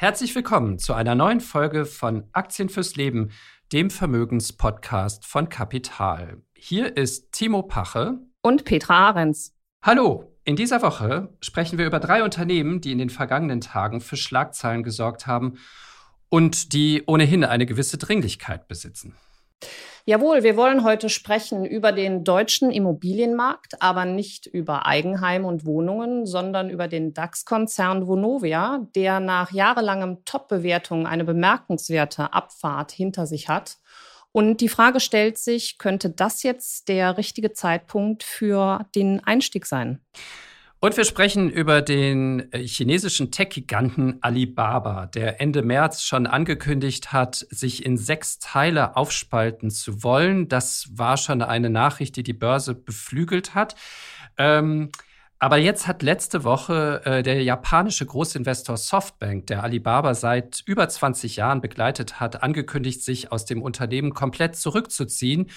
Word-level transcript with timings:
Herzlich 0.00 0.34
willkommen 0.34 0.78
zu 0.78 0.94
einer 0.94 1.14
neuen 1.14 1.40
Folge 1.40 1.84
von 1.84 2.24
Aktien 2.32 2.70
fürs 2.70 2.96
Leben, 2.96 3.32
dem 3.70 3.90
Vermögenspodcast 3.90 5.26
von 5.26 5.50
Kapital. 5.50 6.38
Hier 6.54 6.96
ist 6.96 7.32
Timo 7.32 7.62
Pache 7.64 8.18
und 8.40 8.64
Petra 8.64 9.08
Ahrens. 9.08 9.54
Hallo, 9.82 10.34
in 10.44 10.56
dieser 10.56 10.80
Woche 10.80 11.36
sprechen 11.42 11.76
wir 11.76 11.84
über 11.84 12.00
drei 12.00 12.24
Unternehmen, 12.24 12.80
die 12.80 12.92
in 12.92 12.98
den 12.98 13.10
vergangenen 13.10 13.60
Tagen 13.60 14.00
für 14.00 14.16
Schlagzeilen 14.16 14.84
gesorgt 14.84 15.26
haben 15.26 15.58
und 16.30 16.72
die 16.72 17.02
ohnehin 17.06 17.44
eine 17.44 17.66
gewisse 17.66 17.98
Dringlichkeit 17.98 18.68
besitzen. 18.68 19.14
Jawohl, 20.06 20.42
wir 20.42 20.56
wollen 20.56 20.82
heute 20.82 21.10
sprechen 21.10 21.64
über 21.64 21.92
den 21.92 22.24
deutschen 22.24 22.70
Immobilienmarkt, 22.70 23.82
aber 23.82 24.06
nicht 24.06 24.46
über 24.46 24.86
Eigenheim 24.86 25.44
und 25.44 25.66
Wohnungen, 25.66 26.24
sondern 26.24 26.70
über 26.70 26.88
den 26.88 27.12
DAX-Konzern 27.12 28.06
Vonovia, 28.06 28.86
der 28.94 29.20
nach 29.20 29.52
jahrelangem 29.52 30.24
Top-Bewertung 30.24 31.06
eine 31.06 31.24
bemerkenswerte 31.24 32.32
Abfahrt 32.32 32.92
hinter 32.92 33.26
sich 33.26 33.48
hat. 33.48 33.76
Und 34.32 34.60
die 34.60 34.68
Frage 34.68 35.00
stellt 35.00 35.38
sich, 35.38 35.76
könnte 35.76 36.08
das 36.08 36.44
jetzt 36.44 36.88
der 36.88 37.18
richtige 37.18 37.52
Zeitpunkt 37.52 38.22
für 38.22 38.86
den 38.94 39.22
Einstieg 39.24 39.66
sein? 39.66 40.00
Und 40.82 40.96
wir 40.96 41.04
sprechen 41.04 41.50
über 41.50 41.82
den 41.82 42.50
äh, 42.54 42.66
chinesischen 42.66 43.30
Tech-Giganten 43.30 44.16
Alibaba, 44.22 45.04
der 45.04 45.38
Ende 45.38 45.60
März 45.60 46.02
schon 46.02 46.26
angekündigt 46.26 47.12
hat, 47.12 47.46
sich 47.50 47.84
in 47.84 47.98
sechs 47.98 48.38
Teile 48.38 48.96
aufspalten 48.96 49.70
zu 49.70 50.02
wollen. 50.02 50.48
Das 50.48 50.88
war 50.94 51.18
schon 51.18 51.42
eine 51.42 51.68
Nachricht, 51.68 52.16
die 52.16 52.22
die 52.22 52.32
Börse 52.32 52.74
beflügelt 52.74 53.54
hat. 53.54 53.74
Ähm, 54.38 54.88
aber 55.38 55.58
jetzt 55.58 55.86
hat 55.86 56.02
letzte 56.02 56.44
Woche 56.44 57.02
äh, 57.04 57.22
der 57.22 57.42
japanische 57.42 58.06
Großinvestor 58.06 58.78
Softbank, 58.78 59.48
der 59.48 59.62
Alibaba 59.62 60.14
seit 60.14 60.62
über 60.64 60.88
20 60.88 61.36
Jahren 61.36 61.60
begleitet 61.60 62.20
hat, 62.20 62.42
angekündigt, 62.42 63.02
sich 63.02 63.30
aus 63.30 63.44
dem 63.44 63.60
Unternehmen 63.60 64.14
komplett 64.14 64.56
zurückzuziehen. 64.56 65.50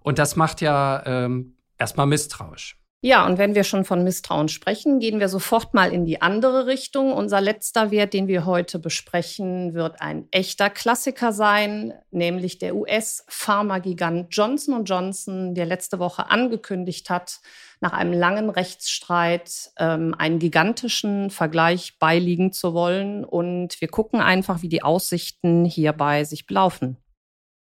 Und 0.00 0.18
das 0.18 0.36
macht 0.36 0.62
ja 0.62 1.02
ähm, 1.04 1.56
erstmal 1.76 2.06
misstrauisch. 2.06 2.81
Ja, 3.04 3.26
und 3.26 3.36
wenn 3.36 3.56
wir 3.56 3.64
schon 3.64 3.84
von 3.84 4.04
Misstrauen 4.04 4.46
sprechen, 4.48 5.00
gehen 5.00 5.18
wir 5.18 5.28
sofort 5.28 5.74
mal 5.74 5.92
in 5.92 6.04
die 6.04 6.22
andere 6.22 6.66
Richtung. 6.68 7.12
Unser 7.12 7.40
letzter 7.40 7.90
Wert, 7.90 8.14
den 8.14 8.28
wir 8.28 8.46
heute 8.46 8.78
besprechen, 8.78 9.74
wird 9.74 10.00
ein 10.00 10.28
echter 10.30 10.70
Klassiker 10.70 11.32
sein, 11.32 11.94
nämlich 12.12 12.58
der 12.58 12.76
US-Pharmagigant 12.76 14.28
Johnson 14.30 14.84
Johnson, 14.84 15.56
der 15.56 15.66
letzte 15.66 15.98
Woche 15.98 16.30
angekündigt 16.30 17.10
hat, 17.10 17.40
nach 17.80 17.92
einem 17.92 18.12
langen 18.12 18.50
Rechtsstreit 18.50 19.72
ähm, 19.80 20.14
einen 20.16 20.38
gigantischen 20.38 21.30
Vergleich 21.30 21.98
beiliegen 21.98 22.52
zu 22.52 22.72
wollen. 22.72 23.24
Und 23.24 23.80
wir 23.80 23.88
gucken 23.88 24.20
einfach, 24.20 24.62
wie 24.62 24.68
die 24.68 24.84
Aussichten 24.84 25.64
hierbei 25.64 26.22
sich 26.22 26.46
belaufen. 26.46 27.01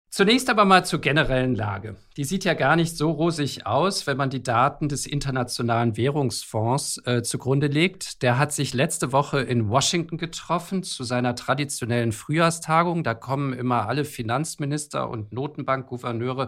Zunächst 0.10 0.50
aber 0.50 0.64
mal 0.64 0.86
zur 0.86 1.00
generellen 1.02 1.54
Lage. 1.54 1.96
Die 2.16 2.24
sieht 2.24 2.46
ja 2.46 2.54
gar 2.54 2.76
nicht 2.76 2.96
so 2.96 3.12
rosig 3.12 3.68
aus, 3.68 4.08
wenn 4.08 4.18
man 4.18 4.30
die 4.30 4.42
Daten 4.42 4.88
des 4.88 5.06
Internationalen 5.06 5.98
Währungsfonds 5.98 7.02
äh, 7.06 7.22
zugrunde 7.24 7.68
legt. 7.68 8.24
Der 8.24 8.40
hat 8.40 8.54
sich 8.54 8.74
letzte 8.74 9.12
Woche 9.12 9.42
in 9.42 9.70
Washington 9.70 10.18
getroffen 10.18 10.82
zu 10.82 11.04
seiner 11.04 11.36
traditionellen 11.36 12.14
Frühjahrstagung. 12.14 13.04
Da 13.04 13.14
kommen 13.14 13.54
immer 13.54 13.88
alle 13.88 14.06
Finanzminister 14.06 15.10
und 15.10 15.34
Notenbankgouverneure 15.34 16.48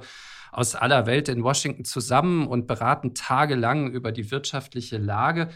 aus 0.51 0.75
aller 0.75 1.05
Welt 1.05 1.29
in 1.29 1.43
Washington 1.43 1.85
zusammen 1.85 2.47
und 2.47 2.65
beraten 2.65 3.13
tagelang 3.13 3.91
über 3.91 4.11
die 4.11 4.31
wirtschaftliche 4.31 4.97
Lage. 4.97 5.49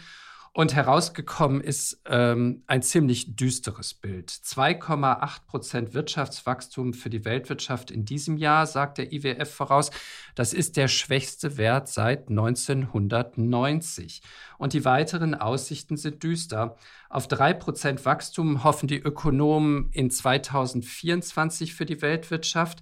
Und 0.56 0.72
herausgekommen 0.72 1.60
ist 1.60 2.00
ähm, 2.06 2.62
ein 2.68 2.80
ziemlich 2.80 3.34
düsteres 3.34 3.92
Bild. 3.92 4.30
2,8 4.30 5.46
Prozent 5.48 5.94
Wirtschaftswachstum 5.94 6.94
für 6.94 7.10
die 7.10 7.24
Weltwirtschaft 7.24 7.90
in 7.90 8.04
diesem 8.04 8.36
Jahr, 8.36 8.64
sagt 8.68 8.98
der 8.98 9.12
IWF 9.12 9.52
voraus. 9.52 9.90
Das 10.36 10.52
ist 10.52 10.76
der 10.76 10.86
schwächste 10.86 11.56
Wert 11.56 11.88
seit 11.88 12.28
1990. 12.28 14.22
Und 14.56 14.74
die 14.74 14.84
weiteren 14.84 15.34
Aussichten 15.34 15.96
sind 15.96 16.22
düster. 16.22 16.76
Auf 17.10 17.26
drei 17.26 17.52
Prozent 17.52 18.04
Wachstum 18.04 18.62
hoffen 18.62 18.86
die 18.86 19.00
Ökonomen 19.00 19.90
in 19.90 20.08
2024 20.08 21.74
für 21.74 21.84
die 21.84 22.00
Weltwirtschaft. 22.00 22.78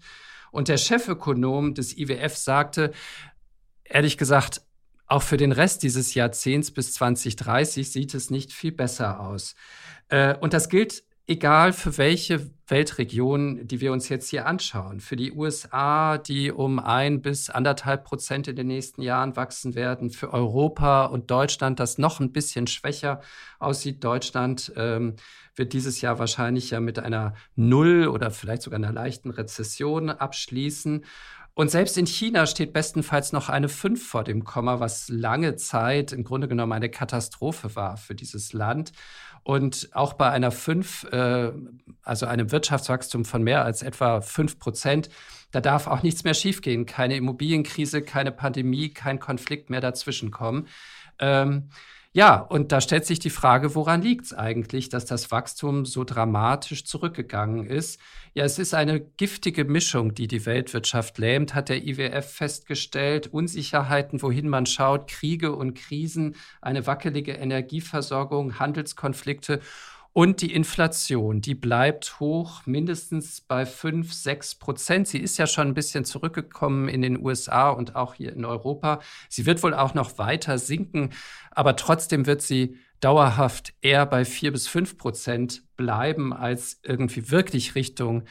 Und 0.50 0.68
der 0.68 0.76
Chefökonom 0.76 1.72
des 1.72 1.96
IWF 1.96 2.36
sagte, 2.36 2.92
ehrlich 3.82 4.18
gesagt, 4.18 4.60
auch 5.12 5.22
für 5.22 5.36
den 5.36 5.52
Rest 5.52 5.82
dieses 5.82 6.14
Jahrzehnts 6.14 6.70
bis 6.70 6.94
2030 6.94 7.92
sieht 7.92 8.14
es 8.14 8.30
nicht 8.30 8.52
viel 8.52 8.72
besser 8.72 9.20
aus. 9.20 9.54
Äh, 10.08 10.36
und 10.38 10.54
das 10.54 10.70
gilt 10.70 11.04
egal 11.26 11.72
für 11.72 11.98
welche 11.98 12.50
Weltregion, 12.66 13.66
die 13.66 13.80
wir 13.82 13.92
uns 13.92 14.08
jetzt 14.08 14.30
hier 14.30 14.46
anschauen. 14.46 15.00
Für 15.00 15.16
die 15.16 15.32
USA, 15.32 16.16
die 16.16 16.50
um 16.50 16.78
ein 16.78 17.20
bis 17.20 17.50
anderthalb 17.50 18.04
Prozent 18.04 18.48
in 18.48 18.56
den 18.56 18.66
nächsten 18.68 19.02
Jahren 19.02 19.36
wachsen 19.36 19.74
werden. 19.74 20.08
Für 20.10 20.32
Europa 20.32 21.04
und 21.04 21.30
Deutschland, 21.30 21.78
das 21.78 21.98
noch 21.98 22.18
ein 22.18 22.32
bisschen 22.32 22.66
schwächer 22.66 23.20
aussieht. 23.58 24.02
Deutschland 24.02 24.72
ähm, 24.76 25.16
wird 25.54 25.74
dieses 25.74 26.00
Jahr 26.00 26.18
wahrscheinlich 26.18 26.70
ja 26.70 26.80
mit 26.80 26.98
einer 26.98 27.34
Null 27.54 28.08
oder 28.08 28.30
vielleicht 28.30 28.62
sogar 28.62 28.78
einer 28.78 28.92
leichten 28.92 29.30
Rezession 29.30 30.08
abschließen. 30.08 31.04
Und 31.54 31.70
selbst 31.70 31.98
in 31.98 32.06
China 32.06 32.46
steht 32.46 32.72
bestenfalls 32.72 33.32
noch 33.32 33.50
eine 33.50 33.68
5 33.68 34.06
vor 34.06 34.24
dem 34.24 34.44
Komma, 34.44 34.80
was 34.80 35.08
lange 35.08 35.56
Zeit 35.56 36.12
im 36.12 36.24
Grunde 36.24 36.48
genommen 36.48 36.72
eine 36.72 36.88
Katastrophe 36.88 37.76
war 37.76 37.98
für 37.98 38.14
dieses 38.14 38.54
Land. 38.54 38.92
Und 39.44 39.90
auch 39.92 40.14
bei 40.14 40.30
einer 40.30 40.50
5, 40.50 41.04
äh, 41.12 41.52
also 42.02 42.26
einem 42.26 42.52
Wirtschaftswachstum 42.52 43.24
von 43.24 43.42
mehr 43.42 43.64
als 43.64 43.82
etwa 43.82 44.20
5 44.20 44.58
Prozent, 44.58 45.10
da 45.50 45.60
darf 45.60 45.88
auch 45.88 46.02
nichts 46.02 46.24
mehr 46.24 46.34
schiefgehen. 46.34 46.86
Keine 46.86 47.16
Immobilienkrise, 47.16 48.02
keine 48.02 48.32
Pandemie, 48.32 48.88
kein 48.88 49.18
Konflikt 49.20 49.68
mehr 49.68 49.80
dazwischenkommen. 49.82 50.68
Ähm, 51.18 51.68
ja, 52.14 52.36
und 52.36 52.72
da 52.72 52.82
stellt 52.82 53.06
sich 53.06 53.20
die 53.20 53.30
Frage, 53.30 53.74
woran 53.74 54.02
liegt 54.02 54.26
es 54.26 54.34
eigentlich, 54.34 54.90
dass 54.90 55.06
das 55.06 55.30
Wachstum 55.30 55.86
so 55.86 56.04
dramatisch 56.04 56.84
zurückgegangen 56.84 57.66
ist? 57.66 57.98
Ja, 58.34 58.44
es 58.44 58.58
ist 58.58 58.74
eine 58.74 59.00
giftige 59.00 59.64
Mischung, 59.64 60.14
die 60.14 60.26
die 60.28 60.44
Weltwirtschaft 60.44 61.16
lähmt, 61.16 61.54
hat 61.54 61.70
der 61.70 61.86
IWF 61.86 62.30
festgestellt. 62.30 63.28
Unsicherheiten, 63.28 64.20
wohin 64.20 64.48
man 64.50 64.66
schaut, 64.66 65.08
Kriege 65.08 65.56
und 65.56 65.72
Krisen, 65.72 66.36
eine 66.60 66.86
wackelige 66.86 67.32
Energieversorgung, 67.32 68.58
Handelskonflikte 68.58 69.60
und 70.14 70.42
die 70.42 70.52
Inflation, 70.52 71.40
die 71.40 71.54
bleibt 71.54 72.20
hoch, 72.20 72.66
mindestens 72.66 73.40
bei 73.40 73.64
5, 73.64 74.12
6 74.12 74.56
Prozent. 74.56 75.08
Sie 75.08 75.18
ist 75.18 75.38
ja 75.38 75.46
schon 75.46 75.68
ein 75.68 75.74
bisschen 75.74 76.04
zurückgekommen 76.04 76.88
in 76.88 77.00
den 77.00 77.24
USA 77.24 77.70
und 77.70 77.96
auch 77.96 78.14
hier 78.14 78.34
in 78.34 78.44
Europa. 78.44 79.00
Sie 79.30 79.46
wird 79.46 79.62
wohl 79.62 79.72
auch 79.72 79.94
noch 79.94 80.18
weiter 80.18 80.58
sinken, 80.58 81.10
aber 81.50 81.76
trotzdem 81.76 82.26
wird 82.26 82.42
sie 82.42 82.76
dauerhaft 83.00 83.72
eher 83.80 84.04
bei 84.04 84.26
4 84.26 84.52
bis 84.52 84.68
5 84.68 84.98
Prozent 84.98 85.62
bleiben, 85.76 86.34
als 86.34 86.80
irgendwie 86.82 87.30
wirklich 87.30 87.74
Richtung 87.74 88.24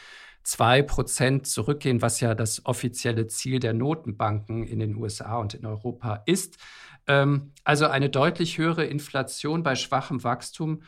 2 0.43 0.83
Prozent 0.83 1.47
zurückgehen, 1.47 2.01
was 2.01 2.19
ja 2.19 2.35
das 2.35 2.65
offizielle 2.65 3.25
Ziel 3.27 3.59
der 3.59 3.73
Notenbanken 3.73 4.63
in 4.65 4.79
den 4.79 4.95
USA 4.95 5.37
und 5.37 5.55
in 5.55 5.65
Europa 5.65 6.21
ist. 6.27 6.57
Ähm, 7.07 7.53
also 7.63 7.87
eine 7.87 8.09
deutlich 8.09 8.59
höhere 8.59 8.85
Inflation 8.85 9.63
bei 9.63 9.75
schwachem 9.75 10.23
Wachstum 10.23 10.83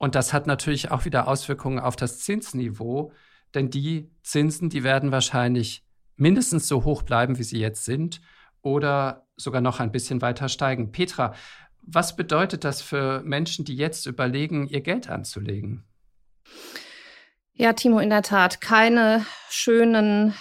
und 0.00 0.14
das 0.14 0.32
hat 0.32 0.46
natürlich 0.46 0.90
auch 0.90 1.04
wieder 1.04 1.28
Auswirkungen 1.28 1.78
auf 1.78 1.94
das 1.94 2.20
Zinsniveau, 2.20 3.12
denn 3.54 3.68
die 3.68 4.10
Zinsen, 4.22 4.70
die 4.70 4.82
werden 4.82 5.12
wahrscheinlich 5.12 5.84
mindestens 6.16 6.66
so 6.66 6.84
hoch 6.84 7.02
bleiben, 7.02 7.38
wie 7.38 7.42
sie 7.42 7.60
jetzt 7.60 7.84
sind, 7.84 8.22
oder 8.62 9.26
sogar 9.36 9.60
noch 9.60 9.78
ein 9.78 9.92
bisschen 9.92 10.22
weiter 10.22 10.48
steigen. 10.48 10.90
Petra, 10.90 11.34
was 11.82 12.16
bedeutet 12.16 12.64
das 12.64 12.80
für 12.80 13.20
Menschen, 13.24 13.66
die 13.66 13.76
jetzt 13.76 14.06
überlegen, 14.06 14.68
ihr 14.68 14.80
Geld 14.80 15.10
anzulegen? 15.10 15.84
Ja, 17.52 17.74
Timo, 17.74 17.98
in 17.98 18.08
der 18.08 18.22
Tat 18.22 18.62
keine 18.62 19.26
schönen 19.50 20.32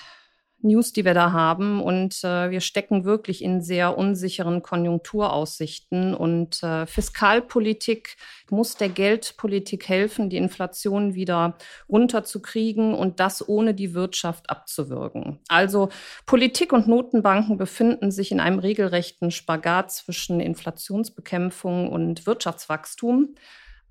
News, 0.61 0.93
die 0.93 1.05
wir 1.05 1.13
da 1.13 1.31
haben. 1.31 1.81
Und 1.81 2.23
äh, 2.23 2.51
wir 2.51 2.61
stecken 2.61 3.05
wirklich 3.05 3.43
in 3.43 3.61
sehr 3.61 3.97
unsicheren 3.97 4.61
Konjunkturaussichten. 4.61 6.13
Und 6.13 6.61
äh, 6.63 6.85
Fiskalpolitik 6.85 8.17
muss 8.49 8.75
der 8.75 8.89
Geldpolitik 8.89 9.87
helfen, 9.87 10.29
die 10.29 10.37
Inflation 10.37 11.13
wieder 11.13 11.57
runterzukriegen 11.87 12.93
und 12.93 13.19
das 13.19 13.47
ohne 13.47 13.73
die 13.73 13.93
Wirtschaft 13.93 14.49
abzuwirken. 14.49 15.39
Also 15.47 15.89
Politik 16.25 16.73
und 16.73 16.87
Notenbanken 16.87 17.57
befinden 17.57 18.11
sich 18.11 18.31
in 18.31 18.39
einem 18.39 18.59
regelrechten 18.59 19.31
Spagat 19.31 19.91
zwischen 19.91 20.39
Inflationsbekämpfung 20.39 21.89
und 21.89 22.25
Wirtschaftswachstum. 22.25 23.35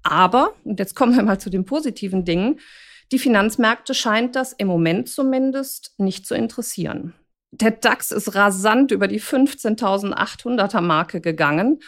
Aber, 0.03 0.55
und 0.65 0.79
jetzt 0.79 0.95
kommen 0.95 1.15
wir 1.17 1.23
mal 1.23 1.39
zu 1.39 1.51
den 1.51 1.65
positiven 1.65 2.25
Dingen, 2.25 2.61
die 3.13 3.19
Finanzmärkte 3.19 3.95
scheint 3.95 4.37
das 4.37 4.53
im 4.53 4.69
Moment 4.69 5.09
zumindest 5.09 5.95
nicht 5.99 6.27
zu 6.27 6.35
interessieren. 6.35 7.15
Der 7.51 7.71
DAX 7.71 8.11
ist 8.11 8.35
rasant 8.35 8.91
über 8.91 9.09
die 9.09 9.21
15.800er 9.21 10.83
Marke 10.83 11.21
gegangen. 11.21 11.81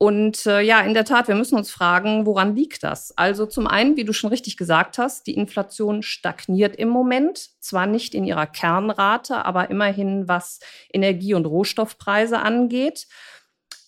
Und 0.00 0.46
äh, 0.46 0.60
ja, 0.60 0.80
in 0.82 0.94
der 0.94 1.04
Tat, 1.04 1.26
wir 1.26 1.34
müssen 1.34 1.56
uns 1.56 1.72
fragen, 1.72 2.24
woran 2.24 2.54
liegt 2.54 2.84
das? 2.84 3.12
Also 3.18 3.46
zum 3.46 3.66
einen, 3.66 3.96
wie 3.96 4.04
du 4.04 4.12
schon 4.12 4.30
richtig 4.30 4.56
gesagt 4.56 4.96
hast, 4.96 5.26
die 5.26 5.34
Inflation 5.34 6.02
stagniert 6.02 6.76
im 6.76 6.88
Moment, 6.88 7.50
zwar 7.60 7.86
nicht 7.86 8.14
in 8.14 8.24
ihrer 8.24 8.46
Kernrate, 8.46 9.44
aber 9.44 9.70
immerhin 9.70 10.28
was 10.28 10.60
Energie- 10.92 11.34
und 11.34 11.46
Rohstoffpreise 11.46 12.38
angeht. 12.38 13.08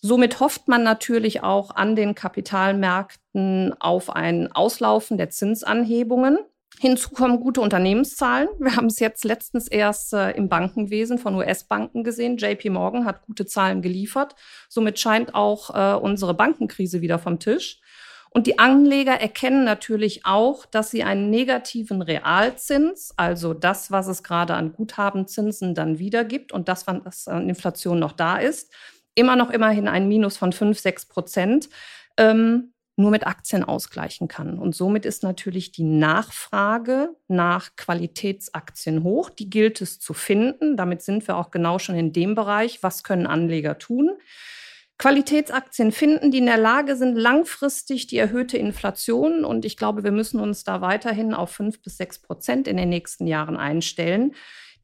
Somit 0.02 0.40
hofft 0.40 0.66
man 0.66 0.82
natürlich 0.82 1.44
auch 1.44 1.76
an 1.76 1.94
den 1.94 2.16
Kapitalmärkten 2.16 3.76
auf 3.78 4.10
ein 4.10 4.50
Auslaufen 4.50 5.16
der 5.16 5.30
Zinsanhebungen. 5.30 6.38
Hinzu 6.82 7.10
kommen 7.10 7.40
gute 7.40 7.60
Unternehmenszahlen. 7.60 8.48
Wir 8.58 8.74
haben 8.74 8.86
es 8.86 9.00
jetzt 9.00 9.26
letztens 9.26 9.68
erst 9.68 10.14
äh, 10.14 10.30
im 10.30 10.48
Bankenwesen 10.48 11.18
von 11.18 11.34
US-Banken 11.34 12.04
gesehen. 12.04 12.38
JP 12.38 12.70
Morgan 12.70 13.04
hat 13.04 13.20
gute 13.26 13.44
Zahlen 13.44 13.82
geliefert. 13.82 14.34
Somit 14.70 14.98
scheint 14.98 15.34
auch 15.34 15.74
äh, 15.74 16.00
unsere 16.00 16.32
Bankenkrise 16.32 17.02
wieder 17.02 17.18
vom 17.18 17.38
Tisch. 17.38 17.82
Und 18.30 18.46
die 18.46 18.58
Anleger 18.58 19.12
erkennen 19.12 19.62
natürlich 19.62 20.24
auch, 20.24 20.64
dass 20.64 20.90
sie 20.90 21.02
einen 21.02 21.28
negativen 21.28 22.00
Realzins, 22.00 23.12
also 23.14 23.52
das, 23.52 23.90
was 23.90 24.06
es 24.06 24.22
gerade 24.22 24.54
an 24.54 24.72
Guthabenzinsen 24.72 25.74
dann 25.74 25.98
wiedergibt 25.98 26.50
und 26.50 26.68
das, 26.68 26.86
was 26.86 27.28
an 27.28 27.50
Inflation 27.50 27.98
noch 27.98 28.12
da 28.12 28.38
ist, 28.38 28.72
immer 29.14 29.36
noch 29.36 29.50
immerhin 29.50 29.86
ein 29.86 30.08
Minus 30.08 30.38
von 30.38 30.50
5, 30.50 30.78
6 30.78 31.08
Prozent, 31.08 31.68
ähm, 32.16 32.72
nur 33.00 33.10
mit 33.10 33.26
Aktien 33.26 33.64
ausgleichen 33.64 34.28
kann. 34.28 34.58
Und 34.58 34.74
somit 34.74 35.04
ist 35.04 35.22
natürlich 35.22 35.72
die 35.72 35.84
Nachfrage 35.84 37.10
nach 37.28 37.74
Qualitätsaktien 37.76 39.02
hoch. 39.02 39.30
Die 39.30 39.50
gilt 39.50 39.80
es 39.80 39.98
zu 39.98 40.14
finden. 40.14 40.76
Damit 40.76 41.02
sind 41.02 41.26
wir 41.26 41.36
auch 41.36 41.50
genau 41.50 41.78
schon 41.78 41.96
in 41.96 42.12
dem 42.12 42.34
Bereich, 42.34 42.82
was 42.82 43.02
können 43.02 43.26
Anleger 43.26 43.78
tun. 43.78 44.12
Qualitätsaktien 45.00 45.92
finden, 45.92 46.30
die 46.30 46.38
in 46.38 46.46
der 46.46 46.58
Lage 46.58 46.94
sind, 46.94 47.16
langfristig 47.16 48.06
die 48.06 48.18
erhöhte 48.18 48.58
Inflation, 48.58 49.46
und 49.46 49.64
ich 49.64 49.78
glaube, 49.78 50.04
wir 50.04 50.12
müssen 50.12 50.38
uns 50.38 50.62
da 50.62 50.82
weiterhin 50.82 51.32
auf 51.32 51.48
fünf 51.52 51.80
bis 51.80 51.96
sechs 51.96 52.18
Prozent 52.18 52.68
in 52.68 52.76
den 52.76 52.90
nächsten 52.90 53.26
Jahren 53.26 53.56
einstellen, 53.56 54.34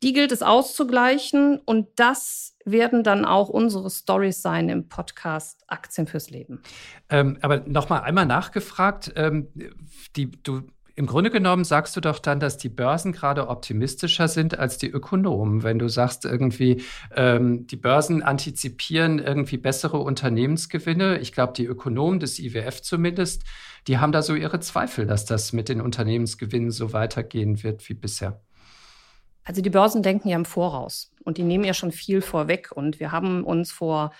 die 0.02 0.12
gilt 0.12 0.32
es 0.32 0.42
auszugleichen 0.42 1.60
und 1.64 1.88
das 1.96 2.56
werden 2.64 3.02
dann 3.02 3.24
auch 3.24 3.48
unsere 3.48 3.90
Stories 3.90 4.42
sein 4.42 4.68
im 4.68 4.88
Podcast 4.88 5.64
Aktien 5.68 6.06
fürs 6.06 6.30
Leben. 6.30 6.62
Ähm, 7.08 7.38
aber 7.42 7.60
nochmal 7.60 8.02
einmal 8.02 8.26
nachgefragt, 8.26 9.12
ähm, 9.16 9.48
die, 10.16 10.30
du 10.30 10.62
im 10.98 11.04
Grunde 11.04 11.30
genommen 11.30 11.64
sagst 11.64 11.94
du 11.94 12.00
doch 12.00 12.18
dann, 12.18 12.40
dass 12.40 12.56
die 12.56 12.70
Börsen 12.70 13.12
gerade 13.12 13.48
optimistischer 13.48 14.28
sind 14.28 14.58
als 14.58 14.78
die 14.78 14.88
Ökonomen. 14.88 15.62
Wenn 15.62 15.78
du 15.78 15.88
sagst, 15.88 16.24
irgendwie, 16.24 16.82
ähm, 17.14 17.66
die 17.66 17.76
Börsen 17.76 18.22
antizipieren 18.22 19.18
irgendwie 19.18 19.58
bessere 19.58 19.98
Unternehmensgewinne. 19.98 21.18
Ich 21.18 21.32
glaube, 21.32 21.52
die 21.52 21.66
Ökonomen 21.66 22.18
des 22.18 22.38
IWF 22.38 22.80
zumindest, 22.80 23.44
die 23.88 23.98
haben 23.98 24.10
da 24.10 24.22
so 24.22 24.34
ihre 24.34 24.58
Zweifel, 24.60 25.06
dass 25.06 25.26
das 25.26 25.52
mit 25.52 25.68
den 25.68 25.82
Unternehmensgewinnen 25.82 26.70
so 26.70 26.94
weitergehen 26.94 27.62
wird 27.62 27.86
wie 27.90 27.94
bisher. 27.94 28.40
Also 29.46 29.62
die 29.62 29.70
Börsen 29.70 30.02
denken 30.02 30.28
ja 30.28 30.36
im 30.36 30.44
Voraus 30.44 31.12
und 31.24 31.38
die 31.38 31.44
nehmen 31.44 31.64
ja 31.64 31.72
schon 31.72 31.92
viel 31.92 32.20
vorweg. 32.20 32.72
Und 32.72 32.98
wir 32.98 33.12
haben 33.12 33.44
uns 33.44 33.70
vor 33.70 34.10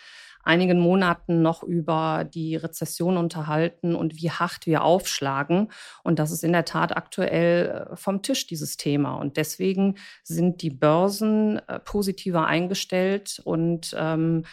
einigen 0.45 0.79
Monaten 0.79 1.43
noch 1.43 1.65
über 1.65 2.25
die 2.25 2.55
Rezession 2.55 3.17
unterhalten 3.17 3.97
und 3.97 4.15
wie 4.23 4.31
hart 4.31 4.67
wir 4.67 4.85
aufschlagen. 4.85 5.73
Und 6.05 6.21
das 6.21 6.31
ist 6.31 6.45
in 6.45 6.53
der 6.53 6.65
Tat 6.65 6.97
aktuell 6.97 7.89
äh, 7.91 7.97
vom 7.97 8.23
Tisch, 8.23 8.47
dieses 8.47 8.77
Thema. 8.77 9.17
Und 9.17 9.37
deswegen 9.37 9.97
sind 10.23 10.63
die 10.63 10.71
Börsen 10.71 11.59
äh, 11.67 11.81
positiver 11.81 12.47
eingestellt 12.47 13.41
und 13.45 13.97
ähm, 13.99 14.45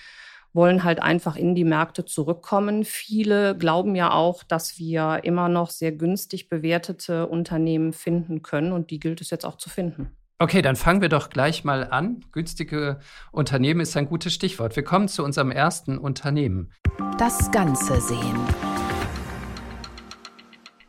wollen 0.54 0.84
halt 0.84 1.02
einfach 1.02 1.36
in 1.36 1.54
die 1.54 1.64
Märkte 1.64 2.06
zurückkommen. 2.06 2.84
Viele 2.84 3.56
glauben 3.56 3.96
ja 3.96 4.12
auch, 4.12 4.42
dass 4.44 4.80
wir 4.80 5.20
immer 5.24 5.50
noch 5.50 5.70
sehr 5.70 5.92
günstig 5.92 6.50
bewertete 6.50 7.28
Unternehmen 7.28 7.94
finden 7.94 8.42
können 8.42 8.72
und 8.72 8.90
die 8.90 9.00
gilt 9.00 9.22
es 9.22 9.30
jetzt 9.30 9.46
auch 9.46 9.58
zu 9.58 9.70
finden. 9.70 10.16
Okay, 10.44 10.62
dann 10.62 10.75
fangen 10.75 11.00
wir 11.00 11.07
doch 11.07 11.30
gleich 11.30 11.63
mal 11.63 11.90
an. 11.90 12.19
Günstige 12.34 13.00
Unternehmen 13.31 13.80
ist 13.80 13.95
ein 13.95 14.07
gutes 14.07 14.34
Stichwort. 14.34 14.75
Wir 14.75 14.84
kommen 14.84 15.07
zu 15.07 15.24
unserem 15.24 15.51
ersten 15.51 15.98
Unternehmen. 15.98 16.74
Das 17.18 17.50
Ganze 17.51 18.01
sehen. 18.01 18.36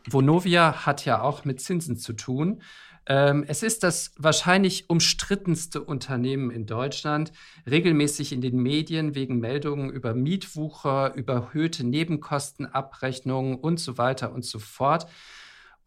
Vonovia 0.09 0.85
hat 0.85 1.05
ja 1.05 1.21
auch 1.21 1.45
mit 1.45 1.61
Zinsen 1.61 1.95
zu 1.95 2.11
tun. 2.11 2.61
Ähm, 3.05 3.45
es 3.47 3.63
ist 3.63 3.83
das 3.83 4.11
wahrscheinlich 4.17 4.89
umstrittenste 4.89 5.81
Unternehmen 5.81 6.51
in 6.51 6.65
Deutschland, 6.65 7.31
regelmäßig 7.65 8.33
in 8.33 8.41
den 8.41 8.57
Medien 8.57 9.15
wegen 9.15 9.39
Meldungen 9.39 9.89
über 9.89 10.13
Mietwucher, 10.13 11.13
überhöhte 11.15 11.85
Nebenkostenabrechnungen 11.85 13.55
und 13.55 13.79
so 13.79 13.97
weiter 13.97 14.33
und 14.33 14.43
so 14.43 14.59
fort. 14.59 15.07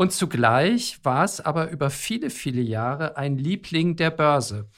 Und 0.01 0.13
zugleich 0.13 1.01
war 1.03 1.25
es 1.25 1.41
aber 1.41 1.71
über 1.71 1.91
viele, 1.91 2.31
viele 2.31 2.63
Jahre 2.63 3.17
ein 3.17 3.37
Liebling 3.37 3.97
der 3.97 4.13
Börse. 4.13 4.71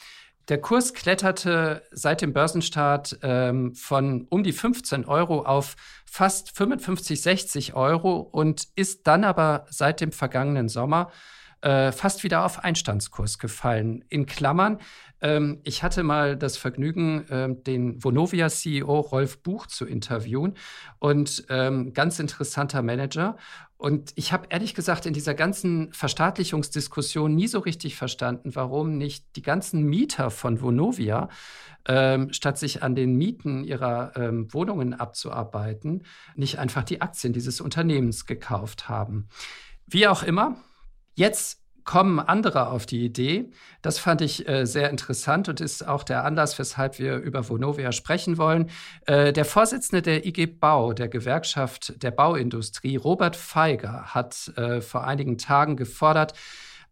Der 0.48 0.58
Kurs 0.58 0.94
kletterte 0.94 1.82
seit 1.92 2.22
dem 2.22 2.32
Börsenstart 2.32 3.18
ähm, 3.22 3.74
von 3.74 4.26
um 4.30 4.42
die 4.42 4.54
15 4.54 5.04
Euro 5.04 5.42
auf 5.42 5.76
fast 6.06 6.56
55, 6.56 7.20
60 7.20 7.74
Euro 7.74 8.16
und 8.16 8.68
ist 8.76 9.06
dann 9.06 9.24
aber 9.24 9.66
seit 9.68 10.00
dem 10.00 10.10
vergangenen 10.10 10.70
Sommer 10.70 11.12
äh, 11.62 11.92
fast 11.92 12.24
wieder 12.24 12.44
auf 12.44 12.64
Einstandskurs 12.64 13.38
gefallen. 13.38 14.04
In 14.08 14.26
Klammern, 14.26 14.78
ähm, 15.20 15.60
ich 15.64 15.82
hatte 15.82 16.02
mal 16.02 16.36
das 16.36 16.56
Vergnügen, 16.56 17.26
ähm, 17.30 17.62
den 17.64 18.02
Vonovia-CEO 18.02 19.00
Rolf 19.00 19.42
Buch 19.42 19.66
zu 19.66 19.84
interviewen 19.86 20.54
und 20.98 21.44
ähm, 21.50 21.92
ganz 21.92 22.18
interessanter 22.18 22.82
Manager. 22.82 23.36
Und 23.76 24.12
ich 24.14 24.32
habe 24.32 24.46
ehrlich 24.50 24.74
gesagt 24.74 25.06
in 25.06 25.14
dieser 25.14 25.34
ganzen 25.34 25.90
Verstaatlichungsdiskussion 25.92 27.34
nie 27.34 27.46
so 27.46 27.60
richtig 27.60 27.96
verstanden, 27.96 28.54
warum 28.54 28.98
nicht 28.98 29.24
die 29.36 29.42
ganzen 29.42 29.84
Mieter 29.84 30.30
von 30.30 30.60
Vonovia, 30.60 31.30
ähm, 31.88 32.30
statt 32.32 32.58
sich 32.58 32.82
an 32.82 32.94
den 32.94 33.16
Mieten 33.16 33.64
ihrer 33.64 34.12
ähm, 34.16 34.52
Wohnungen 34.52 34.92
abzuarbeiten, 34.92 36.04
nicht 36.34 36.58
einfach 36.58 36.84
die 36.84 37.00
Aktien 37.00 37.32
dieses 37.32 37.62
Unternehmens 37.62 38.26
gekauft 38.26 38.90
haben. 38.90 39.28
Wie 39.86 40.06
auch 40.06 40.22
immer, 40.22 40.56
jetzt 41.14 41.60
kommen 41.84 42.20
andere 42.20 42.68
auf 42.68 42.86
die 42.86 43.04
Idee. 43.04 43.50
Das 43.82 43.98
fand 43.98 44.20
ich 44.20 44.46
äh, 44.48 44.64
sehr 44.64 44.90
interessant 44.90 45.48
und 45.48 45.60
ist 45.60 45.86
auch 45.86 46.04
der 46.04 46.24
Anlass, 46.24 46.58
weshalb 46.58 46.98
wir 46.98 47.16
über 47.16 47.48
Vonovia 47.48 47.90
sprechen 47.92 48.38
wollen. 48.38 48.70
Äh, 49.06 49.32
der 49.32 49.44
Vorsitzende 49.44 50.02
der 50.02 50.24
IG 50.26 50.46
Bau, 50.46 50.92
der 50.92 51.08
Gewerkschaft 51.08 52.02
der 52.02 52.10
Bauindustrie, 52.10 52.96
Robert 52.96 53.34
Feiger, 53.34 54.14
hat 54.14 54.52
äh, 54.56 54.80
vor 54.80 55.04
einigen 55.04 55.38
Tagen 55.38 55.76
gefordert, 55.76 56.34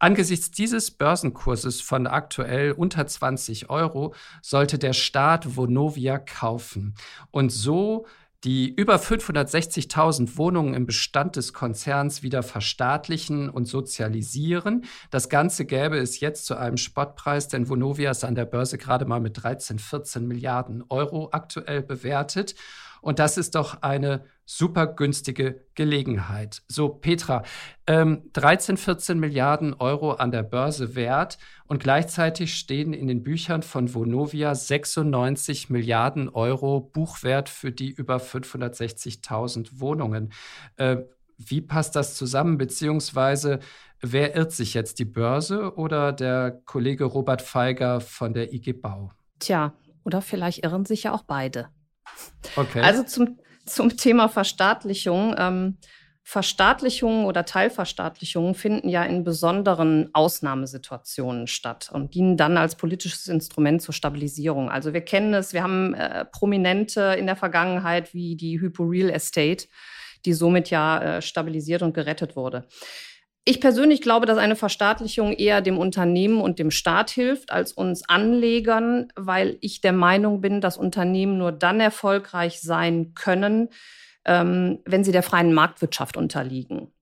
Angesichts 0.00 0.52
dieses 0.52 0.92
Börsenkurses 0.92 1.80
von 1.80 2.06
aktuell 2.06 2.70
unter 2.70 3.04
20 3.04 3.68
Euro 3.68 4.14
sollte 4.42 4.78
der 4.78 4.92
Staat 4.92 5.56
Vonovia 5.56 6.18
kaufen 6.18 6.94
und 7.32 7.50
so 7.50 8.06
die 8.44 8.72
über 8.72 8.96
560.000 8.96 10.36
Wohnungen 10.36 10.74
im 10.74 10.86
Bestand 10.86 11.36
des 11.36 11.52
Konzerns 11.52 12.22
wieder 12.22 12.42
verstaatlichen 12.42 13.50
und 13.50 13.66
sozialisieren. 13.66 14.84
Das 15.10 15.28
Ganze 15.28 15.64
gäbe 15.64 15.98
es 15.98 16.20
jetzt 16.20 16.46
zu 16.46 16.56
einem 16.56 16.76
Spottpreis, 16.76 17.48
denn 17.48 17.68
Vonovia 17.68 18.12
ist 18.12 18.24
an 18.24 18.36
der 18.36 18.44
Börse 18.44 18.78
gerade 18.78 19.06
mal 19.06 19.20
mit 19.20 19.42
13, 19.42 19.78
14 19.78 20.26
Milliarden 20.26 20.84
Euro 20.88 21.30
aktuell 21.32 21.82
bewertet. 21.82 22.54
Und 23.00 23.18
das 23.18 23.36
ist 23.36 23.54
doch 23.54 23.82
eine 23.82 24.24
super 24.44 24.86
günstige 24.86 25.64
Gelegenheit. 25.74 26.62
So, 26.68 26.88
Petra, 26.88 27.42
ähm, 27.86 28.30
13, 28.32 28.76
14 28.76 29.18
Milliarden 29.18 29.74
Euro 29.74 30.12
an 30.12 30.30
der 30.30 30.42
Börse 30.42 30.94
wert 30.94 31.38
und 31.66 31.82
gleichzeitig 31.82 32.54
stehen 32.54 32.92
in 32.92 33.08
den 33.08 33.22
Büchern 33.22 33.62
von 33.62 33.92
Vonovia 33.92 34.54
96 34.54 35.68
Milliarden 35.70 36.28
Euro 36.28 36.80
Buchwert 36.80 37.48
für 37.48 37.72
die 37.72 37.90
über 37.90 38.16
560.000 38.16 39.80
Wohnungen. 39.80 40.32
Äh, 40.76 40.98
wie 41.36 41.60
passt 41.60 41.94
das 41.94 42.16
zusammen? 42.16 42.58
Beziehungsweise 42.58 43.60
Wer 44.00 44.36
irrt 44.36 44.52
sich 44.52 44.74
jetzt, 44.74 45.00
die 45.00 45.04
Börse 45.04 45.74
oder 45.76 46.12
der 46.12 46.62
Kollege 46.66 47.04
Robert 47.04 47.42
Feiger 47.42 48.00
von 48.00 48.32
der 48.32 48.52
IG 48.52 48.72
Bau? 48.72 49.10
Tja, 49.40 49.74
oder 50.04 50.22
vielleicht 50.22 50.64
irren 50.64 50.84
sich 50.84 51.04
ja 51.04 51.12
auch 51.12 51.22
beide. 51.22 51.68
Okay. 52.56 52.80
Also 52.80 53.02
zum, 53.02 53.38
zum 53.66 53.96
Thema 53.96 54.28
Verstaatlichung. 54.28 55.34
Ähm, 55.38 55.78
Verstaatlichungen 56.30 57.24
oder 57.24 57.46
Teilverstaatlichungen 57.46 58.54
finden 58.54 58.90
ja 58.90 59.02
in 59.02 59.24
besonderen 59.24 60.10
Ausnahmesituationen 60.12 61.46
statt 61.46 61.88
und 61.90 62.14
dienen 62.14 62.36
dann 62.36 62.58
als 62.58 62.74
politisches 62.74 63.28
Instrument 63.28 63.80
zur 63.80 63.94
Stabilisierung. 63.94 64.68
Also 64.68 64.92
wir 64.92 65.00
kennen 65.00 65.32
es, 65.32 65.54
wir 65.54 65.62
haben 65.62 65.94
äh, 65.94 66.26
Prominente 66.26 67.16
in 67.18 67.24
der 67.24 67.34
Vergangenheit 67.34 68.12
wie 68.12 68.36
die 68.36 68.60
Hypo 68.60 68.84
Real 68.84 69.08
Estate, 69.08 69.68
die 70.26 70.34
somit 70.34 70.68
ja 70.68 71.00
äh, 71.16 71.22
stabilisiert 71.22 71.80
und 71.80 71.94
gerettet 71.94 72.36
wurde. 72.36 72.68
Ich 73.50 73.62
persönlich 73.62 74.02
glaube, 74.02 74.26
dass 74.26 74.36
eine 74.36 74.56
Verstaatlichung 74.56 75.32
eher 75.32 75.62
dem 75.62 75.78
Unternehmen 75.78 76.42
und 76.42 76.58
dem 76.58 76.70
Staat 76.70 77.08
hilft 77.08 77.50
als 77.50 77.72
uns 77.72 78.06
Anlegern, 78.06 79.10
weil 79.16 79.56
ich 79.62 79.80
der 79.80 79.94
Meinung 79.94 80.42
bin, 80.42 80.60
dass 80.60 80.76
Unternehmen 80.76 81.38
nur 81.38 81.50
dann 81.50 81.80
erfolgreich 81.80 82.60
sein 82.60 83.14
können, 83.14 83.70
ähm, 84.26 84.80
wenn 84.84 85.02
sie 85.02 85.12
der 85.12 85.22
freien 85.22 85.54
Marktwirtschaft 85.54 86.18
unterliegen. 86.18 86.92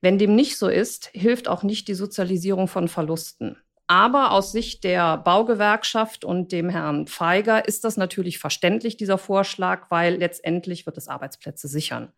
Wenn 0.00 0.18
dem 0.18 0.36
nicht 0.36 0.56
so 0.56 0.68
ist, 0.68 1.10
hilft 1.14 1.48
auch 1.48 1.64
nicht 1.64 1.88
die 1.88 1.94
Sozialisierung 1.94 2.68
von 2.68 2.86
Verlusten. 2.86 3.56
Aber 3.88 4.30
aus 4.30 4.52
Sicht 4.52 4.84
der 4.84 5.16
Baugewerkschaft 5.16 6.24
und 6.24 6.52
dem 6.52 6.68
Herrn 6.68 7.08
Feiger 7.08 7.66
ist 7.66 7.82
das 7.82 7.96
natürlich 7.96 8.38
verständlich, 8.38 8.96
dieser 8.96 9.18
Vorschlag, 9.18 9.90
weil 9.90 10.14
letztendlich 10.14 10.86
wird 10.86 10.96
es 10.96 11.08
Arbeitsplätze 11.08 11.66
sichern. 11.66 12.12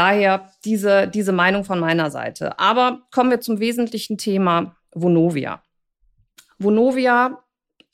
Daher 0.00 0.48
diese, 0.64 1.08
diese 1.08 1.32
Meinung 1.32 1.64
von 1.64 1.78
meiner 1.78 2.10
Seite. 2.10 2.58
Aber 2.58 3.02
kommen 3.12 3.28
wir 3.28 3.42
zum 3.42 3.60
wesentlichen 3.60 4.16
Thema 4.16 4.74
Vonovia. 4.94 5.62
Vonovia 6.58 7.44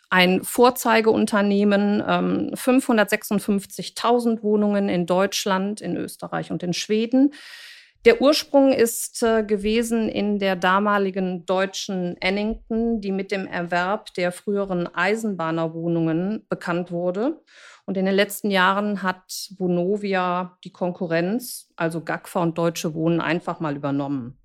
ein 0.08 0.44
Vorzeigeunternehmen, 0.44 2.04
ähm, 2.06 2.52
556.000 2.54 4.44
Wohnungen 4.44 4.88
in 4.88 5.06
Deutschland, 5.06 5.80
in 5.80 5.96
Österreich 5.96 6.52
und 6.52 6.62
in 6.62 6.74
Schweden. 6.74 7.34
Der 8.04 8.22
Ursprung 8.22 8.70
ist 8.70 9.24
äh, 9.24 9.42
gewesen 9.42 10.08
in 10.08 10.38
der 10.38 10.54
damaligen 10.54 11.44
deutschen 11.44 12.16
Ennington, 12.22 13.00
die 13.00 13.10
mit 13.10 13.32
dem 13.32 13.48
Erwerb 13.48 14.14
der 14.14 14.30
früheren 14.30 14.86
Eisenbahnerwohnungen 14.94 16.46
bekannt 16.48 16.92
wurde. 16.92 17.42
Und 17.86 17.96
in 17.96 18.04
den 18.04 18.14
letzten 18.14 18.50
Jahren 18.50 19.02
hat 19.02 19.50
Vonovia 19.56 20.58
die 20.64 20.72
Konkurrenz, 20.72 21.72
also 21.76 22.02
GAGFA 22.02 22.42
und 22.42 22.58
Deutsche 22.58 22.94
Wohnen, 22.94 23.20
einfach 23.20 23.60
mal 23.60 23.76
übernommen. 23.76 24.38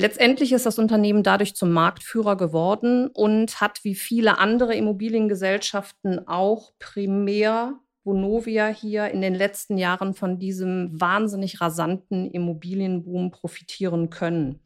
Letztendlich 0.00 0.52
ist 0.52 0.64
das 0.64 0.78
Unternehmen 0.78 1.22
dadurch 1.22 1.54
zum 1.54 1.72
Marktführer 1.72 2.36
geworden 2.36 3.08
und 3.08 3.60
hat 3.60 3.80
wie 3.82 3.96
viele 3.96 4.38
andere 4.38 4.74
Immobiliengesellschaften 4.74 6.26
auch 6.28 6.70
primär 6.78 7.78
Vonovia 8.04 8.68
hier 8.68 9.08
in 9.08 9.20
den 9.20 9.34
letzten 9.34 9.76
Jahren 9.76 10.14
von 10.14 10.38
diesem 10.38 10.98
wahnsinnig 10.98 11.60
rasanten 11.60 12.30
Immobilienboom 12.30 13.32
profitieren 13.32 14.08
können. 14.08 14.60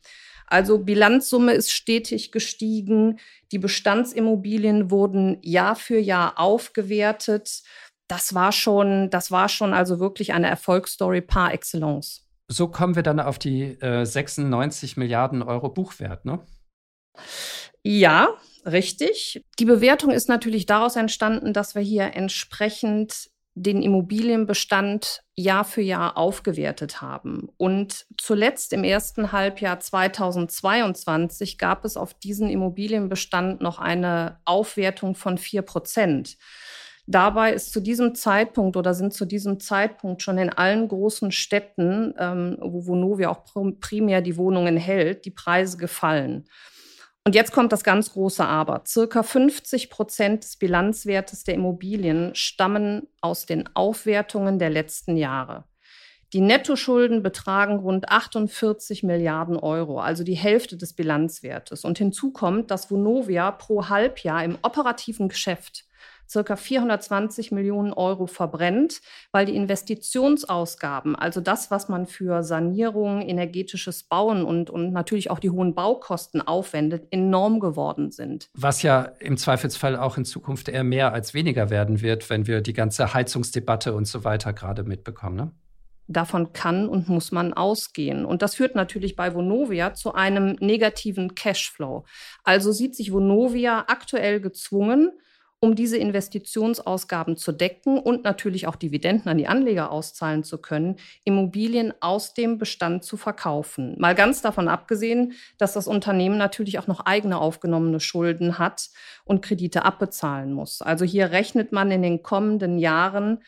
Also 0.47 0.79
Bilanzsumme 0.79 1.53
ist 1.53 1.71
stetig 1.71 2.33
gestiegen, 2.33 3.19
die 3.53 3.59
Bestandsimmobilien 3.59 4.91
wurden 4.91 5.39
Jahr 5.43 5.77
für 5.77 5.99
Jahr 5.99 6.39
aufgewertet. 6.39 7.63
Das 8.09 8.35
war 8.35 8.53
schon, 8.53 9.11
das 9.11 9.31
war 9.31 9.49
schon 9.49 9.73
also 9.73 9.99
wirklich 10.01 10.33
eine 10.33 10.49
Erfolgsstory 10.49 11.21
par 11.21 11.53
excellence. 11.53 12.27
So 12.49 12.69
kommen 12.69 12.97
wir 12.97 13.03
dann 13.03 13.21
auf 13.21 13.39
die 13.39 13.81
äh, 13.81 14.05
96 14.05 14.97
Milliarden 14.97 15.43
Euro 15.43 15.71
Buchwert, 15.71 16.25
ne? 16.25 16.45
Ja, 17.83 18.29
richtig. 18.65 19.45
Die 19.59 19.65
Bewertung 19.65 20.11
ist 20.11 20.29
natürlich 20.29 20.67
daraus 20.67 20.97
entstanden, 20.97 21.53
dass 21.53 21.75
wir 21.75 21.83
hier 21.83 22.15
entsprechend 22.15 23.31
den 23.55 23.83
Immobilienbestand 23.83 25.23
Jahr 25.35 25.65
für 25.65 25.83
Jahr 25.83 26.17
aufgewertet 26.17 27.03
haben. 27.03 27.49
Und 27.59 28.07
zuletzt 28.17 28.73
im 28.73 28.83
ersten 28.83 29.33
Halbjahr 29.33 29.79
2022 29.81 31.59
gab 31.59 31.85
es 31.85 31.97
auf 31.97 32.15
diesen 32.15 32.49
Immobilienbestand 32.49 33.61
noch 33.61 33.79
eine 33.79 34.41
Aufwertung 34.45 35.15
von 35.15 35.37
vier 35.37 35.63
Prozent. 35.63 36.39
Dabei 37.07 37.53
ist 37.53 37.73
zu 37.73 37.81
diesem 37.81 38.15
Zeitpunkt 38.15 38.77
oder 38.77 38.95
sind 38.95 39.13
zu 39.13 39.25
diesem 39.25 39.59
Zeitpunkt 39.59 40.23
schon 40.23 40.39
in 40.39 40.51
allen 40.51 40.87
großen 40.89 41.33
Städten, 41.33 42.15
ähm, 42.17 42.57
wo 42.61 42.87
Vonovia 42.87 43.29
auch 43.29 43.45
primär 43.81 44.23
die 44.23 44.37
Wohnungen 44.37 44.77
hält, 44.77 45.25
die 45.25 45.33
Preise 45.33 45.77
gefallen. 45.79 46.45
Und 47.25 47.37
jetzt 47.37 47.53
kommt 47.53 47.73
das 47.73 47.85
ganz 47.85 48.13
große 48.13 48.45
Aber. 48.45 48.83
Circa 48.85 49.23
50 49.23 49.91
Prozent 49.91 50.43
des 50.43 50.57
Bilanzwertes 50.57 51.45
der 51.45 51.55
Immobilien 51.55 52.35
stammen 52.35 53.07
aus 53.21 53.47
den 53.47 53.69
Aufwertungen 53.75 54.59
der 54.59 54.71
letzten 54.71 55.17
Jahre. 55.17 55.65
Die 56.33 56.41
Nettoschulden 56.41 57.23
betragen 57.23 57.77
rund 57.77 58.09
48 58.09 59.03
Milliarden 59.03 59.57
Euro, 59.57 60.01
also 60.01 60.25
die 60.25 60.35
Hälfte 60.35 60.77
des 60.77 60.95
Bilanzwertes. 60.95 61.85
Und 61.85 61.99
hinzu 61.99 62.33
kommt, 62.33 62.71
dass 62.71 62.91
Vonovia 62.91 63.53
pro 63.53 63.89
Halbjahr 63.89 64.43
im 64.43 64.59
operativen 64.63 65.29
Geschäft 65.29 65.85
circa 66.33 66.57
420 66.57 67.53
Millionen 67.53 67.93
Euro 67.93 68.27
verbrennt, 68.27 69.01
weil 69.31 69.47
die 69.47 69.55
Investitionsausgaben, 69.55 71.15
also 71.15 71.41
das, 71.41 71.71
was 71.71 71.89
man 71.89 72.07
für 72.07 72.43
Sanierung, 72.43 73.21
energetisches 73.21 74.05
Bauen 74.05 74.45
und, 74.45 74.71
und 74.71 74.93
natürlich 74.93 75.31
auch 75.31 75.39
die 75.39 75.51
hohen 75.51 75.75
Baukosten 75.75 76.41
aufwendet, 76.41 77.07
enorm 77.11 77.61
geworden 77.61 78.11
sind. 78.11 78.49
Was 78.55 78.83
ja 78.83 79.03
im 79.21 79.37
Zweifelsfall 79.37 79.97
auch 79.97 80.17
in 80.17 80.25
Zukunft 80.25 80.69
eher 80.69 80.85
mehr 80.85 81.13
als 81.13 81.35
weniger 81.35 81.71
werden 81.71 82.01
wird, 82.01 82.31
wenn 82.31 82.47
wir 82.47 82.63
die 82.63 82.73
ganze 82.73 83.13
Heizungsdebatte 83.13 83.95
und 83.95 84.07
so 84.07 84.25
weiter 84.25 84.53
gerade 84.53 84.85
mitbekommen. 84.85 85.37
Ne? 85.37 85.53
Davon 86.09 86.53
kann 86.53 86.89
und 86.89 87.09
muss 87.09 87.31
man 87.33 87.53
ausgehen. 87.53 88.25
Und 88.25 88.43
das 88.43 88.57
führt 88.57 88.75
natürlich 88.75 89.17
bei 89.17 89.35
Vonovia 89.35 89.95
zu 89.95 90.15
einem 90.15 90.57
negativen 90.61 91.35
Cashflow. 91.35 92.05
Also 92.43 92.73
sieht 92.73 92.97
sich 92.97 93.13
Vonovia 93.13 93.85
aktuell 93.87 94.41
gezwungen, 94.41 95.13
um 95.65 95.77
diese 95.77 95.97
Investitionsausgaben 95.97 97.37
zu 97.37 97.53
decken 97.53 97.97
und 97.97 98.25
natürlich 98.25 98.67
auch 98.67 98.75
Dividenden 98.75 99.29
an 99.29 99.39
die 99.39 99.47
Anleger 99.47 99.93
auszahlen 99.93 100.43
zu 100.43 100.59
können, 100.59 100.97
Immobilien 101.23 101.95
aus 102.01 102.35
dem 102.35 102.59
Bestand 102.59 103.05
zu 103.05 103.17
verkaufen. 103.17 103.95
Mal 103.97 104.17
ganz 104.17 104.43
davon 104.43 104.67
abgesehen, 104.67 105.35
dass 105.59 105.73
das 105.73 105.87
Unternehmen 105.87 106.37
natürlich 106.37 106.81
auch 106.81 106.89
noch 106.89 107.07
eigene 107.07 107.39
aufgenommene 107.41 108.01
Schulden 108.01 108.59
hat 108.59 108.91
und 109.25 109.41
Kredite 109.41 109.85
abbezahlen 109.85 110.53
muss. 110.53 110.83
Also 110.83 111.05
hier 111.05 111.31
rechnet 111.31 111.71
man 111.71 111.93
in 111.93 112.03
den 112.03 112.25
kommenden 112.25 112.81
Jahren 112.81 113.39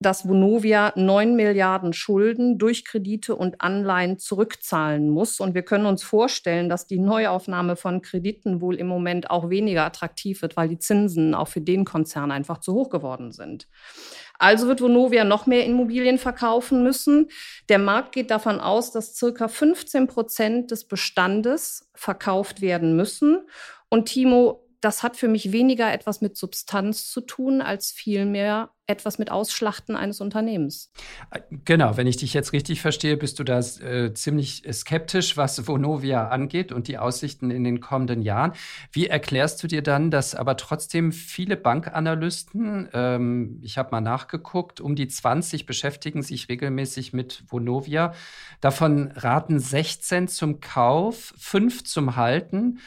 dass 0.00 0.26
Vonovia 0.26 0.94
9 0.96 1.36
Milliarden 1.36 1.92
Schulden 1.92 2.56
durch 2.56 2.86
Kredite 2.86 3.36
und 3.36 3.60
Anleihen 3.60 4.18
zurückzahlen 4.18 5.10
muss. 5.10 5.40
Und 5.40 5.54
wir 5.54 5.62
können 5.62 5.84
uns 5.84 6.02
vorstellen, 6.02 6.70
dass 6.70 6.86
die 6.86 6.98
Neuaufnahme 6.98 7.76
von 7.76 8.00
Krediten 8.00 8.62
wohl 8.62 8.76
im 8.76 8.86
Moment 8.86 9.30
auch 9.30 9.50
weniger 9.50 9.84
attraktiv 9.84 10.40
wird, 10.40 10.56
weil 10.56 10.68
die 10.68 10.78
Zinsen 10.78 11.34
auch 11.34 11.48
für 11.48 11.60
den 11.60 11.84
Konzern 11.84 12.30
einfach 12.30 12.58
zu 12.58 12.72
hoch 12.72 12.88
geworden 12.88 13.30
sind. 13.30 13.68
Also 14.38 14.68
wird 14.68 14.80
Vonovia 14.80 15.24
noch 15.24 15.46
mehr 15.46 15.66
Immobilien 15.66 16.16
verkaufen 16.16 16.82
müssen. 16.82 17.28
Der 17.68 17.78
Markt 17.78 18.12
geht 18.12 18.30
davon 18.30 18.58
aus, 18.58 18.92
dass 18.92 19.14
circa 19.14 19.48
15 19.48 20.06
Prozent 20.06 20.70
des 20.70 20.88
Bestandes 20.88 21.90
verkauft 21.94 22.62
werden 22.62 22.96
müssen. 22.96 23.40
Und 23.90 24.06
Timo, 24.06 24.66
das 24.80 25.02
hat 25.02 25.16
für 25.16 25.28
mich 25.28 25.52
weniger 25.52 25.92
etwas 25.92 26.20
mit 26.20 26.36
Substanz 26.36 27.10
zu 27.10 27.20
tun, 27.20 27.60
als 27.60 27.90
vielmehr 27.92 28.70
etwas 28.86 29.18
mit 29.18 29.30
Ausschlachten 29.30 29.94
eines 29.94 30.20
Unternehmens. 30.20 30.90
Genau, 31.64 31.96
wenn 31.96 32.08
ich 32.08 32.16
dich 32.16 32.34
jetzt 32.34 32.52
richtig 32.52 32.80
verstehe, 32.80 33.16
bist 33.16 33.38
du 33.38 33.44
da 33.44 33.60
äh, 33.60 34.12
ziemlich 34.14 34.64
skeptisch, 34.72 35.36
was 35.36 35.68
Vonovia 35.68 36.28
angeht 36.28 36.72
und 36.72 36.88
die 36.88 36.98
Aussichten 36.98 37.50
in 37.50 37.62
den 37.62 37.80
kommenden 37.80 38.20
Jahren. 38.20 38.52
Wie 38.90 39.06
erklärst 39.06 39.62
du 39.62 39.68
dir 39.68 39.82
dann, 39.82 40.10
dass 40.10 40.34
aber 40.34 40.56
trotzdem 40.56 41.12
viele 41.12 41.56
Bankanalysten, 41.56 42.88
ähm, 42.92 43.60
ich 43.62 43.78
habe 43.78 43.92
mal 43.92 44.00
nachgeguckt, 44.00 44.80
um 44.80 44.96
die 44.96 45.06
20 45.06 45.66
beschäftigen 45.66 46.22
sich 46.22 46.48
regelmäßig 46.48 47.12
mit 47.12 47.44
Vonovia, 47.48 48.12
davon 48.60 49.12
raten 49.14 49.60
16 49.60 50.26
zum 50.26 50.60
Kauf, 50.60 51.32
5 51.38 51.84
zum 51.84 52.16
Halten 52.16 52.80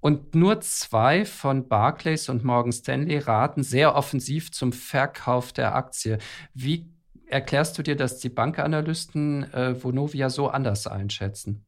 und 0.00 0.34
nur 0.34 0.60
zwei 0.60 1.24
von 1.24 1.68
Barclays 1.68 2.28
und 2.28 2.44
Morgan 2.44 2.72
Stanley 2.72 3.18
raten 3.18 3.62
sehr 3.62 3.94
offensiv 3.94 4.52
zum 4.52 4.72
Verkauf 4.72 5.52
der 5.52 5.74
Aktie. 5.74 6.18
Wie 6.54 6.88
erklärst 7.26 7.76
du 7.78 7.82
dir, 7.82 7.96
dass 7.96 8.18
die 8.18 8.28
Bankanalysten 8.28 9.52
äh, 9.52 9.82
Vonovia 9.82 10.30
so 10.30 10.48
anders 10.48 10.86
einschätzen? 10.86 11.64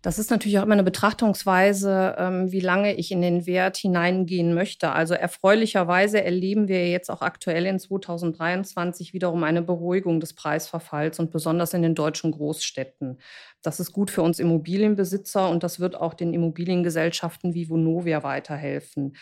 Das 0.00 0.20
ist 0.20 0.30
natürlich 0.30 0.60
auch 0.60 0.62
immer 0.62 0.74
eine 0.74 0.84
Betrachtungsweise, 0.84 2.14
ähm, 2.18 2.52
wie 2.52 2.60
lange 2.60 2.94
ich 2.94 3.10
in 3.10 3.20
den 3.20 3.46
Wert 3.46 3.76
hineingehen 3.76 4.54
möchte. 4.54 4.92
Also 4.92 5.14
erfreulicherweise 5.14 6.22
erleben 6.22 6.68
wir 6.68 6.88
jetzt 6.88 7.10
auch 7.10 7.20
aktuell 7.20 7.66
in 7.66 7.80
2023 7.80 9.12
wiederum 9.12 9.42
eine 9.42 9.60
Beruhigung 9.60 10.20
des 10.20 10.34
Preisverfalls 10.34 11.18
und 11.18 11.32
besonders 11.32 11.74
in 11.74 11.82
den 11.82 11.96
deutschen 11.96 12.30
Großstädten. 12.30 13.18
Das 13.62 13.80
ist 13.80 13.92
gut 13.92 14.12
für 14.12 14.22
uns 14.22 14.38
Immobilienbesitzer 14.38 15.48
und 15.50 15.64
das 15.64 15.80
wird 15.80 15.96
auch 15.96 16.14
den 16.14 16.32
Immobiliengesellschaften 16.32 17.54
wie 17.54 17.68
Vonovia 17.68 18.22
weiterhelfen. 18.22 19.16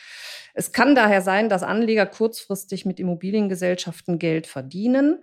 Es 0.52 0.72
kann 0.72 0.94
daher 0.94 1.22
sein, 1.22 1.48
dass 1.48 1.62
Anleger 1.62 2.04
kurzfristig 2.04 2.84
mit 2.84 3.00
Immobiliengesellschaften 3.00 4.18
Geld 4.18 4.46
verdienen. 4.46 5.22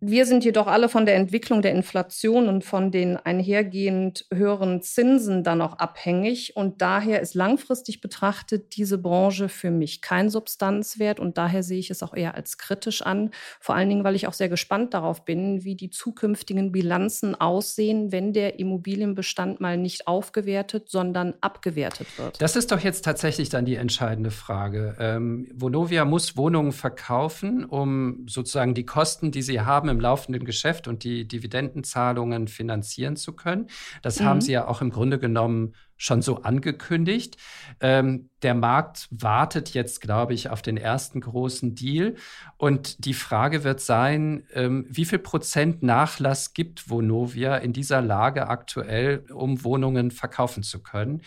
Wir 0.00 0.26
sind 0.26 0.44
jedoch 0.44 0.68
alle 0.68 0.88
von 0.88 1.06
der 1.06 1.16
Entwicklung 1.16 1.60
der 1.60 1.72
Inflation 1.72 2.48
und 2.48 2.64
von 2.64 2.92
den 2.92 3.16
einhergehend 3.16 4.26
höheren 4.32 4.80
Zinsen 4.80 5.42
dann 5.42 5.60
auch 5.60 5.78
abhängig. 5.78 6.54
Und 6.54 6.80
daher 6.80 7.20
ist 7.20 7.34
langfristig 7.34 8.00
betrachtet 8.00 8.76
diese 8.76 8.96
Branche 8.98 9.48
für 9.48 9.72
mich 9.72 10.00
kein 10.00 10.30
Substanzwert. 10.30 11.18
Und 11.18 11.36
daher 11.36 11.64
sehe 11.64 11.80
ich 11.80 11.90
es 11.90 12.04
auch 12.04 12.14
eher 12.14 12.36
als 12.36 12.58
kritisch 12.58 13.02
an. 13.02 13.32
Vor 13.58 13.74
allen 13.74 13.88
Dingen, 13.88 14.04
weil 14.04 14.14
ich 14.14 14.28
auch 14.28 14.34
sehr 14.34 14.48
gespannt 14.48 14.94
darauf 14.94 15.24
bin, 15.24 15.64
wie 15.64 15.74
die 15.74 15.90
zukünftigen 15.90 16.70
Bilanzen 16.70 17.34
aussehen, 17.34 18.12
wenn 18.12 18.32
der 18.32 18.60
Immobilienbestand 18.60 19.60
mal 19.60 19.76
nicht 19.76 20.06
aufgewertet, 20.06 20.88
sondern 20.88 21.34
abgewertet 21.40 22.06
wird. 22.18 22.40
Das 22.40 22.54
ist 22.54 22.70
doch 22.70 22.80
jetzt 22.80 23.04
tatsächlich 23.04 23.48
dann 23.48 23.64
die 23.64 23.74
entscheidende 23.74 24.30
Frage. 24.30 24.94
Ähm, 25.00 25.48
Vonovia 25.54 26.04
muss 26.04 26.36
Wohnungen 26.36 26.70
verkaufen, 26.70 27.64
um 27.64 28.28
sozusagen 28.28 28.74
die 28.74 28.86
Kosten, 28.86 29.32
die 29.32 29.42
sie 29.42 29.62
haben, 29.62 29.87
haben 29.88 29.96
im 29.96 30.00
laufenden 30.00 30.44
Geschäft 30.44 30.88
und 30.88 31.04
die 31.04 31.26
Dividendenzahlungen 31.26 32.48
finanzieren 32.48 33.16
zu 33.16 33.32
können. 33.32 33.68
Das 34.02 34.20
mhm. 34.20 34.24
haben 34.24 34.40
sie 34.40 34.52
ja 34.52 34.68
auch 34.68 34.80
im 34.80 34.90
Grunde 34.90 35.18
genommen 35.18 35.74
schon 35.96 36.22
so 36.22 36.42
angekündigt. 36.42 37.36
Ähm, 37.80 38.30
der 38.42 38.54
Markt 38.54 39.08
wartet 39.10 39.74
jetzt, 39.74 40.00
glaube 40.00 40.32
ich, 40.32 40.48
auf 40.48 40.62
den 40.62 40.76
ersten 40.76 41.20
großen 41.20 41.74
Deal. 41.74 42.14
Und 42.56 43.04
die 43.04 43.14
Frage 43.14 43.64
wird 43.64 43.80
sein, 43.80 44.44
ähm, 44.54 44.86
wie 44.88 45.04
viel 45.04 45.18
Prozent 45.18 45.82
Nachlass 45.82 46.52
gibt 46.54 46.88
Vonovia 46.88 47.56
in 47.56 47.72
dieser 47.72 48.00
Lage 48.00 48.46
aktuell, 48.46 49.24
um 49.32 49.64
Wohnungen 49.64 50.12
verkaufen 50.12 50.62
zu 50.62 50.82
können? 50.82 51.22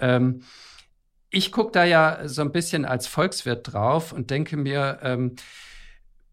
Ähm, 0.00 0.40
ich 1.30 1.52
gucke 1.52 1.72
da 1.72 1.84
ja 1.84 2.26
so 2.26 2.42
ein 2.42 2.52
bisschen 2.52 2.84
als 2.84 3.06
Volkswirt 3.06 3.72
drauf 3.72 4.12
und 4.12 4.30
denke 4.30 4.56
mir, 4.56 4.98
ähm, 5.02 5.36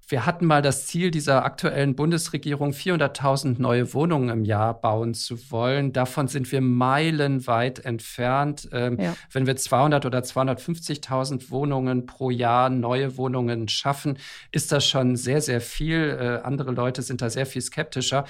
wir 0.07 0.25
hatten 0.25 0.45
mal 0.45 0.61
das 0.61 0.85
Ziel 0.87 1.11
dieser 1.11 1.45
aktuellen 1.45 1.95
Bundesregierung, 1.95 2.71
400.000 2.71 3.61
neue 3.61 3.93
Wohnungen 3.93 4.29
im 4.29 4.45
Jahr 4.45 4.79
bauen 4.79 5.13
zu 5.13 5.51
wollen. 5.51 5.93
Davon 5.93 6.27
sind 6.27 6.51
wir 6.51 6.61
meilenweit 6.61 7.79
entfernt. 7.79 8.69
Ähm, 8.71 8.99
ja. 8.99 9.15
Wenn 9.31 9.47
wir 9.47 9.55
200 9.55 10.05
oder 10.05 10.19
250.000 10.19 11.49
Wohnungen 11.49 12.05
pro 12.05 12.29
Jahr, 12.29 12.69
neue 12.69 13.17
Wohnungen 13.17 13.67
schaffen, 13.69 14.17
ist 14.51 14.71
das 14.71 14.85
schon 14.85 15.15
sehr, 15.15 15.41
sehr 15.41 15.61
viel. 15.61 16.17
Äh, 16.19 16.45
andere 16.45 16.71
Leute 16.71 17.01
sind 17.01 17.21
da 17.21 17.29
sehr 17.29 17.45
viel 17.45 17.61
skeptischer. 17.61 18.25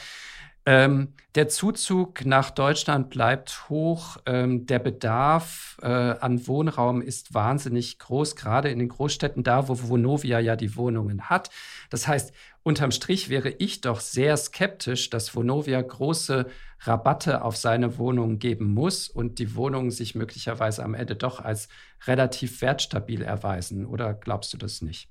Ähm, 0.65 1.13
der 1.35 1.49
Zuzug 1.49 2.25
nach 2.25 2.49
Deutschland 2.49 3.09
bleibt 3.09 3.67
hoch. 3.69 4.17
Ähm, 4.25 4.65
der 4.65 4.79
Bedarf 4.79 5.77
äh, 5.81 5.87
an 5.87 6.47
Wohnraum 6.47 7.01
ist 7.01 7.33
wahnsinnig 7.33 7.99
groß, 7.99 8.37
gerade 8.37 8.69
in 8.69 8.79
den 8.79 8.87
Großstädten, 8.87 9.43
da 9.43 9.67
wo 9.67 9.89
Vonovia 9.89 10.39
ja 10.39 10.55
die 10.55 10.77
Wohnungen 10.77 11.29
hat. 11.29 11.49
Das 11.89 12.07
heißt, 12.07 12.33
unterm 12.63 12.91
Strich 12.91 13.29
wäre 13.29 13.49
ich 13.49 13.81
doch 13.81 13.99
sehr 13.99 14.37
skeptisch, 14.37 15.09
dass 15.09 15.35
Vonovia 15.35 15.81
große 15.81 16.45
Rabatte 16.79 17.41
auf 17.41 17.57
seine 17.57 17.97
Wohnungen 17.97 18.39
geben 18.39 18.73
muss 18.73 19.09
und 19.09 19.39
die 19.39 19.55
Wohnungen 19.55 19.91
sich 19.91 20.15
möglicherweise 20.15 20.83
am 20.83 20.93
Ende 20.93 21.15
doch 21.15 21.41
als 21.41 21.67
relativ 22.05 22.61
wertstabil 22.61 23.21
erweisen. 23.21 23.85
Oder 23.85 24.13
glaubst 24.13 24.53
du 24.53 24.57
das 24.57 24.81
nicht? 24.81 25.09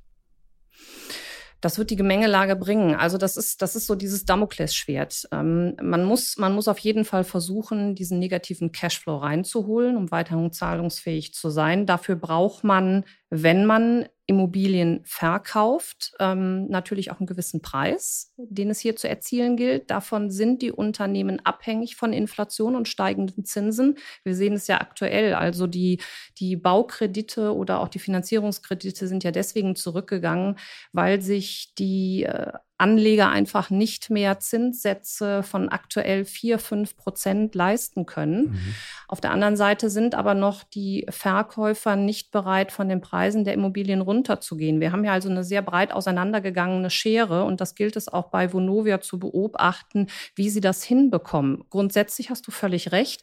Das 1.63 1.79
wird 1.79 1.91
die 1.91 1.97
Gemengelage 1.97 2.57
bringen. 2.57 2.97
Also 2.97 3.17
das 3.19 3.37
ist, 3.37 3.63
das 3.63 3.77
ist 3.77 3.87
so 3.87 3.95
dieses 3.95 4.25
Damoklesschwert. 4.25 5.29
Ähm, 5.31 5.77
man, 5.81 6.05
muss, 6.05 6.37
man 6.37 6.55
muss 6.55 6.67
auf 6.67 6.81
jeden 6.81 7.05
Fall 7.05 7.23
versuchen, 7.23 7.95
diesen 7.95 8.19
negativen 8.19 8.73
Cashflow 8.73 9.17
reinzuholen, 9.17 9.97
um 9.97 10.11
weiterhin 10.11 10.53
zahlungsfähig 10.53 11.33
zu 11.33 11.51
sein. 11.51 11.87
Dafür 11.87 12.17
braucht 12.17 12.65
man, 12.65 13.05
wenn 13.35 13.65
man 13.65 14.05
Immobilien 14.27 15.01
verkauft, 15.05 16.13
ähm, 16.21 16.69
natürlich 16.69 17.11
auch 17.11 17.19
einen 17.19 17.27
gewissen 17.27 17.63
Preis, 17.63 18.35
den 18.37 18.69
es 18.69 18.79
hier 18.79 18.95
zu 18.95 19.09
erzielen 19.09 19.57
gilt. 19.57 19.91
Davon 19.91 20.31
sind 20.31 20.61
die 20.61 20.71
Unternehmen 20.71 21.41
abhängig 21.45 21.97
von 21.97 22.13
Inflation 22.13 22.77
und 22.77 22.89
steigenden 22.89 23.47
Zinsen. 23.47 23.97
Wir 24.23 24.35
sehen 24.35 24.53
es 24.53 24.67
ja 24.67 24.83
aktuell. 24.83 25.33
Also 25.33 25.67
die, 25.67 25.99
die 26.39 26.57
Baukredite 26.57 27.55
oder 27.55 27.81
auch 27.81 27.89
die 27.89 28.01
Finanzierungskredite 28.01 29.09
sind 29.09 29.25
ja 29.25 29.31
deswegen 29.31 29.77
zurückgegangen, 29.77 30.59
weil 30.93 31.23
sich 31.23 31.75
die 31.79 32.25
äh, 32.25 32.53
Anleger 32.83 33.31
einfach 33.31 33.71
nicht 33.71 34.11
mehr 34.11 34.41
Zinssätze 34.41 35.43
von 35.45 35.69
aktuell 35.69 36.25
4, 36.25 36.59
5 36.59 36.97
Prozent 36.97 37.55
leisten 37.55 38.07
können. 38.07 38.51
Mhm. 38.51 38.75
Auf 39.07 39.21
der 39.21 39.31
anderen 39.31 39.57
Seite 39.57 39.89
sind 39.89 40.17
aber 40.17 40.35
noch 40.35 40.65
die 40.65 41.07
Verkäufer 41.09 41.95
nicht 41.95 42.33
bereit, 42.33 42.73
von 42.73 42.89
den 42.89 43.01
Preisen 43.01 43.45
der 43.45 43.55
Immobilien 43.55 44.01
runterzugehen. 44.01 44.81
Wir 44.81 44.91
haben 44.91 45.05
ja 45.05 45.13
also 45.13 45.31
eine 45.31 45.45
sehr 45.45 45.63
breit 45.63 45.93
auseinandergegangene 45.93 46.91
Schere 46.91 47.45
und 47.45 47.61
das 47.61 47.77
gilt 47.77 47.97
es 47.97 48.09
auch 48.09 48.31
bei 48.31 48.53
Vonovia 48.53 49.01
zu 49.01 49.19
beobachten, 49.19 50.09
wie 50.35 50.51
sie 50.51 50.61
das 50.61 50.83
hinbekommen. 50.83 51.65
Grundsätzlich 51.71 52.31
hast 52.31 52.47
du 52.47 52.51
völlig 52.51 52.91
recht. 52.91 53.23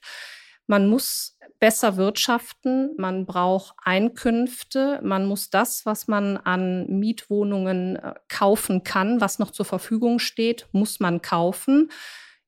Man 0.70 0.88
muss 0.88 1.36
besser 1.60 1.98
wirtschaften, 1.98 2.92
man 2.96 3.26
braucht 3.26 3.74
Einkünfte, 3.84 5.00
man 5.02 5.26
muss 5.26 5.50
das, 5.50 5.84
was 5.88 6.08
man 6.08 6.38
an 6.38 6.86
Mietwohnungen 6.88 7.96
äh, 7.96 8.14
kaufen 8.28 8.84
kann, 8.84 9.20
was 9.20 9.40
noch 9.40 9.50
zur 9.50 9.66
Verfügung 9.66 10.20
steht, 10.20 10.68
muss 10.72 11.00
man 11.00 11.24
kaufen. 11.24 11.90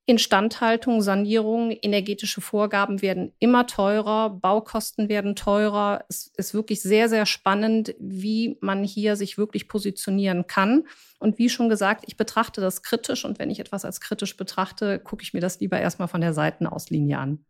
Instandhaltung, 0.06 1.02
Sanierung, 1.02 1.72
energetische 1.72 2.42
Vorgaben 2.42 3.02
werden 3.02 3.34
immer 3.40 3.66
teurer, 3.66 4.30
Baukosten 4.30 5.10
werden 5.10 5.36
teurer. 5.36 6.06
Es 6.08 6.28
ist 6.38 6.54
wirklich 6.54 6.84
sehr, 6.84 7.10
sehr 7.10 7.26
spannend, 7.26 7.96
wie 8.00 8.60
man 8.62 8.84
hier 8.84 9.16
sich 9.16 9.40
wirklich 9.40 9.68
positionieren 9.68 10.46
kann. 10.46 10.84
Und 11.18 11.40
wie 11.40 11.50
schon 11.50 11.70
gesagt, 11.70 12.04
ich 12.06 12.18
betrachte 12.18 12.62
das 12.62 12.84
kritisch 12.84 13.26
und 13.26 13.40
wenn 13.40 13.50
ich 13.50 13.60
etwas 13.60 13.84
als 13.84 14.00
kritisch 14.00 14.38
betrachte, 14.38 15.00
gucke 15.00 15.24
ich 15.24 15.34
mir 15.34 15.42
das 15.42 15.60
lieber 15.60 15.80
erstmal 15.80 16.08
von 16.08 16.22
der 16.22 16.34
Seitenauslinie 16.34 17.18
an 17.18 17.46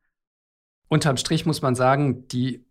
unterm 0.91 1.15
Strich 1.15 1.45
muss 1.45 1.61
man 1.61 1.73
sagen, 1.73 2.27
die, 2.27 2.65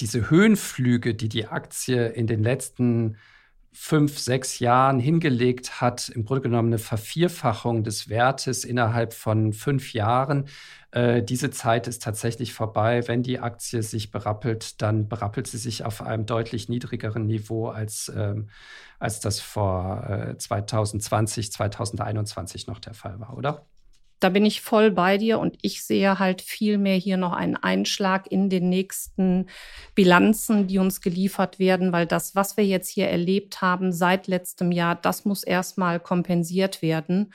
diese 0.00 0.28
Höhenflüge, 0.28 1.14
die 1.14 1.28
die 1.28 1.46
Aktie 1.46 2.08
in 2.08 2.26
den 2.26 2.42
letzten 2.42 3.16
fünf, 3.72 4.18
sechs 4.18 4.58
Jahren 4.58 4.98
hingelegt 4.98 5.80
hat, 5.80 6.08
im 6.08 6.24
Grunde 6.24 6.42
genommen 6.42 6.70
eine 6.70 6.78
Vervierfachung 6.78 7.84
des 7.84 8.08
Wertes 8.08 8.64
innerhalb 8.64 9.14
von 9.14 9.52
fünf 9.52 9.92
Jahren. 9.92 10.48
Äh, 10.90 11.22
diese 11.22 11.50
Zeit 11.52 11.86
ist 11.86 12.02
tatsächlich 12.02 12.52
vorbei. 12.54 13.06
Wenn 13.06 13.22
die 13.22 13.38
Aktie 13.38 13.84
sich 13.84 14.10
berappelt, 14.10 14.82
dann 14.82 15.08
berappelt 15.08 15.46
sie 15.46 15.58
sich 15.58 15.84
auf 15.84 16.02
einem 16.02 16.26
deutlich 16.26 16.68
niedrigeren 16.68 17.26
Niveau, 17.26 17.68
als, 17.68 18.12
ähm, 18.16 18.48
als 18.98 19.20
das 19.20 19.38
vor 19.38 20.04
äh, 20.08 20.36
2020, 20.36 21.52
2021 21.52 22.66
noch 22.66 22.80
der 22.80 22.94
Fall 22.94 23.20
war, 23.20 23.36
oder? 23.36 23.64
Da 24.24 24.30
bin 24.30 24.46
ich 24.46 24.62
voll 24.62 24.90
bei 24.90 25.18
dir 25.18 25.38
und 25.38 25.58
ich 25.60 25.84
sehe 25.84 26.18
halt 26.18 26.40
viel 26.40 26.78
mehr 26.78 26.96
hier 26.96 27.18
noch 27.18 27.34
einen 27.34 27.56
Einschlag 27.56 28.26
in 28.32 28.48
den 28.48 28.70
nächsten 28.70 29.48
Bilanzen, 29.94 30.66
die 30.66 30.78
uns 30.78 31.02
geliefert 31.02 31.58
werden, 31.58 31.92
weil 31.92 32.06
das, 32.06 32.34
was 32.34 32.56
wir 32.56 32.64
jetzt 32.64 32.88
hier 32.88 33.08
erlebt 33.08 33.60
haben 33.60 33.92
seit 33.92 34.26
letztem 34.26 34.72
Jahr, 34.72 34.94
das 34.94 35.26
muss 35.26 35.44
erstmal 35.44 36.00
kompensiert 36.00 36.80
werden. 36.80 37.34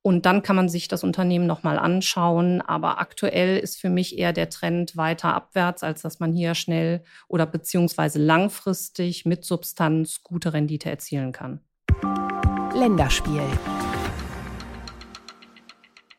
Und 0.00 0.24
dann 0.24 0.42
kann 0.42 0.56
man 0.56 0.70
sich 0.70 0.88
das 0.88 1.04
Unternehmen 1.04 1.46
nochmal 1.46 1.78
anschauen. 1.78 2.62
Aber 2.62 3.00
aktuell 3.00 3.58
ist 3.58 3.78
für 3.78 3.90
mich 3.90 4.16
eher 4.16 4.32
der 4.32 4.48
Trend 4.48 4.96
weiter 4.96 5.34
abwärts, 5.34 5.82
als 5.82 6.00
dass 6.00 6.20
man 6.20 6.32
hier 6.32 6.54
schnell 6.54 7.04
oder 7.28 7.44
beziehungsweise 7.44 8.18
langfristig 8.18 9.26
mit 9.26 9.44
Substanz 9.44 10.22
gute 10.22 10.54
Rendite 10.54 10.88
erzielen 10.88 11.32
kann. 11.32 11.60
Länderspiel. 12.74 13.42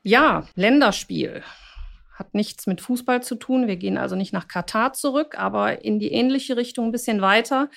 Ja, 0.04 0.48
Länderspiel. 0.56 1.44
Hat 2.14 2.34
nichts 2.34 2.66
mit 2.66 2.82
Fußball 2.82 3.22
zu 3.22 3.36
tun. 3.36 3.68
Wir 3.68 3.76
gehen 3.76 3.98
also 3.98 4.16
nicht 4.16 4.34
nach 4.34 4.48
Katar 4.48 4.94
zurück, 4.94 5.38
aber 5.38 5.84
in 5.84 6.00
die 6.00 6.12
ähnliche 6.12 6.58
Richtung 6.58 6.88
ein 6.88 6.92
bisschen 6.92 7.22
weiter. 7.22 7.70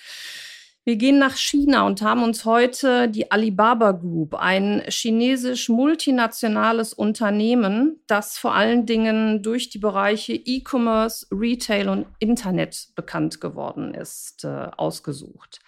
Wir 0.86 0.96
gehen 0.96 1.18
nach 1.18 1.36
China 1.36 1.86
und 1.86 2.02
haben 2.02 2.22
uns 2.22 2.44
heute 2.44 3.08
die 3.08 3.30
Alibaba 3.30 3.92
Group, 3.92 4.34
ein 4.34 4.82
chinesisch 4.86 5.70
multinationales 5.70 6.92
Unternehmen, 6.92 8.02
das 8.06 8.36
vor 8.36 8.54
allen 8.54 8.84
Dingen 8.84 9.42
durch 9.42 9.70
die 9.70 9.78
Bereiche 9.78 10.34
E-Commerce, 10.34 11.26
Retail 11.30 11.88
und 11.88 12.06
Internet 12.18 12.88
bekannt 12.94 13.40
geworden 13.40 13.94
ist, 13.94 14.44
äh, 14.44 14.68
ausgesucht. 14.76 15.60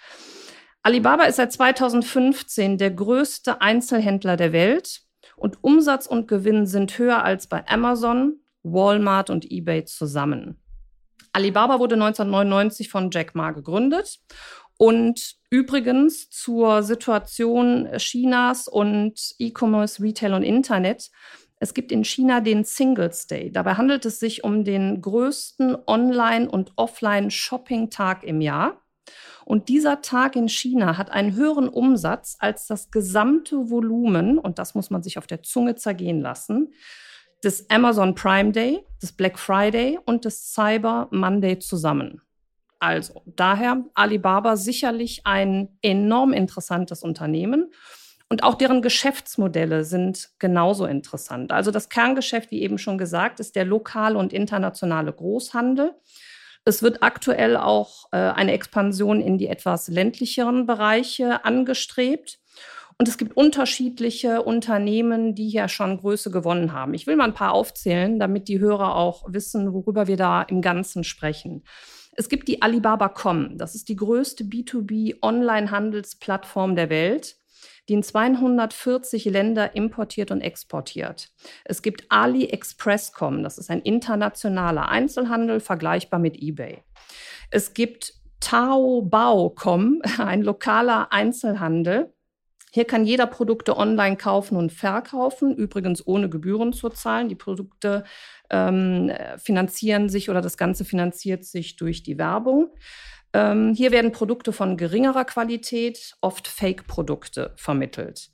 Alibaba 0.83 1.25
ist 1.25 1.37
seit 1.37 1.51
2015 1.51 2.77
der 2.77 2.91
größte 2.91 3.63
Einzelhändler 3.63 4.37
der 4.37 4.53
Welt 4.53 5.06
und 5.37 5.63
Umsatz 5.63 6.07
und 6.07 6.27
Gewinn 6.29 6.67
sind 6.67 6.99
höher 6.99 7.23
als 7.23 7.47
bei 7.47 7.67
Amazon, 7.69 8.41
Walmart 8.63 9.31
und 9.31 9.51
eBay 9.51 9.85
zusammen. 9.85 10.61
Alibaba 11.33 11.79
wurde 11.79 11.95
1999 11.95 12.89
von 12.89 13.11
Jack 13.11 13.35
Ma 13.35 13.51
gegründet. 13.51 14.19
Und 14.79 15.37
übrigens 15.51 16.29
zur 16.31 16.83
Situation 16.83 17.89
Chinas 17.97 18.69
und 18.69 19.35
E-Commerce, 19.39 20.03
Retail 20.03 20.35
und 20.35 20.43
Internet. 20.43 21.11
Es 21.59 21.73
gibt 21.73 21.93
in 21.93 22.05
China 22.05 22.41
den 22.41 22.65
Singles 22.65 23.27
Day. 23.27 23.51
Dabei 23.51 23.75
handelt 23.75 24.05
es 24.05 24.19
sich 24.19 24.45
um 24.45 24.65
den 24.65 25.01
größten 25.01 25.77
Online- 25.87 26.51
und 26.51 26.73
Offline-Shopping-Tag 26.77 28.25
im 28.25 28.41
Jahr. 28.41 28.83
Und 29.47 29.69
dieser 29.69 30.03
Tag 30.03 30.35
in 30.35 30.49
China 30.49 30.99
hat 30.99 31.13
einen 31.13 31.37
höheren 31.37 31.69
Umsatz 31.69 32.37
als 32.41 32.67
das 32.67 32.91
gesamte 32.91 33.71
Volumen, 33.71 34.39
und 34.39 34.59
das 34.59 34.75
muss 34.75 34.91
man 34.91 35.05
sich 35.05 35.19
auf 35.19 35.29
der 35.29 35.45
Zunge 35.45 35.77
zergehen 35.77 36.21
lassen, 36.21 36.75
des 37.45 37.71
Amazon 37.71 38.17
Prime 38.17 38.51
Day, 38.51 38.85
des 39.01 39.13
Black 39.13 39.39
Friday 39.39 40.01
und 40.05 40.25
des 40.25 40.53
Cyber 40.53 41.07
Monday 41.13 41.61
zusammen. 41.61 42.23
Also 42.81 43.23
daher 43.25 43.85
Alibaba 43.95 44.57
sicherlich 44.57 45.21
ein 45.25 45.69
enorm 45.81 46.33
interessantes 46.33 47.05
Unternehmen. 47.05 47.71
Und 48.29 48.43
auch 48.43 48.57
deren 48.57 48.83
Geschäftsmodelle 48.83 49.85
sind 49.85 50.31
genauso 50.41 50.87
interessant. 50.87 51.53
Also 51.53 51.71
das 51.71 51.89
Kerngeschäft, 51.89 52.51
wie 52.51 52.63
eben 52.63 52.79
schon 52.79 52.99
gesagt, 52.99 53.39
ist 53.39 53.55
der 53.55 53.65
lokale 53.65 54.19
und 54.19 54.33
internationale 54.33 55.13
Großhandel. 55.13 55.95
Es 56.69 56.83
wird 56.83 57.05
aktuell 57.05 57.57
auch 57.57 58.09
äh, 58.11 58.17
eine 58.17 58.53
Expansion 58.53 59.21
in 59.21 59.39
die 59.39 59.47
etwas 59.47 59.87
ländlicheren 59.87 60.67
Bereiche 60.67 61.45
angestrebt. 61.45 62.41
Und 62.99 63.09
es 63.09 63.19
gibt 63.19 63.37
unterschiedliche 63.37 64.43
Unternehmen, 64.43 65.37
die 65.37 65.49
hier 65.49 65.69
schon 65.69 65.99
Größe 65.99 66.33
gewonnen 66.33 66.73
haben. 66.73 66.95
Ich 66.95 67.07
will 67.07 67.15
mal 67.15 67.27
ein 67.27 67.35
paar 67.35 67.53
aufzählen, 67.53 68.19
damit 68.19 68.49
die 68.49 68.59
Hörer 68.59 68.97
auch 68.97 69.27
wissen, 69.29 69.73
worüber 69.73 70.09
wir 70.09 70.17
da 70.17 70.43
im 70.43 70.61
Ganzen 70.61 71.05
sprechen. 71.05 71.63
Es 72.17 72.29
gibt 72.29 72.49
die 72.49 72.63
Alibaba.com. 72.63 73.59
Das 73.59 73.77
ist 73.77 73.89
die 73.89 73.97
größte 73.97 74.43
B2B-Online-Handelsplattform 74.43 76.75
der 76.75 76.91
Welt 76.91 77.37
die 77.89 77.95
in 77.95 78.03
240 78.03 79.25
Länder 79.27 79.75
importiert 79.77 80.31
und 80.31 80.41
exportiert. 80.41 81.31
Es 81.65 81.83
gibt 81.83 82.05
AliExpress.com, 82.09 83.43
das 83.43 83.59
ist 83.59 83.71
ein 83.71 83.83
internationaler 83.83 84.89
Einzelhandel, 84.89 85.61
vergleichbar 85.61 86.21
mit 86.21 86.41
eBay. 86.41 86.83
Es 87.51 87.75
gibt 87.75 88.15
Taobao.com, 88.41 90.03
ein 90.19 90.43
lokaler 90.43 91.13
Einzelhandel. 91.13 92.13
Hier 92.73 92.85
kann 92.85 93.07
jeder 93.07 93.27
Produkte 93.27 93.77
online 93.79 94.17
kaufen 94.17 94.57
und 94.59 94.71
verkaufen, 94.71 95.55
übrigens 95.57 96.07
ohne 96.07 96.29
Gebühren 96.29 96.75
zu 96.75 96.91
zahlen. 96.91 97.31
Die 97.31 97.35
Produkte 97.35 98.05
ähm, 98.51 99.11
finanzieren 99.39 100.11
sich 100.11 100.29
oder 100.29 100.43
das 100.43 100.59
Ganze 100.59 100.85
finanziert 100.85 101.45
sich 101.47 101.77
durch 101.77 102.03
die 102.03 102.19
Werbung. 102.19 102.69
Ähm, 103.37 103.75
hier 103.75 103.93
werden 103.93 104.13
Produkte 104.13 104.51
von 104.51 104.79
geringerer 104.79 105.27
Qualität, 105.27 106.17
oft 106.23 106.49
Fake-Produkte 106.49 107.53
vermittelt. 107.57 108.31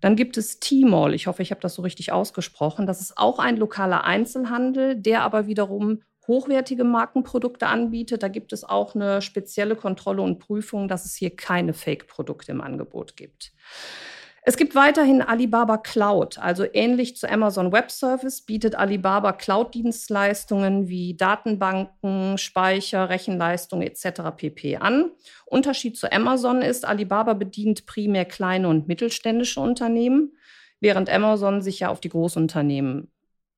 Dann 0.00 0.16
gibt 0.16 0.36
es 0.36 0.58
Tmall, 0.58 1.14
ich 1.14 1.28
hoffe, 1.28 1.40
ich 1.42 1.52
habe 1.52 1.60
das 1.60 1.76
so 1.76 1.82
richtig 1.82 2.10
ausgesprochen. 2.10 2.84
Das 2.84 3.00
ist 3.00 3.16
auch 3.16 3.38
ein 3.38 3.56
lokaler 3.56 4.02
Einzelhandel, 4.02 4.96
der 4.96 5.22
aber 5.22 5.46
wiederum 5.46 6.02
hochwertige 6.26 6.82
Markenprodukte 6.82 7.68
anbietet. 7.68 8.24
Da 8.24 8.28
gibt 8.28 8.52
es 8.52 8.64
auch 8.64 8.96
eine 8.96 9.22
spezielle 9.22 9.76
Kontrolle 9.76 10.22
und 10.22 10.40
Prüfung, 10.40 10.88
dass 10.88 11.04
es 11.04 11.14
hier 11.14 11.36
keine 11.36 11.72
Fake-Produkte 11.72 12.50
im 12.50 12.60
Angebot 12.60 13.16
gibt. 13.16 13.52
Es 14.46 14.58
gibt 14.58 14.74
weiterhin 14.74 15.22
Alibaba 15.22 15.78
Cloud, 15.78 16.38
also 16.38 16.66
ähnlich 16.70 17.16
zu 17.16 17.30
Amazon 17.30 17.72
Web 17.72 17.90
Service 17.90 18.42
bietet 18.42 18.74
Alibaba 18.74 19.32
Cloud-Dienstleistungen 19.32 20.86
wie 20.86 21.16
Datenbanken, 21.16 22.36
Speicher, 22.36 23.08
Rechenleistung 23.08 23.80
etc. 23.80 24.36
pp. 24.36 24.76
an. 24.76 25.12
Unterschied 25.46 25.96
zu 25.96 26.12
Amazon 26.12 26.60
ist, 26.60 26.84
Alibaba 26.84 27.32
bedient 27.32 27.86
primär 27.86 28.26
kleine 28.26 28.68
und 28.68 28.86
mittelständische 28.86 29.60
Unternehmen, 29.60 30.36
während 30.78 31.08
Amazon 31.08 31.62
sich 31.62 31.80
ja 31.80 31.88
auf 31.88 32.00
die 32.00 32.10
Großunternehmen 32.10 33.10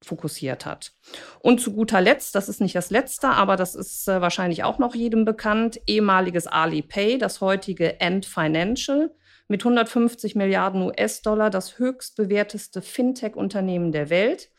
fokussiert 0.03 0.67
hat. 0.67 0.93
Und 1.41 1.61
zu 1.61 1.73
guter 1.73 2.01
Letzt, 2.01 2.37
das 2.37 2.49
ist 2.49 2.61
nicht 2.61 2.77
das 2.77 2.91
letzte, 2.91 3.31
aber 3.31 3.57
das 3.57 3.75
ist 3.75 4.07
äh, 4.07 4.21
wahrscheinlich 4.21 4.63
auch 4.63 4.79
noch 4.79 4.95
jedem 4.95 5.25
bekannt, 5.25 5.81
ehemaliges 5.89 6.47
Alipay, 6.47 7.19
das 7.19 7.41
heutige 7.41 7.99
End 7.99 8.25
Financial 8.25 9.11
mit 9.49 9.63
150 9.63 10.35
Milliarden 10.35 10.83
US-Dollar 10.83 11.51
das 11.51 11.79
höchst 11.79 12.17
bewerteste 12.17 12.83
Fintech-Unternehmen 12.83 13.93
der 13.93 14.11
Welt. 14.11 14.51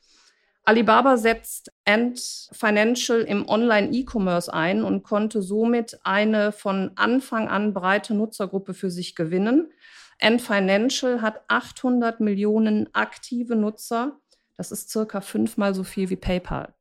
Alibaba 0.64 1.16
setzt 1.16 1.72
Ant 1.86 2.50
Financial 2.52 3.22
im 3.22 3.48
Online-E-Commerce 3.48 4.54
ein 4.54 4.84
und 4.84 5.04
konnte 5.04 5.42
somit 5.42 5.98
eine 6.04 6.52
von 6.52 6.92
Anfang 6.96 7.48
an 7.48 7.74
breite 7.74 8.14
Nutzergruppe 8.14 8.74
für 8.74 8.92
sich 8.92 9.16
gewinnen. 9.16 9.72
Ant 10.20 10.42
Financial 10.42 11.22
hat 11.22 11.42
800 11.48 12.20
Millionen 12.20 12.94
aktive 12.94 13.56
Nutzer. 13.56 14.20
Das 14.58 14.72
ist 14.72 14.90
circa 14.90 15.22
fünfmal 15.22 15.74
so 15.74 15.84
viel 15.84 16.10
wie 16.10 16.16
PayPal. 16.16 16.74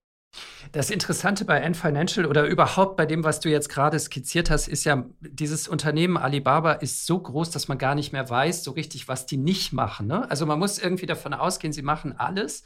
Das 0.72 0.90
Interessante 0.90 1.44
bei 1.44 1.64
Ant 1.64 1.76
Financial 1.76 2.26
oder 2.26 2.44
überhaupt 2.44 2.96
bei 2.96 3.06
dem, 3.06 3.24
was 3.24 3.40
du 3.40 3.48
jetzt 3.48 3.68
gerade 3.68 3.98
skizziert 3.98 4.50
hast, 4.50 4.68
ist 4.68 4.84
ja, 4.84 5.04
dieses 5.20 5.68
Unternehmen 5.68 6.16
Alibaba 6.16 6.72
ist 6.72 7.06
so 7.06 7.18
groß, 7.18 7.50
dass 7.50 7.68
man 7.68 7.78
gar 7.78 7.94
nicht 7.94 8.12
mehr 8.12 8.28
weiß, 8.28 8.64
so 8.64 8.72
richtig, 8.72 9.08
was 9.08 9.26
die 9.26 9.36
nicht 9.36 9.72
machen. 9.72 10.06
Ne? 10.06 10.28
Also 10.30 10.46
man 10.46 10.58
muss 10.58 10.78
irgendwie 10.78 11.06
davon 11.06 11.34
ausgehen, 11.34 11.72
sie 11.72 11.82
machen 11.82 12.18
alles 12.18 12.64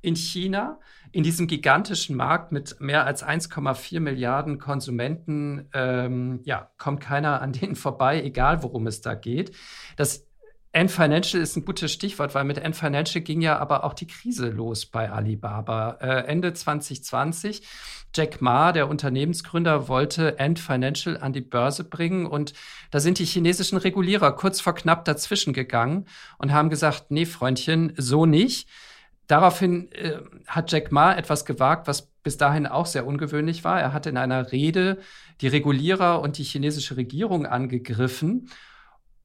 in 0.00 0.14
China, 0.14 0.78
in 1.10 1.24
diesem 1.24 1.46
gigantischen 1.46 2.16
Markt 2.16 2.52
mit 2.52 2.80
mehr 2.80 3.04
als 3.04 3.24
1,4 3.24 3.98
Milliarden 4.00 4.58
Konsumenten. 4.58 5.68
Ähm, 5.72 6.40
ja, 6.44 6.70
kommt 6.78 7.00
keiner 7.00 7.42
an 7.42 7.52
denen 7.52 7.74
vorbei, 7.74 8.22
egal 8.22 8.62
worum 8.62 8.86
es 8.86 9.00
da 9.00 9.14
geht. 9.14 9.56
Das 9.96 10.27
Ant 10.78 10.92
Financial 10.92 11.42
ist 11.42 11.56
ein 11.56 11.64
gutes 11.64 11.90
Stichwort, 11.90 12.36
weil 12.36 12.44
mit 12.44 12.64
Ant 12.64 12.76
Financial 12.76 13.20
ging 13.20 13.40
ja 13.40 13.58
aber 13.58 13.82
auch 13.82 13.94
die 13.94 14.06
Krise 14.06 14.48
los 14.48 14.86
bei 14.86 15.10
Alibaba. 15.10 15.98
Äh, 16.00 16.26
Ende 16.26 16.52
2020, 16.52 17.62
Jack 18.14 18.40
Ma, 18.40 18.70
der 18.70 18.88
Unternehmensgründer, 18.88 19.88
wollte 19.88 20.38
Ant 20.38 20.60
Financial 20.60 21.18
an 21.18 21.32
die 21.32 21.40
Börse 21.40 21.82
bringen 21.82 22.26
und 22.26 22.52
da 22.92 23.00
sind 23.00 23.18
die 23.18 23.24
chinesischen 23.24 23.76
Regulierer 23.76 24.30
kurz 24.30 24.60
vor 24.60 24.72
knapp 24.76 25.04
dazwischen 25.04 25.52
gegangen 25.52 26.06
und 26.38 26.52
haben 26.52 26.70
gesagt, 26.70 27.10
nee, 27.10 27.26
Freundchen, 27.26 27.92
so 27.96 28.24
nicht. 28.24 28.68
Daraufhin 29.26 29.90
äh, 29.92 30.20
hat 30.46 30.70
Jack 30.70 30.92
Ma 30.92 31.12
etwas 31.12 31.44
gewagt, 31.44 31.88
was 31.88 32.12
bis 32.22 32.36
dahin 32.36 32.68
auch 32.68 32.86
sehr 32.86 33.04
ungewöhnlich 33.04 33.64
war. 33.64 33.80
Er 33.80 33.92
hat 33.92 34.06
in 34.06 34.16
einer 34.16 34.52
Rede 34.52 34.98
die 35.40 35.48
Regulierer 35.48 36.20
und 36.20 36.38
die 36.38 36.44
chinesische 36.44 36.96
Regierung 36.96 37.46
angegriffen 37.46 38.48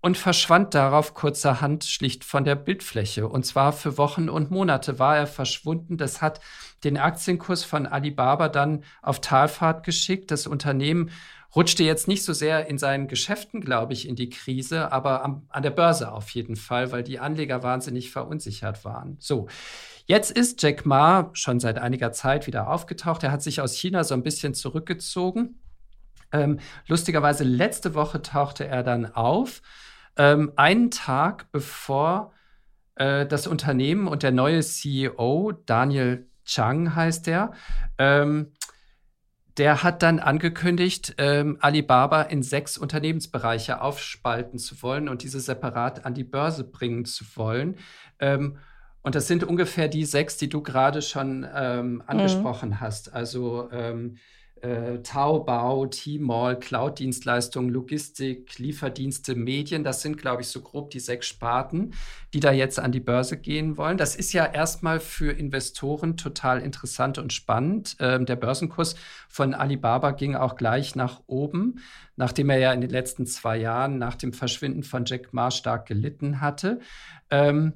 und 0.04 0.18
verschwand 0.18 0.74
darauf 0.74 1.14
kurzerhand 1.14 1.86
schlicht 1.86 2.26
von 2.26 2.44
der 2.44 2.56
Bildfläche. 2.56 3.26
Und 3.26 3.46
zwar 3.46 3.72
für 3.72 3.98
Wochen 3.98 4.28
und 4.28 4.52
Monate 4.52 5.00
war 5.00 5.16
er 5.16 5.28
verschwunden. 5.28 5.96
Das 5.96 6.22
hat 6.22 6.42
den 6.84 6.98
Aktienkurs 6.98 7.64
von 7.64 7.88
Alibaba 7.88 8.50
dann 8.50 8.84
auf 9.02 9.22
Talfahrt 9.22 9.86
geschickt. 9.86 10.30
Das 10.30 10.46
Unternehmen 10.46 11.10
rutschte 11.56 11.86
jetzt 11.86 12.10
nicht 12.10 12.26
so 12.26 12.34
sehr 12.34 12.68
in 12.68 12.78
seinen 12.78 13.08
Geschäften, 13.08 13.62
glaube 13.62 13.94
ich, 13.94 14.06
in 14.06 14.18
die 14.18 14.28
Krise, 14.28 14.92
aber 14.92 15.24
am, 15.24 15.46
an 15.48 15.64
der 15.64 15.70
Börse 15.70 16.12
auf 16.12 16.30
jeden 16.32 16.58
Fall, 16.58 16.92
weil 16.92 17.04
die 17.04 17.20
Anleger 17.20 17.64
wahnsinnig 17.64 18.12
verunsichert 18.12 18.84
waren. 18.84 19.16
So. 19.20 19.48
Jetzt 20.06 20.32
ist 20.32 20.62
Jack 20.62 20.86
Ma 20.86 21.30
schon 21.32 21.62
seit 21.62 21.78
einiger 21.78 22.12
Zeit 22.12 22.46
wieder 22.46 22.70
aufgetaucht. 22.70 23.24
Er 23.24 23.32
hat 23.32 23.42
sich 23.42 23.62
aus 23.62 23.74
China 23.74 24.04
so 24.04 24.16
ein 24.16 24.24
bisschen 24.24 24.54
zurückgezogen. 24.54 25.62
Ähm, 26.34 26.60
lustigerweise 26.88 27.46
letzte 27.46 27.94
Woche 27.94 28.22
tauchte 28.22 28.68
er 28.68 28.84
dann 28.84 29.06
auf 29.14 29.62
ähm, 30.18 30.52
einen 30.56 30.92
Tag 30.92 31.52
bevor 31.52 32.34
äh, 32.96 33.26
das 33.26 33.48
Unternehmen 33.48 34.08
und 34.08 34.24
der 34.24 34.32
neue 34.32 34.62
CEO, 34.62 35.54
Daniel 35.66 36.28
Chang 36.46 36.96
heißt 36.96 37.28
der, 37.28 37.54
ähm, 37.98 38.52
der 39.58 39.84
hat 39.84 40.02
dann 40.02 40.20
angekündigt, 40.20 41.16
ähm, 41.20 41.58
Alibaba 41.62 42.24
in 42.24 42.42
sechs 42.42 42.78
Unternehmensbereiche 42.78 43.82
aufspalten 43.82 44.58
zu 44.58 44.82
wollen 44.82 45.08
und 45.08 45.22
diese 45.22 45.40
separat 45.40 46.06
an 46.06 46.16
die 46.16 46.24
Börse 46.24 46.64
bringen 46.64 47.06
zu 47.06 47.24
wollen. 47.36 47.78
Ähm, 48.20 48.58
und 49.04 49.16
das 49.16 49.28
sind 49.28 49.44
ungefähr 49.44 49.90
die 49.90 50.06
sechs, 50.06 50.38
die 50.38 50.50
du 50.50 50.64
gerade 50.64 51.02
schon 51.02 51.46
ähm, 51.54 51.94
mhm. 51.94 52.04
angesprochen 52.08 52.70
mhm. 52.70 52.80
hast. 52.80 53.14
Also 53.14 53.70
ähm, 53.72 54.18
äh, 54.64 55.00
Tmall, 55.04 56.58
Cloud-Dienstleistungen, 56.58 57.70
Logistik, 57.70 58.58
Lieferdienste, 58.58 59.36
Medien. 59.36 59.84
Das 59.84 60.02
sind, 60.02 60.18
glaube 60.18 60.42
ich, 60.42 60.48
so 60.48 60.62
grob 60.62 60.90
die 60.92 61.02
sechs 61.02 61.28
Sparten, 61.28 61.94
die 62.34 62.40
da 62.40 62.52
jetzt 62.52 62.80
an 62.80 62.94
die 62.94 63.02
Börse 63.02 63.38
gehen 63.38 63.76
wollen. 63.78 63.98
Das 63.98 64.16
ist 64.16 64.32
ja 64.32 64.46
erstmal 64.46 65.02
für 65.02 65.32
Investoren 65.32 66.16
total 66.16 66.62
interessant 66.62 67.18
und 67.18 67.34
spannend. 67.34 67.98
Ähm, 68.00 68.26
der 68.26 68.38
Börsenkurs 68.38 68.96
von 69.28 69.54
Alibaba 69.54 70.12
ging 70.12 70.36
auch 70.36 70.56
gleich 70.56 70.96
nach 70.96 71.22
oben, 71.28 71.80
nachdem 72.16 72.50
er 72.50 72.60
ja 72.60 72.72
in 72.72 72.82
den 72.82 72.90
letzten 72.90 73.26
zwei 73.26 73.58
Jahren 73.58 73.98
nach 73.98 74.16
dem 74.16 74.32
Verschwinden 74.32 74.84
von 74.84 75.04
Jack 75.06 75.34
Ma 75.34 75.52
stark 75.52 75.88
gelitten 75.88 76.40
hatte. 76.40 76.80
Ähm, 77.30 77.74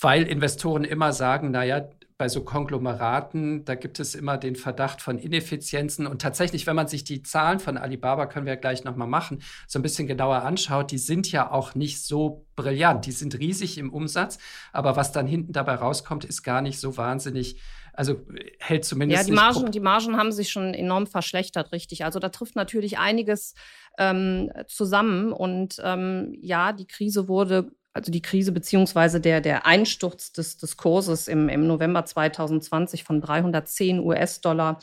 weil 0.00 0.24
Investoren 0.24 0.84
immer 0.84 1.12
sagen, 1.12 1.50
naja, 1.50 1.88
bei 2.20 2.28
so 2.28 2.44
Konglomeraten, 2.44 3.64
da 3.64 3.74
gibt 3.74 3.98
es 3.98 4.14
immer 4.14 4.36
den 4.36 4.54
Verdacht 4.54 5.00
von 5.00 5.18
Ineffizienzen. 5.18 6.06
Und 6.06 6.20
tatsächlich, 6.20 6.66
wenn 6.66 6.76
man 6.76 6.86
sich 6.86 7.02
die 7.02 7.22
Zahlen 7.22 7.60
von 7.60 7.78
Alibaba, 7.78 8.26
können 8.26 8.44
wir 8.44 8.52
ja 8.52 8.60
gleich 8.60 8.84
nochmal 8.84 9.08
machen, 9.08 9.42
so 9.66 9.78
ein 9.78 9.82
bisschen 9.82 10.06
genauer 10.06 10.42
anschaut, 10.42 10.90
die 10.90 10.98
sind 10.98 11.32
ja 11.32 11.50
auch 11.50 11.74
nicht 11.74 12.04
so 12.04 12.44
brillant. 12.56 13.06
Die 13.06 13.12
sind 13.12 13.38
riesig 13.38 13.78
im 13.78 13.90
Umsatz, 13.90 14.38
aber 14.70 14.96
was 14.96 15.12
dann 15.12 15.26
hinten 15.26 15.54
dabei 15.54 15.76
rauskommt, 15.76 16.26
ist 16.26 16.42
gar 16.42 16.60
nicht 16.60 16.78
so 16.78 16.98
wahnsinnig 16.98 17.58
also 17.92 18.20
hält 18.60 18.84
zumindest. 18.84 19.22
Ja, 19.22 19.26
die 19.26 19.32
Margen, 19.32 19.72
die 19.72 19.80
Margen 19.80 20.16
haben 20.16 20.32
sich 20.32 20.50
schon 20.50 20.74
enorm 20.74 21.06
verschlechtert, 21.06 21.72
richtig. 21.72 22.04
Also 22.04 22.18
da 22.18 22.28
trifft 22.28 22.54
natürlich 22.54 22.98
einiges 22.98 23.54
ähm, 23.98 24.50
zusammen. 24.68 25.32
Und 25.32 25.80
ähm, 25.82 26.36
ja, 26.40 26.72
die 26.72 26.86
Krise 26.86 27.28
wurde 27.28 27.72
also 27.92 28.12
die 28.12 28.22
Krise 28.22 28.52
beziehungsweise 28.52 29.20
der, 29.20 29.40
der 29.40 29.66
Einsturz 29.66 30.32
des, 30.32 30.56
des 30.58 30.76
Kurses 30.76 31.28
im, 31.28 31.48
im 31.48 31.66
November 31.66 32.04
2020 32.04 33.04
von 33.04 33.20
310 33.20 34.00
US-Dollar 34.00 34.78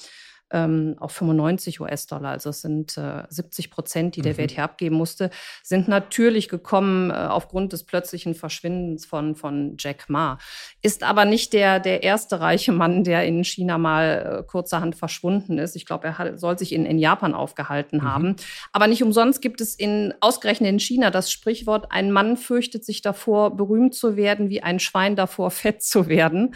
ähm, 0.52 0.96
auf 1.00 1.12
95 1.12 1.82
US-Dollar, 1.82 2.32
also 2.32 2.50
es 2.52 2.62
sind 2.62 2.98
äh, 2.98 3.24
70 3.30 3.72
Prozent, 3.72 4.16
die 4.16 4.22
der 4.22 4.34
mhm. 4.34 4.38
Wert 4.38 4.52
hier 4.52 4.64
abgeben 4.64 4.96
musste, 4.96 5.30
sind 5.64 5.88
natürlich 5.88 6.50
gekommen 6.50 7.12
äh, 7.12 7.14
aufgrund 7.14 7.74
des 7.74 7.84
plötzlichen 7.84 8.36
Verschwindens 8.36 9.06
von, 9.06 9.36
von 9.36 9.76
Jack 9.78 10.10
Ma. 10.10 10.38
Ist 10.82 11.04
aber 11.04 11.26
nicht 11.26 11.54
der, 11.54 11.80
der 11.80 12.04
erste 12.04 12.40
reiche 12.40 12.72
Mann, 12.72 13.04
der 13.04 13.26
in 13.26 13.44
China 13.44 13.78
mal 13.78 14.40
äh, 14.40 14.44
kurzerhand 14.44 14.96
verschwunden 14.96 15.58
ist. 15.58 15.76
Ich 15.76 15.86
glaube, 15.86 16.08
er 16.08 16.18
hat, 16.18 16.40
soll 16.40 16.58
sich 16.58 16.74
in, 16.74 16.86
in 16.86 17.00
Japan 17.00 17.34
aufgehalten 17.34 18.00
mhm. 18.00 18.04
haben. 18.04 18.36
Aber 18.72 18.88
nicht 18.88 19.04
umsonst 19.04 19.42
gibt 19.42 19.62
es 19.62 19.76
in, 19.76 20.14
ausgerechnet 20.22 20.70
in 20.70 20.80
China 20.80 21.12
das 21.12 21.32
Sprichwort, 21.32 21.92
ein 21.92 22.12
Mann 22.12 22.38
fürchtet 22.38 22.86
sich 22.86 23.02
davor, 23.02 23.56
berühmt 23.56 23.96
zu 23.96 24.16
werden, 24.16 24.50
wie 24.50 24.64
ein 24.64 24.80
Schwein 24.80 25.16
davor, 25.16 25.52
fett 25.52 25.82
zu 25.82 26.08
werden. 26.08 26.56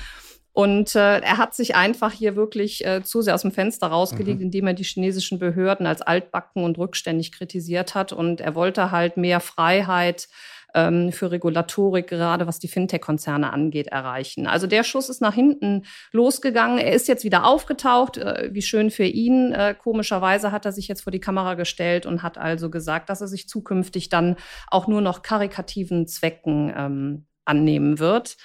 Und 0.54 0.96
äh, 0.96 1.20
er 1.20 1.38
hat 1.38 1.54
sich 1.54 1.76
einfach 1.76 2.12
hier 2.12 2.36
wirklich 2.36 2.86
äh, 2.86 3.04
zu 3.04 3.22
sehr 3.22 3.36
aus 3.36 3.44
dem 3.44 3.52
Fenster 3.52 3.88
rausgelegt, 3.88 4.40
mhm. 4.40 4.46
indem 4.46 4.68
er 4.68 4.74
die 4.74 4.84
chinesischen 4.84 5.40
Behörden 5.40 5.86
als 5.86 6.02
altbacken 6.02 6.64
und 6.64 6.78
rückständig 6.78 7.32
kritisiert 7.32 7.96
hat. 7.96 8.12
Und 8.12 8.42
er 8.42 8.54
wollte 8.54 8.92
halt 8.92 9.16
mehr 9.16 9.40
Freiheit 9.40 10.28
ähm, 10.74 11.12
für 11.12 11.32
Regulatorik, 11.32 12.08
gerade 12.08 12.48
was 12.48 12.60
die 12.60 12.68
Fintech-Konzerne 12.68 13.52
angeht, 13.54 13.88
erreichen. 13.88 14.48
Also 14.48 14.68
der 14.68 14.84
Schuss 14.84 15.10
ist 15.10 15.22
nach 15.22 15.34
hinten 15.34 15.84
losgegangen. 16.12 16.80
Er 16.80 16.94
ist 16.94 17.08
jetzt 17.08 17.24
wieder 17.24 17.46
aufgetaucht. 17.46 18.18
Äh, 18.18 18.50
wie 18.52 18.62
schön 18.62 18.92
für 18.92 19.06
ihn. 19.06 19.54
Äh, 19.54 19.76
komischerweise 19.82 20.52
hat 20.52 20.66
er 20.66 20.72
sich 20.72 20.88
jetzt 20.88 21.02
vor 21.02 21.12
die 21.12 21.20
Kamera 21.20 21.54
gestellt 21.54 22.06
und 22.06 22.24
hat 22.24 22.38
also 22.38 22.70
gesagt, 22.70 23.10
dass 23.10 23.22
er 23.22 23.28
sich 23.28 23.48
zukünftig 23.48 24.10
dann 24.10 24.36
auch 24.68 24.88
nur 24.88 25.02
noch 25.02 25.22
karikativen 25.22 26.08
Zwecken 26.08 26.74
ähm, 26.76 27.26
annehmen 27.46 28.00
wird. 28.00 28.38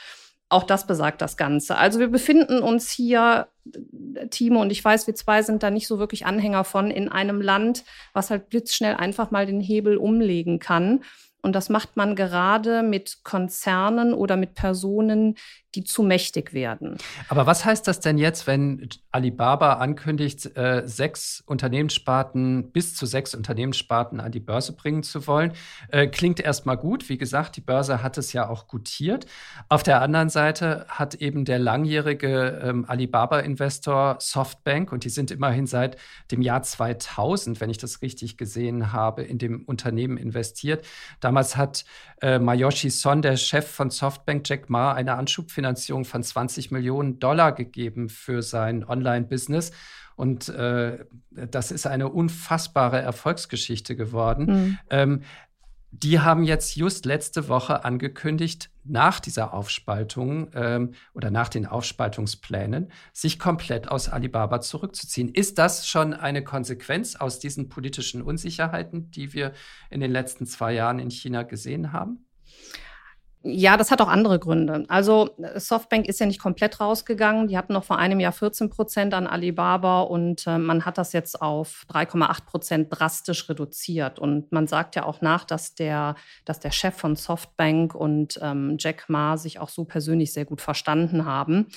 Auch 0.48 0.62
das 0.62 0.86
besagt 0.86 1.22
das 1.22 1.36
Ganze. 1.36 1.76
Also 1.76 1.98
wir 1.98 2.08
befinden 2.08 2.60
uns 2.60 2.90
hier, 2.90 3.48
Timo 4.30 4.60
und 4.60 4.70
ich 4.70 4.84
weiß, 4.84 5.08
wir 5.08 5.14
zwei 5.16 5.42
sind 5.42 5.62
da 5.62 5.70
nicht 5.70 5.88
so 5.88 5.98
wirklich 5.98 6.24
Anhänger 6.24 6.62
von, 6.62 6.90
in 6.90 7.08
einem 7.08 7.40
Land, 7.40 7.84
was 8.12 8.30
halt 8.30 8.48
blitzschnell 8.48 8.94
einfach 8.94 9.32
mal 9.32 9.46
den 9.46 9.60
Hebel 9.60 9.96
umlegen 9.96 10.60
kann. 10.60 11.00
Und 11.42 11.54
das 11.54 11.68
macht 11.68 11.96
man 11.96 12.16
gerade 12.16 12.82
mit 12.82 13.24
Konzernen 13.24 14.14
oder 14.14 14.36
mit 14.36 14.54
Personen, 14.54 15.36
die 15.76 15.84
zu 15.84 16.02
mächtig 16.02 16.54
werden. 16.54 16.96
Aber 17.28 17.46
was 17.46 17.64
heißt 17.64 17.86
das 17.86 18.00
denn 18.00 18.18
jetzt, 18.18 18.46
wenn 18.46 18.88
Alibaba 19.12 19.74
ankündigt, 19.74 20.56
äh, 20.56 20.82
sechs 20.86 21.42
Unternehmenssparten, 21.46 22.72
bis 22.72 22.94
zu 22.94 23.04
sechs 23.04 23.34
Unternehmenssparten 23.34 24.20
an 24.20 24.32
die 24.32 24.40
Börse 24.40 24.72
bringen 24.72 25.02
zu 25.02 25.26
wollen? 25.26 25.52
Äh, 25.88 26.06
klingt 26.06 26.40
erstmal 26.40 26.78
gut. 26.78 27.08
Wie 27.08 27.18
gesagt, 27.18 27.56
die 27.56 27.60
Börse 27.60 28.02
hat 28.02 28.16
es 28.16 28.32
ja 28.32 28.48
auch 28.48 28.66
gutiert. 28.66 29.26
Auf 29.68 29.82
der 29.82 30.00
anderen 30.00 30.30
Seite 30.30 30.86
hat 30.88 31.14
eben 31.14 31.44
der 31.44 31.58
langjährige 31.58 32.60
ähm, 32.64 32.84
Alibaba-Investor 32.88 34.16
Softbank, 34.18 34.92
und 34.92 35.04
die 35.04 35.10
sind 35.10 35.30
immerhin 35.30 35.66
seit 35.66 35.96
dem 36.30 36.40
Jahr 36.40 36.62
2000, 36.62 37.60
wenn 37.60 37.70
ich 37.70 37.78
das 37.78 38.00
richtig 38.00 38.38
gesehen 38.38 38.92
habe, 38.92 39.22
in 39.22 39.38
dem 39.38 39.64
Unternehmen 39.64 40.16
investiert. 40.16 40.86
Damals 41.20 41.56
hat 41.56 41.84
äh, 42.22 42.38
Mayoshi 42.38 42.90
Son, 42.90 43.22
der 43.22 43.36
Chef 43.36 43.68
von 43.68 43.90
Softbank, 43.90 44.48
Jack 44.48 44.70
Ma, 44.70 44.92
eine 44.92 45.14
Anschubfinanzierung 45.14 45.76
Finanzierung 45.76 46.04
von 46.04 46.22
20 46.22 46.70
Millionen 46.70 47.18
Dollar 47.18 47.52
gegeben 47.52 48.08
für 48.08 48.42
sein 48.42 48.84
Online-Business. 48.84 49.72
Und 50.16 50.48
äh, 50.48 51.04
das 51.30 51.70
ist 51.70 51.86
eine 51.86 52.08
unfassbare 52.08 53.00
Erfolgsgeschichte 53.00 53.96
geworden. 53.96 54.46
Mhm. 54.46 54.78
Ähm, 54.88 55.22
die 55.90 56.20
haben 56.20 56.44
jetzt 56.44 56.76
just 56.76 57.06
letzte 57.06 57.48
Woche 57.48 57.84
angekündigt, 57.84 58.70
nach 58.84 59.18
dieser 59.18 59.52
Aufspaltung 59.52 60.50
ähm, 60.54 60.92
oder 61.14 61.30
nach 61.30 61.48
den 61.48 61.66
Aufspaltungsplänen, 61.66 62.92
sich 63.12 63.38
komplett 63.38 63.88
aus 63.88 64.08
Alibaba 64.08 64.60
zurückzuziehen. 64.60 65.28
Ist 65.28 65.58
das 65.58 65.88
schon 65.88 66.14
eine 66.14 66.44
Konsequenz 66.44 67.16
aus 67.16 67.38
diesen 67.38 67.68
politischen 67.68 68.22
Unsicherheiten, 68.22 69.10
die 69.10 69.32
wir 69.32 69.52
in 69.90 70.00
den 70.00 70.12
letzten 70.12 70.46
zwei 70.46 70.72
Jahren 70.72 70.98
in 70.98 71.10
China 71.10 71.42
gesehen 71.42 71.92
haben? 71.92 72.25
Ja, 73.42 73.76
das 73.76 73.92
hat 73.92 74.00
auch 74.00 74.08
andere 74.08 74.40
Gründe. 74.40 74.84
Also 74.88 75.30
Softbank 75.54 76.08
ist 76.08 76.18
ja 76.18 76.26
nicht 76.26 76.40
komplett 76.40 76.80
rausgegangen. 76.80 77.46
Die 77.46 77.56
hatten 77.56 77.74
noch 77.74 77.84
vor 77.84 77.96
einem 77.96 78.18
Jahr 78.18 78.32
14 78.32 78.70
Prozent 78.70 79.14
an 79.14 79.28
Alibaba 79.28 80.00
und 80.00 80.46
äh, 80.48 80.58
man 80.58 80.84
hat 80.84 80.98
das 80.98 81.12
jetzt 81.12 81.40
auf 81.40 81.84
3,8 81.90 82.44
Prozent 82.44 82.88
drastisch 82.90 83.48
reduziert. 83.48 84.18
Und 84.18 84.50
man 84.50 84.66
sagt 84.66 84.96
ja 84.96 85.04
auch 85.04 85.20
nach, 85.20 85.44
dass 85.44 85.76
der, 85.76 86.16
dass 86.44 86.58
der 86.58 86.72
Chef 86.72 86.96
von 86.96 87.14
Softbank 87.14 87.94
und 87.94 88.38
ähm, 88.42 88.76
Jack 88.80 89.08
Ma 89.08 89.36
sich 89.36 89.60
auch 89.60 89.68
so 89.68 89.84
persönlich 89.84 90.32
sehr 90.32 90.44
gut 90.44 90.60
verstanden 90.60 91.24
haben. 91.24 91.68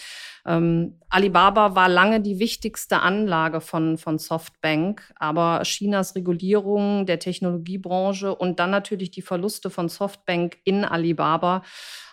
Ähm, 0.49 0.95
Alibaba 1.09 1.75
war 1.75 1.87
lange 1.87 2.21
die 2.21 2.39
wichtigste 2.39 3.01
Anlage 3.01 3.61
von, 3.61 3.99
von 3.99 4.17
Softbank, 4.17 5.13
aber 5.15 5.61
Chinas 5.63 6.15
Regulierung 6.15 7.05
der 7.05 7.19
Technologiebranche 7.19 8.33
und 8.33 8.59
dann 8.59 8.71
natürlich 8.71 9.11
die 9.11 9.21
Verluste 9.21 9.69
von 9.69 9.89
Softbank 9.89 10.57
in 10.63 10.85
Alibaba 10.85 11.61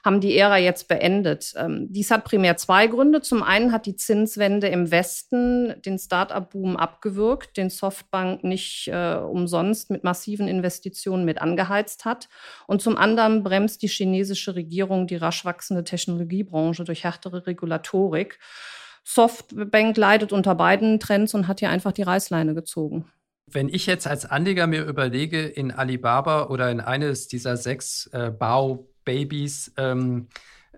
haben 0.06 0.20
die 0.20 0.38
Ära 0.38 0.56
jetzt 0.56 0.86
beendet. 0.86 1.52
Ähm, 1.56 1.88
dies 1.90 2.12
hat 2.12 2.24
primär 2.24 2.56
zwei 2.56 2.86
Gründe. 2.86 3.20
Zum 3.20 3.42
einen 3.42 3.72
hat 3.72 3.86
die 3.86 3.96
Zinswende 3.96 4.68
im 4.68 4.92
Westen 4.92 5.74
den 5.82 5.98
Start-up-Boom 5.98 6.76
abgewürgt, 6.76 7.56
den 7.56 7.70
Softbank 7.70 8.44
nicht 8.44 8.86
äh, 8.86 9.16
umsonst 9.16 9.90
mit 9.90 10.04
massiven 10.04 10.46
Investitionen 10.46 11.24
mit 11.24 11.42
angeheizt 11.42 12.04
hat. 12.04 12.28
Und 12.68 12.80
zum 12.80 12.96
anderen 12.96 13.42
bremst 13.42 13.82
die 13.82 13.88
chinesische 13.88 14.54
Regierung 14.54 15.08
die 15.08 15.16
rasch 15.16 15.44
wachsende 15.44 15.82
Technologiebranche 15.82 16.84
durch 16.84 17.02
härtere 17.02 17.48
Regulatorik. 17.48 18.38
Softbank 19.02 19.96
leidet 19.96 20.32
unter 20.32 20.54
beiden 20.54 21.00
Trends 21.00 21.34
und 21.34 21.48
hat 21.48 21.58
hier 21.58 21.70
einfach 21.70 21.92
die 21.92 22.02
Reißleine 22.02 22.54
gezogen. 22.54 23.10
Wenn 23.50 23.68
ich 23.68 23.86
jetzt 23.86 24.06
als 24.06 24.24
Anleger 24.24 24.68
mir 24.68 24.84
überlege, 24.84 25.46
in 25.46 25.72
Alibaba 25.72 26.46
oder 26.46 26.70
in 26.70 26.80
eines 26.80 27.26
dieser 27.26 27.56
sechs 27.56 28.08
äh, 28.12 28.30
Bau 28.30 28.88
Babys 29.06 29.72
ähm, 29.78 30.28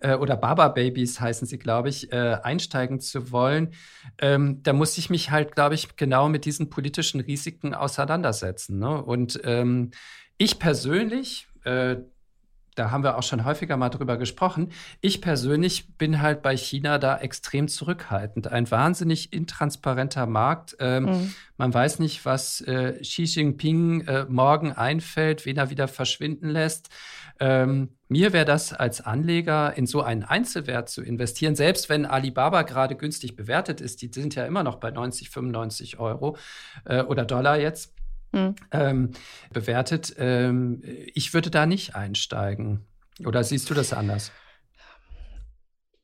äh, 0.01 0.15
oder 0.15 0.37
Baba-Babys 0.37 1.21
heißen 1.21 1.47
sie, 1.47 1.59
glaube 1.59 1.89
ich, 1.89 2.13
äh, 2.13 2.39
einsteigen 2.43 3.01
zu 3.01 3.33
wollen, 3.33 3.73
ähm, 4.19 4.63
da 4.63 4.73
muss 4.73 4.97
ich 4.99 5.11
mich 5.11 5.31
halt, 5.31 5.55
glaube 5.55 5.75
ich, 5.75 5.97
genau 5.97 6.29
mit 6.29 6.45
diesen 6.45 6.71
politischen 6.71 7.21
Risiken 7.21 7.75
auseinandersetzen. 7.75 8.79
Ne? 8.79 9.03
Und 9.03 9.41
ähm, 9.45 9.91
ich 10.37 10.59
persönlich, 10.59 11.49
äh, 11.65 11.97
da 12.79 12.91
haben 12.91 13.03
wir 13.03 13.19
auch 13.19 13.23
schon 13.23 13.45
häufiger 13.45 13.77
mal 13.77 13.89
drüber 13.89 14.17
gesprochen. 14.17 14.71
Ich 15.01 15.21
persönlich 15.21 15.97
bin 15.97 16.23
halt 16.23 16.43
bei 16.43 16.57
China 16.57 16.99
da 16.99 17.19
extrem 17.19 17.69
zurückhaltend. 17.69 18.49
Ein 18.49 18.71
wahnsinnig 18.71 19.33
intransparenter 19.33 20.27
Markt. 20.27 20.77
Ähm, 20.81 21.05
mhm. 21.05 21.35
Man 21.57 21.75
weiß 21.75 21.99
nicht, 21.99 22.25
was 22.25 22.61
äh, 22.61 23.01
Xi 23.01 23.25
Jinping 23.25 24.03
äh, 24.03 24.27
morgen 24.29 24.73
einfällt, 24.73 25.45
wen 25.45 25.57
er 25.57 25.71
wieder 25.71 25.89
verschwinden 25.89 26.49
lässt. 26.49 26.89
Ähm, 27.41 27.91
mir 28.09 28.33
wäre 28.33 28.45
das 28.45 28.73
als 28.73 29.01
Anleger 29.01 29.77
in 29.77 29.87
so 29.87 30.03
einen 30.03 30.25
Einzelwert 30.25 30.89
zu 30.89 31.03
investieren, 31.03 31.57
selbst 31.57 31.89
wenn 31.89 32.07
Alibaba 32.07 32.63
gerade 32.63 32.97
günstig 32.97 33.37
bewertet 33.37 33.81
ist, 33.81 34.03
die 34.03 34.11
sind 34.13 34.35
ja 34.35 34.47
immer 34.47 34.63
noch 34.63 34.77
bei 34.77 34.91
90, 34.91 35.31
95 35.31 35.99
Euro 35.99 36.37
äh, 36.85 37.03
oder 37.03 37.25
Dollar 37.25 37.59
jetzt. 37.59 37.95
Mhm. 38.33 38.57
Ähm, 38.73 39.11
bewertet. 39.53 40.15
Ähm, 40.19 40.83
ich 41.15 41.35
würde 41.35 41.51
da 41.51 41.67
nicht 41.67 41.95
einsteigen. 41.95 42.87
Oder 43.25 43.43
siehst 43.43 43.69
du 43.71 43.75
das 43.75 43.93
anders? 43.93 44.33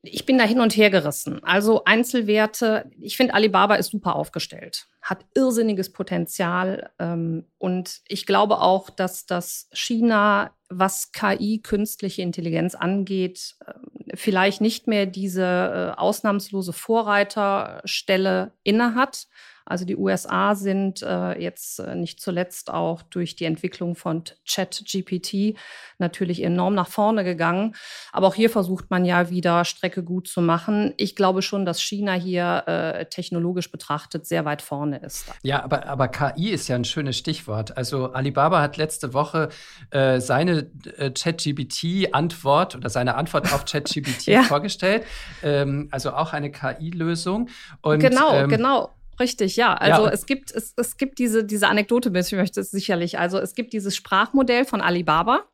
Ich 0.07 0.27
bin 0.27 0.37
da 0.37 0.45
hin 0.45 0.61
und 0.61 0.77
her 0.77 0.91
gerissen. 0.91 1.43
Also 1.45 1.85
Einzelwerte, 1.85 2.91
ich 3.01 3.17
finde, 3.17 3.33
Alibaba 3.33 3.77
ist 3.77 3.91
super 3.91 4.17
aufgestellt, 4.17 4.87
hat 5.01 5.25
irrsinniges 5.35 5.93
Potenzial. 5.93 6.91
Ähm, 6.99 7.47
und 7.57 8.03
ich 8.07 8.27
glaube 8.27 8.61
auch, 8.61 8.91
dass 8.91 9.25
das 9.25 9.69
China, 9.73 10.51
was 10.69 11.13
KI, 11.13 11.63
künstliche 11.63 12.21
Intelligenz 12.21 12.75
angeht, 12.75 13.57
äh, 13.67 13.73
vielleicht 14.15 14.61
nicht 14.61 14.87
mehr 14.89 15.07
diese 15.07 15.95
äh, 15.97 15.99
ausnahmslose 15.99 16.75
Vorreiterstelle 16.75 18.53
innehat. 18.63 19.27
Also 19.67 19.85
die 19.85 19.97
USA 19.97 20.55
sind 20.55 21.03
äh, 21.03 21.41
jetzt 21.41 21.79
äh, 21.79 21.95
nicht 21.95 22.21
zuletzt 22.21 22.71
auch 22.71 23.03
durch 23.03 23.35
die 23.35 23.47
Entwicklung 23.47 23.97
von 23.97 24.23
ChatGPT 24.47 25.57
natürlich 25.99 26.43
enorm 26.43 26.75
nach 26.75 26.89
vorne 26.89 27.25
gegangen. 27.25 27.75
Aber 28.13 28.27
auch 28.27 28.35
hier 28.35 28.51
versucht 28.51 28.91
man 28.91 29.05
ja 29.05 29.31
wieder 29.31 29.65
Strecke 29.65 30.03
gut 30.03 30.29
zu 30.29 30.43
machen. 30.43 30.93
Ich 30.97 31.17
glaube 31.17 31.41
schon, 31.41 31.65
dass 31.65 31.81
China 31.81 32.13
hier 32.13 32.65
äh, 32.67 33.07
technologisch 33.07 33.71
betrachtet 33.71 34.27
sehr 34.27 34.45
weit 34.45 34.61
vorne 34.61 34.99
ist. 34.99 35.33
Ja, 35.43 35.63
aber, 35.63 35.87
aber 35.87 36.09
KI 36.09 36.51
ist 36.51 36.69
ja 36.69 36.77
ein 36.77 36.85
schönes 36.85 37.17
Stichwort. 37.17 37.77
Also 37.77 38.13
Alibaba 38.13 38.61
hat 38.61 38.77
letzte 38.77 39.15
Woche 39.15 39.49
äh, 39.91 40.21
seine 40.21 40.71
äh, 40.99 41.11
ChatGPT-Antwort 41.11 42.77
oder 42.77 42.91
seine 42.91 43.15
Antwort 43.15 43.53
auf 43.53 43.65
ChatGPT 43.71 44.27
ja. 44.27 44.43
vorgestellt. 44.43 45.05
Ähm, 45.43 45.89
also 45.91 46.13
auch 46.13 46.33
eine 46.33 46.51
KI-Lösung. 46.51 47.49
Genau, 47.83 48.35
ähm, 48.35 48.49
genau. 48.51 48.91
Richtig, 49.21 49.57
ja. 49.57 49.75
Also 49.75 50.07
ja. 50.07 50.13
es 50.13 50.27
gibt, 50.27 50.51
es, 50.51 50.75
es 50.77 50.97
gibt 50.97 51.19
diese, 51.19 51.45
diese 51.45 51.69
Anekdote, 51.69 52.13
ich 52.19 52.33
möchte 52.33 52.61
es 52.61 52.71
sicherlich. 52.71 53.19
Also 53.19 53.39
es 53.39 53.55
gibt 53.55 53.73
dieses 53.73 53.95
Sprachmodell 53.95 54.65
von 54.65 54.81
Alibaba. 54.81 55.45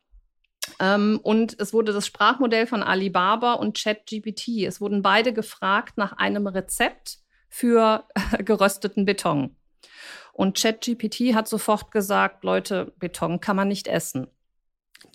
Ähm, 0.78 1.20
und 1.22 1.58
es 1.58 1.72
wurde 1.72 1.92
das 1.92 2.06
Sprachmodell 2.06 2.66
von 2.66 2.82
Alibaba 2.82 3.54
und 3.54 3.76
ChatGPT. 3.76 4.64
Es 4.66 4.80
wurden 4.80 5.02
beide 5.02 5.32
gefragt 5.32 5.96
nach 5.96 6.12
einem 6.12 6.46
Rezept 6.46 7.18
für 7.48 8.04
gerösteten 8.38 9.04
Beton. 9.04 9.56
Und 10.32 10.56
ChatGPT 10.56 11.34
hat 11.34 11.48
sofort 11.48 11.90
gesagt, 11.90 12.44
Leute, 12.44 12.92
Beton 12.98 13.40
kann 13.40 13.56
man 13.56 13.68
nicht 13.68 13.88
essen. 13.88 14.28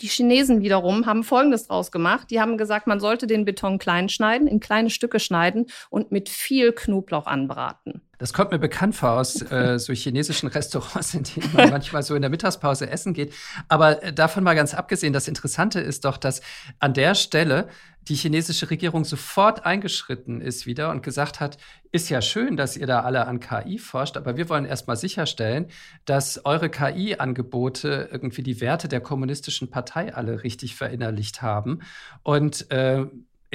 Die 0.02 0.08
Chinesen 0.08 0.62
wiederum 0.62 1.06
haben 1.06 1.24
Folgendes 1.24 1.68
draus 1.68 1.92
gemacht. 1.92 2.30
Die 2.30 2.42
haben 2.42 2.58
gesagt, 2.58 2.86
man 2.88 3.00
sollte 3.00 3.28
den 3.28 3.46
Beton 3.46 3.80
klein 3.80 4.10
schneiden, 4.10 4.48
in 4.48 4.60
kleine 4.60 4.90
Stücke 4.90 5.20
schneiden 5.20 5.68
und 5.90 6.12
mit 6.12 6.28
viel 6.28 6.74
Knoblauch 6.74 7.28
anbraten. 7.28 8.02
Das 8.18 8.34
kommt 8.34 8.52
mir 8.52 8.60
bekannt 8.60 8.96
vor 8.96 9.12
aus 9.12 9.42
äh, 9.52 9.78
so 9.78 9.94
chinesischen 9.94 10.48
Restaurants, 10.48 11.14
in 11.14 11.24
denen 11.24 11.50
man 11.54 11.70
manchmal 11.72 12.04
so 12.04 12.16
in 12.16 12.22
der 12.22 12.32
Mittagspause 12.32 12.90
essen 12.90 13.14
geht. 13.14 13.34
Aber 13.68 14.04
äh, 14.04 14.14
davon 14.14 14.44
mal 14.44 14.56
ganz 14.56 14.74
abgesehen, 14.74 15.14
das 15.14 15.28
Interessante 15.28 15.80
ist 15.80 16.06
doch, 16.06 16.18
dass 16.18 16.42
an 16.80 16.94
der 16.94 17.16
Stelle 17.16 17.68
die 18.08 18.16
chinesische 18.16 18.70
Regierung 18.70 19.04
sofort 19.04 19.66
eingeschritten 19.66 20.42
ist 20.42 20.66
wieder 20.66 20.92
und 20.92 21.02
gesagt 21.02 21.40
hat, 21.40 21.58
ist 21.92 22.10
ja 22.10 22.22
schön, 22.22 22.56
dass 22.58 22.78
ihr 22.78 22.88
da 22.88 23.02
alle 23.02 23.26
an 23.26 23.40
KI 23.40 23.80
forscht, 23.80 24.18
aber 24.18 24.38
wir 24.38 24.50
wollen 24.50 24.66
erstmal 24.66 24.98
sicherstellen, 24.98 25.68
dass 26.06 26.46
eure 26.46 26.70
KI-Angebote 26.70 28.10
irgendwie 28.12 28.44
die 28.44 28.62
Werte 28.62 28.88
der 28.88 29.02
kommunistischen 29.02 29.70
Partei 29.70 30.14
alle 30.14 30.44
richtig 30.44 30.76
verinnerlicht 30.76 31.42
haben. 31.42 31.80
Und 32.22 32.70
äh, 32.72 33.06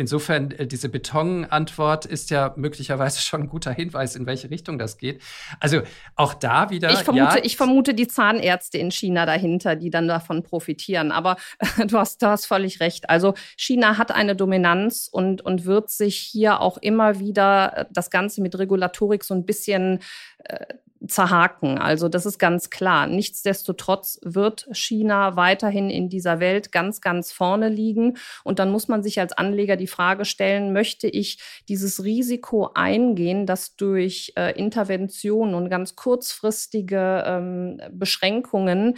Insofern, 0.01 0.51
äh, 0.53 0.67
diese 0.67 0.89
Betonantwort 0.89 2.07
ist 2.07 2.31
ja 2.31 2.55
möglicherweise 2.57 3.21
schon 3.21 3.43
ein 3.43 3.49
guter 3.49 3.71
Hinweis, 3.71 4.17
in 4.17 4.25
welche 4.25 4.51
Richtung 4.51 4.79
das 4.79 4.97
geht. 4.97 5.21
Also 5.61 5.83
auch 6.17 6.33
da 6.33 6.71
wieder. 6.71 6.91
Ich 6.91 7.01
vermute, 7.01 7.39
ja, 7.39 7.45
ich 7.45 7.59
vermute 7.59 7.93
die 7.93 8.09
Zahnärzte 8.09 8.79
in 8.79 8.91
China 8.91 9.27
dahinter, 9.27 9.77
die 9.77 9.91
dann 9.91 10.09
davon 10.09 10.43
profitieren. 10.43 11.13
Aber 11.13 11.37
du 11.87 11.99
hast, 11.99 12.23
du 12.23 12.29
hast 12.29 12.47
völlig 12.47 12.81
recht. 12.81 13.11
Also 13.11 13.35
China 13.59 13.99
hat 13.99 14.11
eine 14.11 14.35
Dominanz 14.35 15.07
und, 15.13 15.43
und 15.43 15.67
wird 15.67 15.91
sich 15.91 16.17
hier 16.17 16.61
auch 16.61 16.79
immer 16.79 17.21
wieder 17.21 17.77
äh, 17.77 17.85
das 17.91 18.09
Ganze 18.09 18.41
mit 18.41 18.59
Regulatorik 18.59 19.23
so 19.23 19.35
ein 19.35 19.45
bisschen 19.45 19.99
äh, 20.45 20.65
zerhaken. 21.11 21.79
Also 21.79 22.09
das 22.09 22.27
ist 22.27 22.38
ganz 22.38 22.70
klar. 22.70 23.07
Nichtsdestotrotz 23.07 24.18
wird 24.23 24.68
China 24.73 25.37
weiterhin 25.37 25.90
in 25.90 26.09
dieser 26.09 26.40
Welt 26.40 26.73
ganz, 26.73 27.01
ganz 27.01 27.33
vorne 27.33 27.68
liegen. 27.68 28.16
Und 28.44 28.59
dann 28.59 28.70
muss 28.70 28.88
man 28.88 29.03
sich 29.03 29.20
als 29.20 29.33
Anleger 29.33 29.77
die 29.77 29.87
Frage 29.87 30.25
stellen, 30.25 30.73
möchte 30.73 31.09
ich 31.09 31.38
dieses 31.68 32.05
Risiko 32.05 32.70
eingehen, 32.75 33.46
dass 33.46 33.77
durch 33.77 34.33
äh, 34.37 34.59
Interventionen 34.59 35.55
und 35.55 35.68
ganz 35.68 35.96
kurzfristige 35.96 37.25
ähm, 37.27 37.81
Beschränkungen 37.92 38.96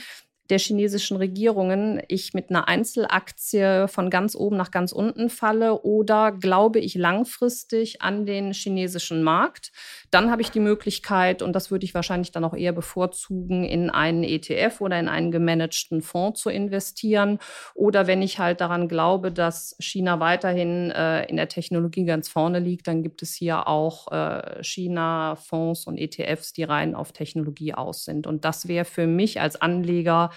der 0.53 0.59
chinesischen 0.59 1.17
Regierungen 1.17 2.03
ich 2.09 2.35
mit 2.35 2.51
einer 2.51 2.69
Einzelaktie 2.69 3.89
von 3.89 4.11
ganz 4.11 4.35
oben 4.35 4.59
nach 4.59 4.71
ganz 4.71 4.93
unten 4.93 5.31
falle 5.31 5.81
oder 5.81 6.31
glaube 6.31 6.79
ich 6.79 6.95
langfristig 6.95 8.03
an 8.03 8.27
den 8.27 8.53
chinesischen 8.53 9.23
Markt, 9.23 9.73
dann 10.13 10.31
habe 10.31 10.43
ich 10.43 10.51
die 10.51 10.61
Möglichkeit, 10.61 11.41
und 11.41 11.55
das 11.55 11.71
würde 11.71 11.87
ich 11.87 11.95
wahrscheinlich 11.95 12.33
dann 12.33 12.45
auch 12.45 12.53
eher 12.53 12.73
bevorzugen, 12.73 13.65
in 13.65 13.89
einen 13.89 14.25
ETF 14.25 14.83
oder 14.83 15.01
in 15.01 15.09
einen 15.09 15.31
gemanagten 15.31 16.03
Fonds 16.03 16.43
zu 16.43 16.51
investieren. 16.51 17.39
Oder 17.75 18.07
wenn 18.07 18.21
ich 18.21 18.39
halt 18.39 18.61
daran 18.61 18.89
glaube, 18.89 19.33
dass 19.33 19.75
China 19.81 20.21
weiterhin 20.21 20.91
äh, 20.91 21.25
in 21.31 21.37
der 21.37 21.49
Technologie 21.49 22.05
ganz 22.05 22.29
vorne 22.29 22.59
liegt, 22.59 22.89
dann 22.89 23.03
gibt 23.03 23.23
es 23.23 23.33
hier 23.33 23.67
auch 23.67 24.13
äh, 24.13 24.63
China-Fonds 24.63 25.87
und 25.87 25.97
ETFs, 25.97 26.53
die 26.53 26.65
rein 26.65 26.95
auf 26.95 27.13
Technologie 27.13 27.73
aus 27.73 28.05
sind. 28.05 28.27
Und 28.27 28.45
das 28.45 28.69
wäre 28.69 28.85
für 28.85 29.07
mich 29.07 29.41
als 29.41 29.63
Anleger 29.63 30.29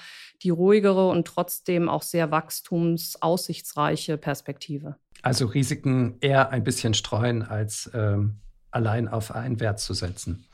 die 0.41 0.51
ruhigere 0.51 1.09
und 1.09 1.27
trotzdem 1.27 1.89
auch 1.89 2.01
sehr 2.01 2.31
wachstumsaussichtsreiche 2.31 4.17
Perspektive. 4.17 4.95
Also 5.21 5.47
Risiken 5.47 6.15
eher 6.21 6.51
ein 6.51 6.63
bisschen 6.63 6.93
streuen, 6.93 7.41
als 7.41 7.91
ähm, 7.93 8.38
allein 8.75 9.07
auf 9.07 9.33
einen 9.33 9.59
Wert 9.59 9.79
zu 9.79 9.93
setzen. 9.93 10.45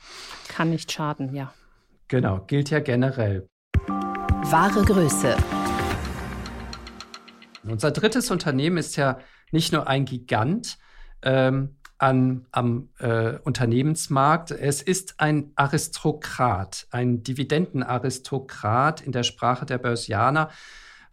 Kann 0.47 0.69
nicht 0.69 0.91
schaden, 0.91 1.33
ja. 1.33 1.53
Genau, 2.07 2.41
gilt 2.41 2.69
ja 2.69 2.79
generell. 2.79 3.47
Wahre 3.87 4.83
Größe. 4.85 5.35
Unser 7.63 7.91
drittes 7.91 8.31
Unternehmen 8.31 8.77
ist 8.77 8.95
ja 8.95 9.19
nicht 9.51 9.71
nur 9.73 9.87
ein 9.87 10.05
Gigant, 10.05 10.77
ähm, 11.23 11.75
an, 11.97 12.47
am 12.51 12.89
äh, 12.99 13.37
Unternehmensmarkt. 13.43 14.51
Es 14.51 14.81
ist 14.81 15.19
ein 15.19 15.51
Aristokrat, 15.55 16.87
ein 16.89 17.21
Dividendenaristokrat 17.23 19.01
in 19.01 19.11
der 19.11 19.23
Sprache 19.23 19.65
der 19.65 19.77
Börsianer, 19.77 20.49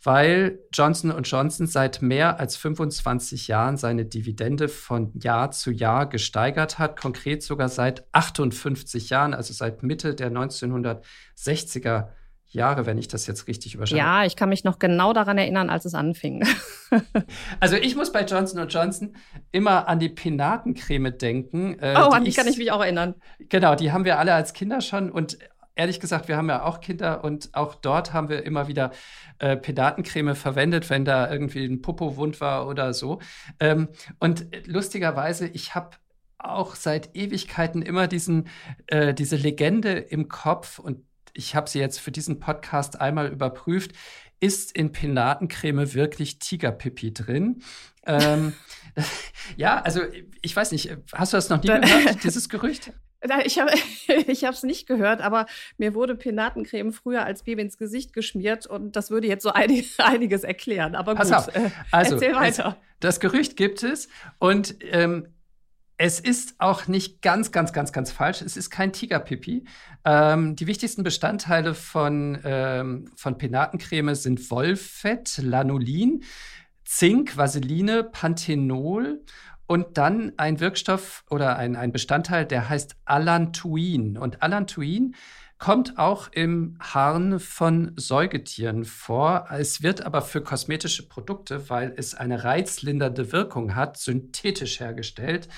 weil 0.03 0.61
Johnson 0.73 1.15
Johnson 1.23 1.67
seit 1.67 2.03
mehr 2.03 2.39
als 2.39 2.57
25 2.57 3.49
Jahren 3.49 3.77
seine 3.77 4.05
Dividende 4.05 4.69
von 4.69 5.13
Jahr 5.19 5.51
zu 5.51 5.71
Jahr 5.71 6.09
gesteigert 6.09 6.79
hat, 6.79 6.99
konkret 6.99 7.43
sogar 7.43 7.69
seit 7.69 8.07
58 8.13 9.11
Jahren, 9.11 9.35
also 9.35 9.53
seit 9.53 9.83
Mitte 9.83 10.15
der 10.15 10.31
1960er 10.31 12.09
Jahre, 12.51 12.87
wenn 12.87 12.97
ich 12.97 13.09
das 13.09 13.27
jetzt 13.27 13.47
richtig 13.47 13.75
überschreibe. 13.75 13.99
Ja, 13.99 14.25
ich 14.25 14.35
kann 14.35 14.49
mich 14.49 14.65
noch 14.65 14.79
genau 14.79 15.13
daran 15.13 15.37
erinnern, 15.37 15.69
als 15.69 15.85
es 15.85 15.95
anfing. 15.95 16.47
also 17.61 17.77
ich 17.77 17.95
muss 17.95 18.11
bei 18.11 18.25
Johnson 18.25 18.67
Johnson 18.69 19.17
immer 19.53 19.87
an 19.87 19.99
die 19.99 20.09
Penatencreme 20.09 21.19
denken. 21.19 21.79
Äh, 21.79 21.95
oh, 21.99 22.09
an 22.09 22.25
die 22.25 22.33
kann 22.33 22.49
ich 22.49 22.57
mich 22.57 22.73
auch 22.73 22.81
erinnern. 22.81 23.17
Genau, 23.51 23.75
die 23.75 23.93
haben 23.93 24.07
wir 24.07 24.19
alle 24.19 24.33
als 24.33 24.55
Kinder 24.55 24.81
schon 24.81 25.11
und 25.11 25.39
ehrlich 25.79 26.01
gesagt, 26.01 26.29
wir 26.29 26.37
haben 26.37 26.49
ja 26.49 26.65
auch 26.65 26.81
Kinder 26.81 27.25
und 27.25 27.51
auch 27.55 27.77
dort 27.77 28.13
haben 28.13 28.29
wir 28.29 28.45
immer 28.45 28.69
wieder 28.69 28.91
äh, 29.39 29.57
Penatencreme 29.57 30.35
verwendet, 30.35 30.91
wenn 30.91 31.05
da 31.05 31.31
irgendwie 31.31 31.65
ein 31.65 31.81
Popo 31.81 32.17
wund 32.17 32.41
war 32.41 32.67
oder 32.67 32.93
so. 32.93 33.21
Ähm, 33.61 33.89
und 34.19 34.47
lustigerweise, 34.67 35.47
ich 35.47 35.75
habe 35.75 35.97
auch 36.37 36.75
seit 36.75 37.17
Ewigkeiten 37.17 37.83
immer 37.83 38.09
diesen, 38.09 38.49
äh, 38.89 39.15
diese 39.15 39.37
Legende 39.37 39.93
im 39.93 40.29
Kopf 40.29 40.79
und 40.79 41.05
ich 41.33 41.55
habe 41.55 41.71
sie 41.71 41.79
jetzt 41.79 42.01
für 42.01 42.11
diesen 42.11 42.41
Podcast 42.41 43.01
einmal 43.01 43.29
überprüft. 43.29 43.93
Ist 44.41 44.73
in 44.73 44.93
Penatencreme 44.93 45.95
wirklich 45.95 46.39
Tigerpipi 46.39 47.13
drin? 47.13 47.63
ähm, 48.05 48.53
ja, 49.57 49.81
also 49.81 50.01
ich 50.43 50.57
weiß 50.57 50.73
nicht, 50.73 50.97
hast 51.13 51.33
du 51.33 51.37
das 51.37 51.49
noch 51.49 51.63
nie 51.63 51.69
gehört, 51.69 52.25
dieses 52.25 52.49
Gerücht? 52.49 52.93
Ich 53.45 53.59
habe 53.59 53.73
es 53.73 54.63
nicht 54.63 54.87
gehört, 54.87 55.21
aber 55.21 55.47
mir 55.77 55.95
wurde 55.95 56.15
Penatencreme 56.15 56.93
früher 56.93 57.25
als 57.25 57.43
Baby 57.43 57.63
ins 57.63 57.79
Gesicht 57.79 58.13
geschmiert 58.13 58.67
und 58.67 58.95
das 58.95 59.11
würde 59.11 59.27
jetzt 59.27 59.43
so 59.43 59.51
einig, 59.51 59.95
einiges 59.99 60.45
erklären. 60.45 60.95
Aber 60.95 61.13
gut, 61.15 61.29
Pass 61.29 61.33
auf. 61.33 61.55
Äh, 61.55 61.71
also, 61.91 62.15
erzähl 62.15 62.35
weiter. 62.35 62.77
Es, 62.79 62.97
das 63.01 63.21
Gerücht 63.21 63.57
gibt 63.57 63.83
es 63.83 64.09
und 64.39 64.77
ähm, 64.83 65.29
es 66.01 66.21
ist 66.21 66.55
auch 66.59 66.87
nicht 66.87 67.23
ganz, 67.23 67.51
ganz, 67.51 67.73
ganz, 67.73 67.93
ganz 67.93 68.13
falsch. 68.13 68.41
Es 68.41 68.57
ist 68.57 68.71
kein 68.71 68.93
Tigerpipi. 68.93 69.65
Ähm, 70.05 70.55
die 70.55 70.69
wichtigsten 70.69 71.03
Bestandteile 71.03 71.75
von, 71.75 72.39
ähm, 72.45 73.11
von 73.17 73.37
Penatencreme 73.37 74.15
sind 74.15 74.49
Wollfett, 74.53 75.39
Lanolin, 75.39 76.23
Zink, 76.85 77.37
Vaseline, 77.37 78.05
Panthenol 78.05 79.25
und 79.69 79.99
dann 79.99 80.33
ein 80.39 80.61
Wirkstoff 80.61 81.25
oder 81.31 81.57
ein, 81.57 81.77
ein 81.77 81.93
Bestandteil, 81.93 82.47
der 82.47 82.69
heißt 82.69 82.97
Allantoin. 83.05 84.17
Und 84.17 84.43
Allantoin 84.43 85.15
kommt 85.59 85.99
auch 85.99 86.29
im 86.33 86.79
Harn 86.81 87.39
von 87.39 87.93
Säugetieren 87.97 88.87
vor. 88.87 89.47
Es 89.51 89.83
wird 89.83 90.07
aber 90.07 90.23
für 90.23 90.41
kosmetische 90.41 91.07
Produkte, 91.07 91.69
weil 91.69 91.93
es 91.97 92.15
eine 92.15 92.45
reizlindernde 92.45 93.31
Wirkung 93.31 93.75
hat, 93.75 93.99
synthetisch 93.99 94.81
hergestellt. 94.81 95.49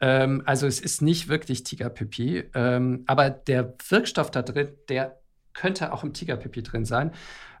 Ähm, 0.00 0.42
also 0.44 0.66
es 0.66 0.78
ist 0.78 1.00
nicht 1.00 1.28
wirklich 1.28 1.64
Tigerpipi, 1.64 2.44
ähm, 2.54 3.04
aber 3.06 3.30
der 3.30 3.74
Wirkstoff 3.88 4.30
da 4.30 4.42
drin, 4.42 4.68
der 4.90 5.18
könnte 5.58 5.92
auch 5.92 6.04
im 6.04 6.12
Tigerpipi 6.12 6.62
drin 6.62 6.84
sein. 6.84 7.12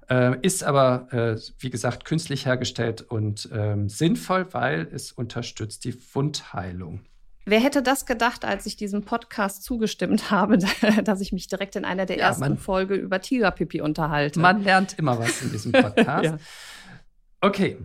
Äh, 0.08 0.38
ist 0.40 0.64
aber, 0.64 1.12
äh, 1.12 1.36
wie 1.58 1.68
gesagt, 1.68 2.06
künstlich 2.06 2.46
hergestellt 2.46 3.02
und 3.02 3.48
ähm, 3.52 3.90
sinnvoll, 3.90 4.46
weil 4.52 4.88
es 4.90 5.12
unterstützt 5.12 5.84
die 5.84 5.94
Wundheilung. 6.14 7.00
Wer 7.44 7.60
hätte 7.60 7.82
das 7.82 8.06
gedacht, 8.06 8.44
als 8.44 8.64
ich 8.66 8.76
diesem 8.76 9.04
Podcast 9.04 9.64
zugestimmt 9.64 10.30
habe, 10.30 10.58
dass 11.04 11.20
ich 11.20 11.32
mich 11.32 11.48
direkt 11.48 11.76
in 11.76 11.84
einer 11.84 12.06
der 12.06 12.18
ja, 12.18 12.28
ersten 12.28 12.40
man, 12.40 12.58
Folge 12.58 12.94
über 12.94 13.20
Tigerpipi 13.20 13.82
unterhalte? 13.82 14.40
Man 14.40 14.62
lernt 14.62 14.98
immer 14.98 15.18
was 15.18 15.42
in 15.42 15.52
diesem 15.52 15.72
Podcast. 15.72 16.24
ja. 16.24 16.38
Okay, 17.40 17.76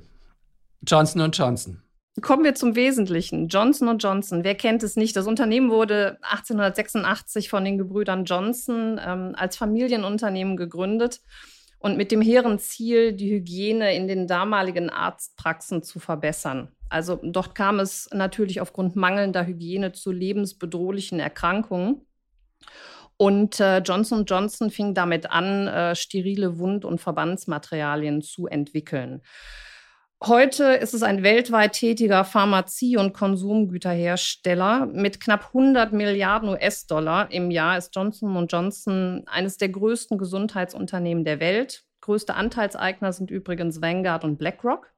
Johnson 0.81 1.29
Johnson. 1.31 1.82
Kommen 2.21 2.43
wir 2.43 2.53
zum 2.53 2.75
Wesentlichen. 2.75 3.47
Johnson 3.47 3.97
Johnson, 3.97 4.43
wer 4.43 4.53
kennt 4.53 4.83
es 4.83 4.95
nicht? 4.95 5.15
Das 5.15 5.25
Unternehmen 5.25 5.71
wurde 5.71 6.19
1886 6.21 7.49
von 7.49 7.65
den 7.65 7.79
Gebrüdern 7.79 8.25
Johnson 8.25 8.99
ähm, 9.03 9.33
als 9.35 9.57
Familienunternehmen 9.57 10.55
gegründet 10.55 11.21
und 11.79 11.97
mit 11.97 12.11
dem 12.11 12.21
hehren 12.21 12.59
Ziel, 12.59 13.13
die 13.13 13.31
Hygiene 13.31 13.95
in 13.95 14.07
den 14.07 14.27
damaligen 14.27 14.91
Arztpraxen 14.91 15.81
zu 15.81 15.99
verbessern. 15.99 16.69
Also 16.87 17.19
dort 17.23 17.55
kam 17.55 17.79
es 17.79 18.07
natürlich 18.13 18.61
aufgrund 18.61 18.95
mangelnder 18.95 19.47
Hygiene 19.47 19.91
zu 19.91 20.11
lebensbedrohlichen 20.11 21.19
Erkrankungen. 21.19 22.05
Und 23.17 23.59
äh, 23.59 23.79
Johnson 23.79 24.25
Johnson 24.25 24.69
fing 24.69 24.93
damit 24.93 25.31
an, 25.31 25.67
äh, 25.67 25.95
sterile 25.95 26.59
Wund- 26.59 26.85
und 26.85 27.01
Verbandsmaterialien 27.01 28.21
zu 28.21 28.45
entwickeln. 28.45 29.21
Heute 30.25 30.75
ist 30.75 30.93
es 30.93 31.03
ein 31.03 31.21
weltweit 31.21 31.73
tätiger 31.73 32.23
Pharmazie- 32.23 32.95
und 32.95 33.11
Konsumgüterhersteller. 33.11 34.85
Mit 34.85 35.19
knapp 35.19 35.47
100 35.47 35.91
Milliarden 35.91 36.47
US-Dollar 36.47 37.29
im 37.29 37.51
Jahr 37.51 37.77
ist 37.77 37.93
Johnson 37.93 38.47
Johnson 38.47 39.23
eines 39.25 39.57
der 39.57 39.67
größten 39.67 40.17
Gesundheitsunternehmen 40.17 41.25
der 41.25 41.41
Welt. 41.41 41.83
Größte 41.99 42.35
Anteilseigner 42.35 43.11
sind 43.11 43.31
übrigens 43.31 43.81
Vanguard 43.81 44.23
und 44.23 44.37
BlackRock. 44.37 44.93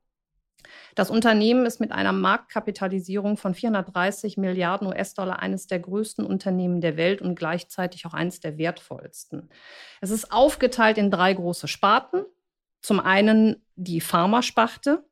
Das 0.94 1.10
Unternehmen 1.10 1.66
ist 1.66 1.80
mit 1.80 1.92
einer 1.92 2.14
Marktkapitalisierung 2.14 3.36
von 3.36 3.56
430 3.56 4.38
Milliarden 4.38 4.88
US-Dollar 4.88 5.40
eines 5.40 5.66
der 5.66 5.80
größten 5.80 6.24
Unternehmen 6.24 6.82
der 6.82 6.98
Welt 6.98 7.24
und 7.24 7.34
gleichzeitig 7.34 8.06
auch 8.06 8.14
eines 8.14 8.42
der 8.42 8.60
wertvollsten. 8.60 9.50
Es 10.02 10.12
ist 10.12 10.32
aufgeteilt 10.32 11.00
in 11.00 11.10
drei 11.10 11.34
große 11.34 11.68
Sparten. 11.68 12.26
Zum 12.84 13.00
einen 13.00 13.66
die 13.76 14.02
Pharmasparte, 14.02 15.04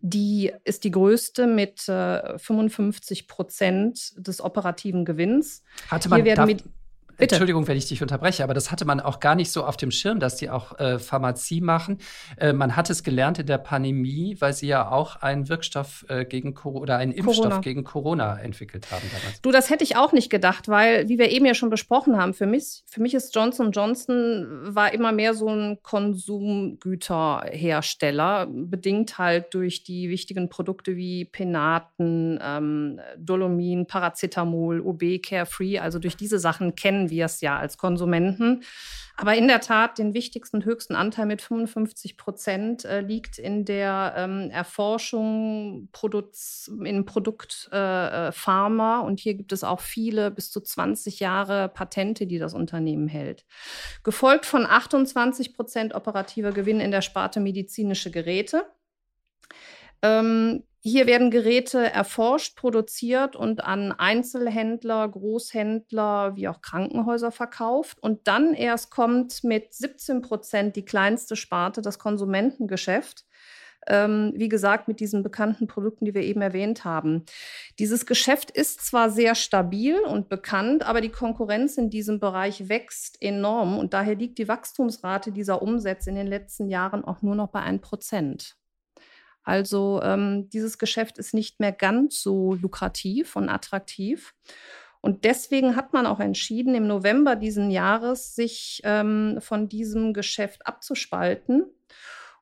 die 0.00 0.52
ist 0.64 0.84
die 0.84 0.90
größte 0.90 1.46
mit 1.46 1.88
äh, 1.88 2.38
55 2.38 3.28
Prozent 3.28 4.12
des 4.16 4.40
operativen 4.40 5.04
Gewinns. 5.04 5.62
Hatte 5.90 6.08
man, 6.08 6.24
darf, 6.24 6.48
Bitte. 7.18 7.34
Entschuldigung, 7.34 7.66
wenn 7.66 7.76
ich 7.76 7.86
dich 7.86 8.00
unterbreche, 8.00 8.44
aber 8.44 8.54
das 8.54 8.70
hatte 8.70 8.84
man 8.84 9.00
auch 9.00 9.18
gar 9.18 9.34
nicht 9.34 9.50
so 9.50 9.64
auf 9.64 9.76
dem 9.76 9.90
Schirm, 9.90 10.20
dass 10.20 10.36
die 10.36 10.50
auch 10.50 10.78
äh, 10.78 11.00
Pharmazie 11.00 11.60
machen. 11.60 11.98
Äh, 12.36 12.52
man 12.52 12.76
hat 12.76 12.90
es 12.90 13.02
gelernt 13.02 13.40
in 13.40 13.46
der 13.46 13.58
Pandemie, 13.58 14.36
weil 14.38 14.52
sie 14.52 14.68
ja 14.68 14.88
auch 14.88 15.16
einen 15.16 15.48
Wirkstoff 15.48 16.06
äh, 16.08 16.24
gegen 16.24 16.54
Corona 16.54 16.80
oder 16.80 16.96
einen 16.96 17.10
Impfstoff 17.10 17.44
Corona. 17.44 17.60
gegen 17.60 17.82
Corona 17.82 18.38
entwickelt 18.38 18.92
haben 18.92 19.02
damals. 19.12 19.42
Du, 19.42 19.50
das 19.50 19.68
hätte 19.68 19.82
ich 19.82 19.96
auch 19.96 20.12
nicht 20.12 20.30
gedacht, 20.30 20.68
weil, 20.68 21.08
wie 21.08 21.18
wir 21.18 21.32
eben 21.32 21.44
ja 21.44 21.54
schon 21.54 21.70
besprochen 21.70 22.16
haben, 22.16 22.34
für 22.34 22.46
mich, 22.46 22.84
für 22.86 23.02
mich 23.02 23.14
ist 23.14 23.34
Johnson 23.34 23.72
Johnson 23.72 24.46
war 24.62 24.94
immer 24.94 25.10
mehr 25.10 25.34
so 25.34 25.48
ein 25.48 25.82
Konsumgüterhersteller, 25.82 28.46
bedingt 28.48 29.18
halt 29.18 29.54
durch 29.54 29.82
die 29.82 30.08
wichtigen 30.08 30.48
Produkte 30.48 30.94
wie 30.94 31.24
Penaten, 31.24 32.38
ähm, 32.40 33.00
Dolomin, 33.18 33.88
Paracetamol, 33.88 34.80
OB, 34.80 35.20
Carefree, 35.20 35.80
also 35.80 35.98
durch 35.98 36.16
diese 36.16 36.38
Sachen 36.38 36.76
kennen 36.76 37.07
wir 37.10 37.26
es 37.26 37.40
ja 37.40 37.58
als 37.58 37.78
Konsumenten. 37.78 38.62
Aber 39.20 39.34
in 39.34 39.48
der 39.48 39.60
Tat, 39.60 39.98
den 39.98 40.14
wichtigsten 40.14 40.64
höchsten 40.64 40.94
Anteil 40.94 41.26
mit 41.26 41.42
55 41.42 42.16
Prozent 42.16 42.84
äh, 42.84 43.00
liegt 43.00 43.36
in 43.36 43.64
der 43.64 44.14
ähm, 44.16 44.48
Erforschung 44.50 45.88
Produz 45.90 46.70
in 46.84 47.04
Produkt 47.04 47.68
äh, 47.72 48.28
äh, 48.28 48.32
Pharma. 48.32 49.00
Und 49.00 49.18
hier 49.18 49.34
gibt 49.34 49.52
es 49.52 49.64
auch 49.64 49.80
viele, 49.80 50.30
bis 50.30 50.52
zu 50.52 50.60
20 50.60 51.18
Jahre 51.18 51.68
Patente, 51.68 52.28
die 52.28 52.38
das 52.38 52.54
Unternehmen 52.54 53.08
hält. 53.08 53.44
Gefolgt 54.04 54.46
von 54.46 54.64
28 54.64 55.52
Prozent 55.52 55.96
operativer 55.96 56.52
Gewinn 56.52 56.78
in 56.78 56.92
der 56.92 57.02
Sparte 57.02 57.40
medizinische 57.40 58.12
Geräte. 58.12 58.66
Ähm, 60.00 60.62
hier 60.80 61.06
werden 61.06 61.30
Geräte 61.30 61.92
erforscht, 61.92 62.56
produziert 62.56 63.34
und 63.34 63.64
an 63.64 63.92
Einzelhändler, 63.92 65.08
Großhändler 65.08 66.36
wie 66.36 66.46
auch 66.46 66.62
Krankenhäuser 66.62 67.32
verkauft. 67.32 67.98
Und 68.00 68.28
dann 68.28 68.54
erst 68.54 68.90
kommt 68.90 69.42
mit 69.42 69.74
17 69.74 70.22
Prozent 70.22 70.76
die 70.76 70.84
kleinste 70.84 71.34
Sparte, 71.34 71.82
das 71.82 71.98
Konsumentengeschäft. 71.98 73.24
Ähm, 73.88 74.32
wie 74.36 74.48
gesagt, 74.48 74.86
mit 74.86 75.00
diesen 75.00 75.22
bekannten 75.22 75.66
Produkten, 75.66 76.04
die 76.04 76.14
wir 76.14 76.22
eben 76.22 76.42
erwähnt 76.42 76.84
haben. 76.84 77.24
Dieses 77.78 78.06
Geschäft 78.06 78.50
ist 78.50 78.84
zwar 78.84 79.10
sehr 79.10 79.34
stabil 79.34 79.98
und 80.00 80.28
bekannt, 80.28 80.84
aber 80.84 81.00
die 81.00 81.08
Konkurrenz 81.08 81.78
in 81.78 81.88
diesem 81.88 82.20
Bereich 82.20 82.68
wächst 82.68 83.20
enorm 83.22 83.78
und 83.78 83.94
daher 83.94 84.14
liegt 84.14 84.38
die 84.38 84.48
Wachstumsrate 84.48 85.32
dieser 85.32 85.62
Umsätze 85.62 86.10
in 86.10 86.16
den 86.16 86.26
letzten 86.26 86.68
Jahren 86.68 87.04
auch 87.04 87.22
nur 87.22 87.34
noch 87.34 87.48
bei 87.48 87.60
1 87.60 87.80
Prozent. 87.80 88.58
Also 89.48 90.02
ähm, 90.02 90.50
dieses 90.50 90.76
Geschäft 90.76 91.16
ist 91.16 91.32
nicht 91.32 91.58
mehr 91.58 91.72
ganz 91.72 92.20
so 92.20 92.52
lukrativ 92.52 93.34
und 93.34 93.48
attraktiv. 93.48 94.34
Und 95.00 95.24
deswegen 95.24 95.74
hat 95.74 95.94
man 95.94 96.04
auch 96.04 96.20
entschieden, 96.20 96.74
im 96.74 96.86
November 96.86 97.34
diesen 97.34 97.70
Jahres 97.70 98.34
sich 98.34 98.82
ähm, 98.84 99.38
von 99.40 99.66
diesem 99.66 100.12
Geschäft 100.12 100.66
abzuspalten. 100.66 101.64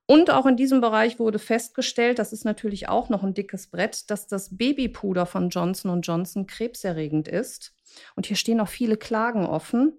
Und 0.07 0.33
auch 0.33 0.47
in 0.47 0.57
diesem 0.57 0.81
Bereich 0.81 1.21
wurde 1.21 1.39
festgestellt, 1.39 2.19
das 2.19 2.33
ist 2.33 2.45
natürlich 2.45 2.89
auch 2.89 3.09
noch 3.09 3.23
ein 3.23 3.35
dickes 3.35 3.69
Brett, 3.69 4.11
dass 4.11 4.27
das 4.27 4.57
Babypuder 4.57 5.27
von 5.27 5.51
Johnson 5.51 6.01
Johnson 6.01 6.49
krebserregend 6.49 7.29
ist. 7.29 7.73
Und 8.17 8.27
hier 8.27 8.37
stehen 8.37 8.61
auch 8.61 8.69
viele 8.69 8.97
Klagen 8.97 9.47
offen. 9.47 9.93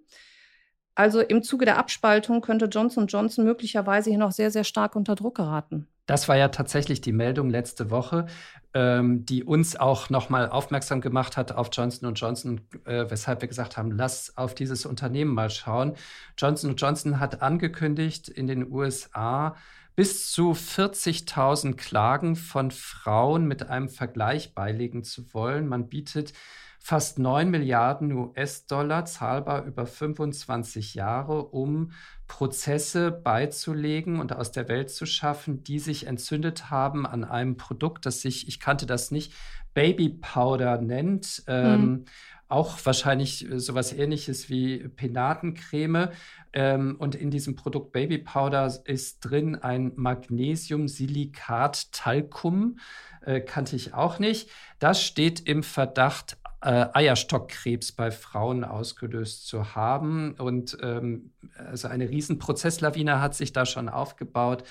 Also 0.93 1.22
im 1.22 1.41
Zuge 1.41 1.64
der 1.64 1.78
Abspaltung 1.78 2.41
könnte 2.41 2.66
Johnson 2.66 3.08
Johnson 3.08 3.45
möglicherweise 3.45 4.10
hier 4.10 4.20
noch 4.20 4.34
sehr, 4.34 4.51
sehr 4.51 4.66
stark 4.66 4.97
unter 4.97 5.16
Druck 5.16 5.36
geraten. 5.38 5.88
Das 6.08 6.28
war 6.28 6.38
ja 6.38 6.47
tatsächlich 6.47 7.01
die 7.01 7.12
Meldung 7.12 7.49
letzte 7.49 7.91
Woche, 7.91 8.26
ähm, 8.74 9.26
die 9.26 9.43
uns 9.43 9.76
auch 9.76 10.10
nochmal 10.10 10.49
aufmerksam 10.49 11.01
gemacht 11.01 11.38
hat 11.38 11.51
auf 11.51 11.70
Johnson 11.72 12.14
Johnson, 12.16 12.62
äh, 12.86 13.05
weshalb 13.10 13.41
wir 13.41 13.47
gesagt 13.47 13.78
haben, 13.78 13.91
lass 13.91 14.36
auf 14.38 14.55
dieses 14.55 14.86
Unternehmen 14.86 15.34
mal 15.34 15.49
schauen. 15.49 15.93
Johnson 16.38 16.76
Johnson 16.78 17.20
hat 17.20 17.41
angekündigt, 17.41 18.30
in 18.30 18.47
den 18.47 18.72
USA 18.72 19.55
bis 19.97 20.32
zu 20.32 20.53
40.000 20.53 21.76
Klagen 21.76 22.36
von 22.36 22.72
Frauen 22.72 23.45
mit 23.45 23.68
einem 23.68 23.89
Vergleich 23.89 24.53
beilegen 24.53 25.03
zu 25.03 25.34
wollen. 25.34 25.68
Man 25.68 25.89
bietet 25.89 26.34
fast 26.80 27.20
9 27.20 27.49
Milliarden 27.49 28.14
US-Dollar, 28.14 29.03
zahlbar 29.05 29.66
über 29.66 29.86
25 29.86 30.93
Jahre, 30.93 31.43
um 31.43 31.91
Prozesse 32.28 33.11
beizulegen 33.11 34.19
und 34.19 34.34
aus 34.34 34.51
der 34.51 34.67
Welt 34.67 34.89
zu 34.89 35.05
schaffen, 35.05 35.63
die 35.63 35.80
sich 35.80 36.07
entzündet 36.07 36.69
haben 36.69 37.05
an 37.05 37.23
einem 37.23 37.55
Produkt, 37.57 38.05
das 38.05 38.21
sich, 38.21 38.47
ich 38.47 38.59
kannte 38.59 38.86
das 38.86 39.11
nicht, 39.11 39.34
Baby 39.73 40.09
Powder 40.09 40.82
nennt. 40.82 41.43
Ähm, 41.47 41.82
mhm. 41.82 42.05
Auch 42.49 42.78
wahrscheinlich 42.84 43.49
äh, 43.49 43.59
sowas 43.59 43.93
ähnliches 43.93 44.49
wie 44.49 44.88
Penatencreme. 44.88 46.09
Ähm, 46.53 46.95
und 46.97 47.15
in 47.15 47.30
diesem 47.30 47.55
Produkt 47.55 47.91
Baby 47.91 48.17
Powder 48.17 48.73
ist 48.86 49.19
drin 49.19 49.55
ein 49.55 49.91
Magnesiumsilikat-Talkum. 49.95 52.80
Äh, 53.21 53.41
kannte 53.41 53.75
ich 53.75 53.93
auch 53.93 54.17
nicht. 54.19 54.49
Das 54.80 55.03
steht 55.03 55.47
im 55.47 55.61
Verdacht, 55.61 56.38
äh, 56.62 56.88
Eierstockkrebs 56.93 57.91
bei 57.91 58.12
Frauen 58.12 58.64
ausgelöst 58.64 59.47
zu 59.47 59.76
haben. 59.76 60.34
Und 60.34 60.78
ähm, 60.82 61.32
also 61.58 61.88
eine 61.88 62.10
Riesenprozesslawine 62.10 63.22
hat 63.22 63.36
sich 63.36 63.53
da 63.53 63.66
schon 63.66 63.89
aufgebaut. 63.89 64.64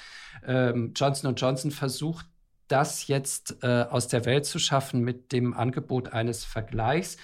Ähm, 0.46 0.92
Johnson 0.94 1.34
Johnson 1.34 1.70
versucht, 1.70 2.26
das 2.68 3.06
jetzt 3.06 3.62
äh, 3.62 3.86
aus 3.88 4.08
der 4.08 4.24
Welt 4.24 4.44
zu 4.44 4.58
schaffen 4.58 5.02
mit 5.02 5.32
dem 5.32 5.54
Angebot 5.54 6.12
eines 6.12 6.44
Vergleichs 6.44 7.16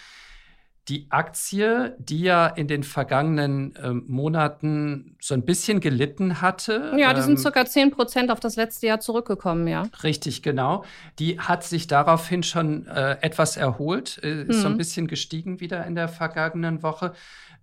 die 0.89 1.07
Aktie, 1.11 1.95
die 1.99 2.23
ja 2.23 2.49
in 2.49 2.67
den 2.67 2.83
vergangenen 2.83 3.77
äh, 3.77 3.93
Monaten 3.93 5.17
so 5.21 5.35
ein 5.35 5.45
bisschen 5.45 5.79
gelitten 5.79 6.41
hatte. 6.41 6.93
Ja, 6.97 7.13
die 7.15 7.21
ähm, 7.21 7.27
sind 7.27 7.41
circa 7.41 7.65
10 7.65 7.93
Prozent 7.93 8.31
auf 8.33 8.41
das 8.41 8.57
letzte 8.57 8.89
Jahr 8.89 8.99
zurückgekommen, 8.99 9.69
ja. 9.69 9.85
Richtig, 10.03 10.43
genau. 10.43 10.85
Die 11.21 11.39
hat 11.39 11.63
sich 11.63 11.87
daraufhin 11.87 12.43
schon 12.43 12.87
äh, 12.89 13.17
etwas 13.21 13.57
erholt, 13.57 14.21
äh, 14.25 14.43
ist 14.43 14.49
mhm. 14.49 14.61
so 14.61 14.67
ein 14.67 14.73
mhm. 14.73 14.79
bisschen 14.79 15.07
gestiegen 15.07 15.61
wieder 15.61 15.87
in 15.87 15.95
der 15.95 16.09
vergangenen 16.09 16.83
Woche. 16.83 17.13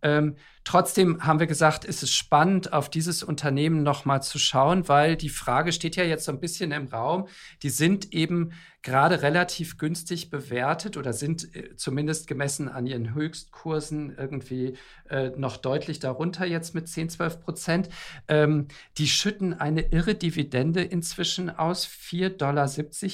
Ähm, 0.02 0.36
trotzdem 0.64 1.26
haben 1.26 1.40
wir 1.40 1.48
gesagt, 1.48 1.86
ist 1.86 2.04
es 2.04 2.14
spannend, 2.14 2.74
auf 2.74 2.90
dieses 2.90 3.24
Unternehmen 3.24 3.84
nochmal 3.84 4.22
zu 4.24 4.40
schauen, 4.40 4.88
weil 4.88 5.16
die 5.16 5.30
Frage 5.30 5.72
steht 5.72 5.96
ja 5.96 6.04
jetzt 6.04 6.26
so 6.26 6.32
ein 6.32 6.40
bisschen 6.40 6.72
im 6.72 6.88
Raum. 6.88 7.28
Die 7.64 7.70
sind 7.70 8.14
eben 8.14 8.52
gerade 8.82 9.22
relativ 9.22 9.78
günstig 9.78 10.30
bewertet 10.30 10.96
oder 10.96 11.12
sind 11.12 11.54
äh, 11.56 11.76
zumindest 11.76 12.28
gemessen 12.28 12.70
an 12.70 12.86
ihren 12.86 13.14
Höchstkursen 13.14 14.16
irgendwie 14.18 14.78
äh, 15.10 15.30
noch 15.36 15.58
deutlich 15.58 16.00
darunter 16.00 16.46
jetzt 16.46 16.74
mit 16.76 16.88
10, 16.88 17.10
12 17.10 17.42
Prozent. 17.42 17.90
Ähm, 18.28 18.68
die 18.98 19.08
schütten 19.08 19.54
eine 19.54 19.82
irre 19.92 20.16
Dividende 20.16 20.82
inzwischen 20.82 21.50
aus. 21.50 21.86
4,70 21.88 22.38
Dollar 22.38 22.70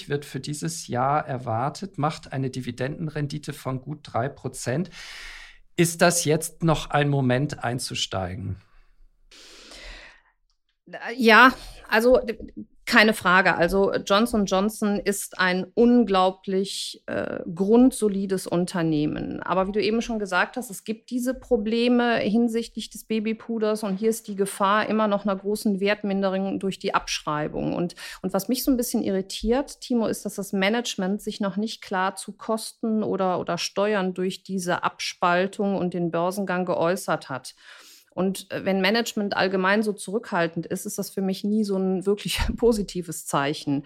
wird 0.09 0.25
für 0.25 0.39
dieses 0.39 0.87
Jahr 0.87 1.25
erwartet, 1.25 1.97
macht 1.97 2.31
eine 2.31 2.51
Dividendenrendite 2.51 3.53
von 3.53 3.81
gut 3.81 3.99
3 4.03 4.29
Prozent. 4.29 4.91
Ist 5.77 6.01
das 6.01 6.23
jetzt 6.25 6.63
noch 6.63 6.89
ein 6.89 7.09
Moment 7.09 7.63
einzusteigen? 7.63 8.61
Ja, 11.15 11.53
also 11.89 12.21
keine 12.85 13.13
Frage. 13.13 13.55
Also 13.55 13.93
Johnson 13.93 14.45
Johnson 14.45 14.99
ist 14.99 15.39
ein 15.39 15.65
unglaublich 15.73 17.01
äh, 17.07 17.39
grundsolides 17.53 18.45
Unternehmen. 18.45 19.41
Aber 19.41 19.67
wie 19.67 19.71
du 19.71 19.81
eben 19.81 20.03
schon 20.03 20.19
gesagt 20.19 20.55
hast, 20.55 20.69
es 20.69 20.83
gibt 20.83 21.09
diese 21.09 21.33
Probleme 21.33 22.17
hinsichtlich 22.17 22.91
des 22.91 23.05
Babypuders 23.05 23.83
und 23.83 23.97
hier 23.97 24.11
ist 24.11 24.27
die 24.27 24.35
Gefahr 24.35 24.87
immer 24.87 25.07
noch 25.07 25.25
einer 25.25 25.35
großen 25.35 25.79
Wertminderung 25.79 26.59
durch 26.59 26.77
die 26.77 26.93
Abschreibung. 26.93 27.73
Und, 27.73 27.95
und 28.21 28.33
was 28.33 28.49
mich 28.49 28.63
so 28.63 28.69
ein 28.69 28.77
bisschen 28.77 29.01
irritiert, 29.01 29.81
Timo, 29.81 30.05
ist, 30.05 30.23
dass 30.25 30.35
das 30.35 30.53
Management 30.53 31.23
sich 31.23 31.39
noch 31.39 31.57
nicht 31.57 31.81
klar 31.81 32.15
zu 32.15 32.33
Kosten 32.33 33.01
oder, 33.01 33.39
oder 33.39 33.57
Steuern 33.57 34.13
durch 34.13 34.43
diese 34.43 34.83
Abspaltung 34.83 35.75
und 35.75 35.95
den 35.95 36.11
Börsengang 36.11 36.65
geäußert 36.65 37.29
hat. 37.29 37.55
Und 38.15 38.49
äh, 38.49 38.63
wenn 38.63 38.81
Management 38.81 39.35
allgemein 39.35 39.83
so 39.83 39.93
zurückhaltend 39.93 40.65
ist, 40.65 40.85
ist 40.85 40.97
das 40.97 41.09
für 41.11 41.21
mich 41.21 41.43
nie 41.43 41.63
so 41.63 41.77
ein 41.77 42.05
wirklich 42.05 42.39
positives 42.57 43.27
Zeichen. 43.27 43.85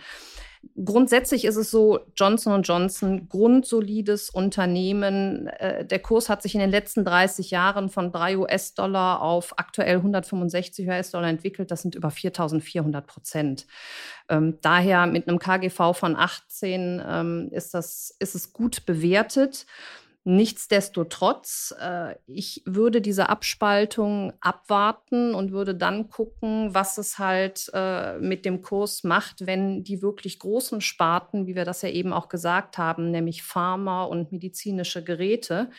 Grundsätzlich 0.83 1.45
ist 1.45 1.55
es 1.55 1.71
so, 1.71 1.99
Johnson 2.15 2.61
Johnson, 2.61 3.27
grundsolides 3.27 4.29
Unternehmen. 4.29 5.47
Äh, 5.47 5.85
der 5.85 5.99
Kurs 5.99 6.29
hat 6.29 6.43
sich 6.43 6.53
in 6.53 6.61
den 6.61 6.69
letzten 6.69 7.03
30 7.03 7.49
Jahren 7.49 7.89
von 7.89 8.11
3 8.11 8.37
US-Dollar 8.37 9.21
auf 9.21 9.57
aktuell 9.57 9.95
165 9.95 10.87
US-Dollar 10.87 11.29
entwickelt. 11.29 11.71
Das 11.71 11.81
sind 11.81 11.95
über 11.95 12.11
4400 12.11 13.07
Prozent. 13.07 13.65
Ähm, 14.29 14.59
daher 14.61 15.07
mit 15.07 15.27
einem 15.27 15.39
KGV 15.39 15.93
von 15.93 16.15
18 16.15 17.01
ähm, 17.03 17.49
ist, 17.51 17.73
das, 17.73 18.15
ist 18.19 18.35
es 18.35 18.53
gut 18.53 18.85
bewertet. 18.85 19.65
Nichtsdestotrotz, 20.31 21.73
äh, 21.81 22.13
ich 22.27 22.61
würde 22.63 23.01
diese 23.01 23.29
Abspaltung 23.29 24.31
abwarten 24.41 25.33
und 25.33 25.51
würde 25.51 25.73
dann 25.73 26.07
gucken, 26.11 26.71
was 26.71 26.99
es 26.99 27.17
halt 27.17 27.71
äh, 27.73 28.19
mit 28.19 28.45
dem 28.45 28.61
Kurs 28.61 29.03
macht, 29.03 29.47
wenn 29.47 29.83
die 29.83 30.03
wirklich 30.03 30.37
großen 30.37 30.81
Sparten, 30.81 31.47
wie 31.47 31.55
wir 31.55 31.65
das 31.65 31.81
ja 31.81 31.89
eben 31.89 32.13
auch 32.13 32.29
gesagt 32.29 32.77
haben, 32.77 33.09
nämlich 33.09 33.41
Pharma 33.41 34.03
und 34.03 34.31
medizinische 34.31 35.03
Geräte, 35.03 35.71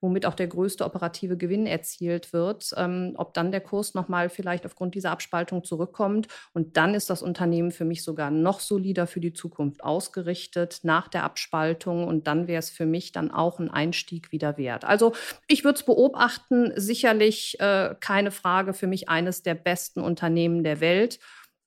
womit 0.00 0.26
auch 0.26 0.34
der 0.34 0.46
größte 0.46 0.84
operative 0.84 1.36
Gewinn 1.36 1.66
erzielt 1.66 2.32
wird, 2.32 2.72
ähm, 2.76 3.14
ob 3.16 3.34
dann 3.34 3.50
der 3.50 3.60
Kurs 3.60 3.94
nochmal 3.94 4.28
vielleicht 4.28 4.66
aufgrund 4.66 4.94
dieser 4.94 5.10
Abspaltung 5.10 5.64
zurückkommt. 5.64 6.28
Und 6.52 6.76
dann 6.76 6.94
ist 6.94 7.10
das 7.10 7.22
Unternehmen 7.22 7.70
für 7.70 7.84
mich 7.84 8.02
sogar 8.02 8.30
noch 8.30 8.60
solider 8.60 9.06
für 9.06 9.20
die 9.20 9.32
Zukunft 9.32 9.82
ausgerichtet 9.82 10.80
nach 10.82 11.08
der 11.08 11.24
Abspaltung. 11.24 12.06
Und 12.06 12.26
dann 12.26 12.46
wäre 12.46 12.58
es 12.58 12.70
für 12.70 12.86
mich 12.86 13.12
dann 13.12 13.30
auch 13.30 13.58
ein 13.58 13.70
Einstieg 13.70 14.32
wieder 14.32 14.58
wert. 14.58 14.84
Also 14.84 15.14
ich 15.48 15.64
würde 15.64 15.78
es 15.78 15.84
beobachten, 15.84 16.72
sicherlich 16.76 17.58
äh, 17.60 17.94
keine 18.00 18.30
Frage 18.30 18.74
für 18.74 18.86
mich 18.86 19.08
eines 19.08 19.42
der 19.42 19.54
besten 19.54 20.00
Unternehmen 20.00 20.62
der 20.62 20.80
Welt. 20.80 21.18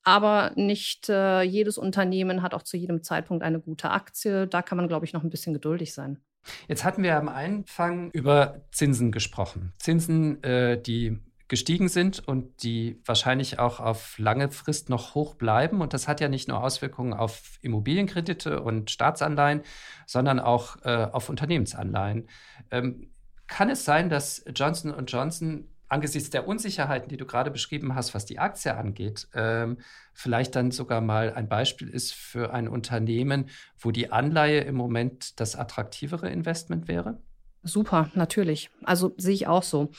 Aber 0.03 0.53
nicht 0.55 1.09
äh, 1.09 1.41
jedes 1.41 1.77
Unternehmen 1.77 2.41
hat 2.41 2.53
auch 2.53 2.63
zu 2.63 2.77
jedem 2.77 3.03
Zeitpunkt 3.03 3.43
eine 3.43 3.59
gute 3.59 3.91
Aktie. 3.91 4.47
Da 4.47 4.61
kann 4.61 4.77
man, 4.77 4.87
glaube 4.87 5.05
ich, 5.05 5.13
noch 5.13 5.23
ein 5.23 5.29
bisschen 5.29 5.53
geduldig 5.53 5.93
sein. 5.93 6.19
Jetzt 6.67 6.83
hatten 6.83 7.03
wir 7.03 7.17
am 7.17 7.29
Anfang 7.29 8.11
über 8.11 8.61
Zinsen 8.71 9.11
gesprochen. 9.11 9.73
Zinsen, 9.77 10.43
äh, 10.43 10.81
die 10.81 11.19
gestiegen 11.49 11.89
sind 11.89 12.25
und 12.25 12.63
die 12.63 13.01
wahrscheinlich 13.05 13.59
auch 13.59 13.79
auf 13.79 14.17
lange 14.19 14.51
Frist 14.51 14.89
noch 14.89 15.15
hoch 15.15 15.33
bleiben. 15.33 15.81
Und 15.81 15.93
das 15.93 16.07
hat 16.07 16.21
ja 16.21 16.29
nicht 16.29 16.47
nur 16.47 16.63
Auswirkungen 16.63 17.13
auf 17.13 17.57
Immobilienkredite 17.61 18.61
und 18.61 18.91
Staatsanleihen, 18.91 19.63
sondern 20.05 20.39
auch 20.39 20.77
äh, 20.83 21.07
auf 21.11 21.27
Unternehmensanleihen. 21.27 22.29
Ähm, 22.71 23.09
kann 23.47 23.69
es 23.71 23.83
sein, 23.83 24.09
dass 24.09 24.45
Johnson 24.55 24.93
Johnson 25.07 25.67
angesichts 25.89 26.29
der 26.29 26.47
Unsicherheiten, 26.47 27.09
die 27.09 27.17
du 27.17 27.25
gerade 27.25 27.51
beschrieben 27.51 27.95
hast, 27.95 28.13
was 28.13 28.25
die 28.25 28.39
Aktie 28.39 28.75
angeht, 28.75 29.27
ähm, 29.33 29.79
vielleicht 30.13 30.55
dann 30.55 30.71
sogar 30.71 31.01
mal 31.01 31.33
ein 31.33 31.49
Beispiel 31.49 31.89
ist 31.89 32.13
für 32.13 32.53
ein 32.53 32.67
Unternehmen, 32.67 33.49
wo 33.77 33.91
die 33.91 34.11
Anleihe 34.11 34.61
im 34.61 34.75
Moment 34.75 35.39
das 35.39 35.55
attraktivere 35.55 36.29
Investment 36.29 36.87
wäre? 36.87 37.19
Super, 37.63 38.09
natürlich. 38.13 38.69
Also 38.83 39.13
sehe 39.17 39.33
ich 39.33 39.47
auch 39.47 39.63
so. 39.63 39.89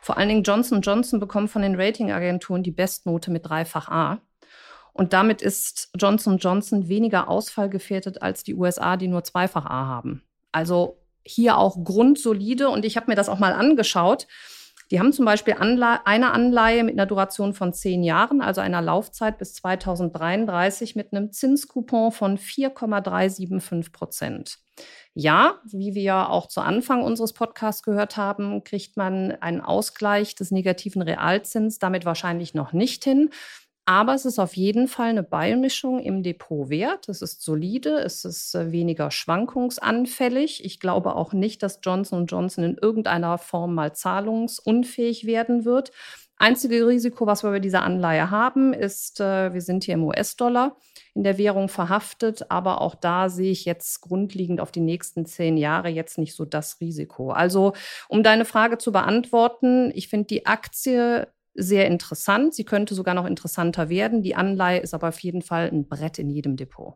Vor 0.00 0.16
allen 0.16 0.28
Dingen 0.28 0.42
Johnson 0.42 0.80
Johnson 0.80 1.20
bekommt 1.20 1.50
von 1.50 1.62
den 1.62 1.78
Ratingagenturen 1.78 2.62
die 2.62 2.70
Bestnote 2.70 3.30
mit 3.30 3.46
dreifach 3.46 3.88
A. 3.88 4.20
Und 4.92 5.12
damit 5.12 5.42
ist 5.42 5.90
Johnson 5.96 6.38
Johnson 6.38 6.88
weniger 6.88 7.28
ausfallgefährdet 7.28 8.22
als 8.22 8.42
die 8.42 8.54
USA, 8.54 8.96
die 8.96 9.08
nur 9.08 9.24
zweifach 9.24 9.66
A 9.66 9.86
haben. 9.86 10.22
Also 10.50 10.98
hier 11.22 11.58
auch 11.58 11.84
grundsolide. 11.84 12.70
Und 12.70 12.84
ich 12.84 12.96
habe 12.96 13.10
mir 13.10 13.16
das 13.16 13.28
auch 13.28 13.38
mal 13.38 13.52
angeschaut. 13.52 14.26
Die 14.90 14.98
haben 14.98 15.12
zum 15.12 15.24
Beispiel 15.24 15.54
Anle 15.54 16.04
eine 16.04 16.32
Anleihe 16.32 16.82
mit 16.82 16.94
einer 16.94 17.06
Duration 17.06 17.54
von 17.54 17.72
zehn 17.72 18.02
Jahren, 18.02 18.40
also 18.40 18.60
einer 18.60 18.82
Laufzeit 18.82 19.38
bis 19.38 19.54
2033 19.54 20.96
mit 20.96 21.12
einem 21.12 21.30
Zinscoupon 21.30 22.10
von 22.10 22.38
4,375 22.38 23.92
Prozent. 23.92 24.58
Ja, 25.14 25.60
wie 25.64 25.94
wir 25.94 26.30
auch 26.30 26.46
zu 26.46 26.60
Anfang 26.60 27.02
unseres 27.02 27.32
Podcasts 27.32 27.82
gehört 27.82 28.16
haben, 28.16 28.64
kriegt 28.64 28.96
man 28.96 29.32
einen 29.40 29.60
Ausgleich 29.60 30.34
des 30.34 30.50
negativen 30.50 31.02
Realzins 31.02 31.78
damit 31.78 32.04
wahrscheinlich 32.04 32.54
noch 32.54 32.72
nicht 32.72 33.04
hin. 33.04 33.30
Aber 33.90 34.14
es 34.14 34.24
ist 34.24 34.38
auf 34.38 34.56
jeden 34.56 34.86
Fall 34.86 35.08
eine 35.08 35.24
Beimischung 35.24 35.98
im 35.98 36.22
Depot 36.22 36.70
wert. 36.70 37.08
Es 37.08 37.22
ist 37.22 37.42
solide, 37.42 37.98
es 37.98 38.24
ist 38.24 38.54
äh, 38.54 38.70
weniger 38.70 39.10
schwankungsanfällig. 39.10 40.64
Ich 40.64 40.78
glaube 40.78 41.16
auch 41.16 41.32
nicht, 41.32 41.60
dass 41.64 41.80
Johnson 41.82 42.26
Johnson 42.26 42.62
in 42.62 42.78
irgendeiner 42.80 43.36
Form 43.36 43.74
mal 43.74 43.92
zahlungsunfähig 43.92 45.26
werden 45.26 45.64
wird. 45.64 45.90
Einzige 46.36 46.86
Risiko, 46.86 47.26
was 47.26 47.42
wir 47.42 47.50
bei 47.50 47.58
dieser 47.58 47.82
Anleihe 47.82 48.30
haben, 48.30 48.74
ist, 48.74 49.18
äh, 49.18 49.52
wir 49.52 49.60
sind 49.60 49.82
hier 49.82 49.94
im 49.94 50.04
US-Dollar 50.04 50.76
in 51.16 51.24
der 51.24 51.36
Währung 51.36 51.68
verhaftet, 51.68 52.48
aber 52.48 52.82
auch 52.82 52.94
da 52.94 53.28
sehe 53.28 53.50
ich 53.50 53.64
jetzt 53.64 54.02
grundlegend 54.02 54.60
auf 54.60 54.70
die 54.70 54.78
nächsten 54.78 55.26
zehn 55.26 55.56
Jahre 55.56 55.88
jetzt 55.88 56.16
nicht 56.16 56.36
so 56.36 56.44
das 56.44 56.80
Risiko. 56.80 57.32
Also, 57.32 57.72
um 58.08 58.22
deine 58.22 58.44
Frage 58.44 58.78
zu 58.78 58.92
beantworten, 58.92 59.90
ich 59.96 60.06
finde 60.06 60.28
die 60.28 60.46
Aktie 60.46 61.26
sehr 61.54 61.86
interessant. 61.86 62.54
Sie 62.54 62.64
könnte 62.64 62.94
sogar 62.94 63.14
noch 63.14 63.26
interessanter 63.26 63.88
werden. 63.88 64.22
Die 64.22 64.34
Anleihe 64.34 64.80
ist 64.80 64.94
aber 64.94 65.08
auf 65.08 65.20
jeden 65.20 65.42
Fall 65.42 65.68
ein 65.68 65.88
Brett 65.88 66.18
in 66.18 66.30
jedem 66.30 66.56
Depot. 66.56 66.94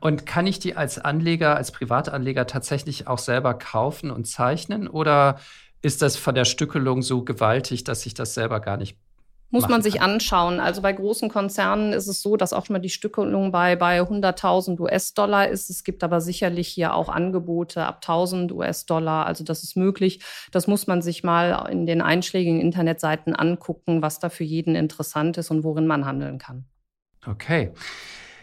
Und 0.00 0.26
kann 0.26 0.46
ich 0.46 0.58
die 0.58 0.76
als 0.76 0.98
Anleger, 0.98 1.56
als 1.56 1.70
Privatanleger 1.70 2.46
tatsächlich 2.46 3.06
auch 3.06 3.18
selber 3.18 3.54
kaufen 3.54 4.10
und 4.10 4.26
zeichnen? 4.26 4.88
Oder 4.88 5.38
ist 5.82 6.02
das 6.02 6.16
von 6.16 6.34
der 6.34 6.44
Stückelung 6.44 7.02
so 7.02 7.24
gewaltig, 7.24 7.84
dass 7.84 8.04
ich 8.04 8.14
das 8.14 8.34
selber 8.34 8.60
gar 8.60 8.76
nicht 8.76 8.98
muss 9.50 9.68
man 9.68 9.82
sich 9.82 10.00
anschauen. 10.00 10.60
Also 10.60 10.80
bei 10.80 10.92
großen 10.92 11.28
Konzernen 11.28 11.92
ist 11.92 12.06
es 12.06 12.22
so, 12.22 12.36
dass 12.36 12.52
auch 12.52 12.66
schon 12.66 12.74
mal 12.74 12.80
die 12.80 12.90
Stückelung 12.90 13.50
bei, 13.50 13.76
bei 13.76 14.00
100.000 14.00 14.78
US-Dollar 14.80 15.48
ist. 15.48 15.70
Es 15.70 15.84
gibt 15.84 16.04
aber 16.04 16.20
sicherlich 16.20 16.68
hier 16.68 16.94
auch 16.94 17.08
Angebote 17.08 17.84
ab 17.84 18.00
1.000 18.04 18.52
US-Dollar. 18.52 19.26
Also 19.26 19.44
das 19.44 19.62
ist 19.62 19.76
möglich. 19.76 20.20
Das 20.52 20.66
muss 20.66 20.86
man 20.86 21.02
sich 21.02 21.24
mal 21.24 21.68
in 21.70 21.86
den 21.86 22.00
einschlägigen 22.00 22.60
Internetseiten 22.60 23.34
angucken, 23.34 24.02
was 24.02 24.20
da 24.20 24.28
für 24.28 24.44
jeden 24.44 24.76
interessant 24.76 25.36
ist 25.38 25.50
und 25.50 25.64
worin 25.64 25.86
man 25.86 26.06
handeln 26.06 26.38
kann. 26.38 26.64
Okay. 27.26 27.72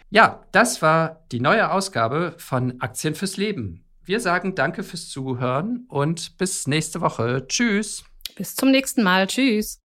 Ja, 0.09 0.45
das 0.51 0.81
war 0.81 1.25
die 1.31 1.39
neue 1.39 1.71
Ausgabe 1.71 2.35
von 2.37 2.79
Aktien 2.79 3.15
fürs 3.15 3.37
Leben. 3.37 3.83
Wir 4.03 4.21
sagen 4.21 4.55
danke 4.55 4.83
fürs 4.83 5.09
Zuhören 5.09 5.85
und 5.89 6.37
bis 6.37 6.65
nächste 6.67 7.01
Woche. 7.01 7.45
Tschüss. 7.47 8.05
Bis 8.35 8.55
zum 8.55 8.71
nächsten 8.71 9.03
Mal. 9.03 9.27
Tschüss. 9.27 9.81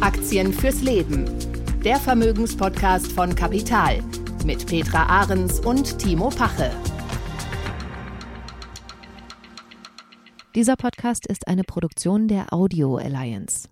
Aktien 0.00 0.52
fürs 0.54 0.80
Leben. 0.80 1.26
Der 1.84 1.96
Vermögenspodcast 1.96 3.12
von 3.12 3.34
Kapital 3.34 4.02
mit 4.46 4.66
Petra 4.66 5.04
Ahrens 5.04 5.60
und 5.60 5.98
Timo 5.98 6.30
Pache. 6.30 6.70
Dieser 10.54 10.76
Podcast 10.76 11.26
ist 11.26 11.46
eine 11.46 11.64
Produktion 11.64 12.28
der 12.28 12.50
Audio 12.50 12.96
Alliance. 12.96 13.68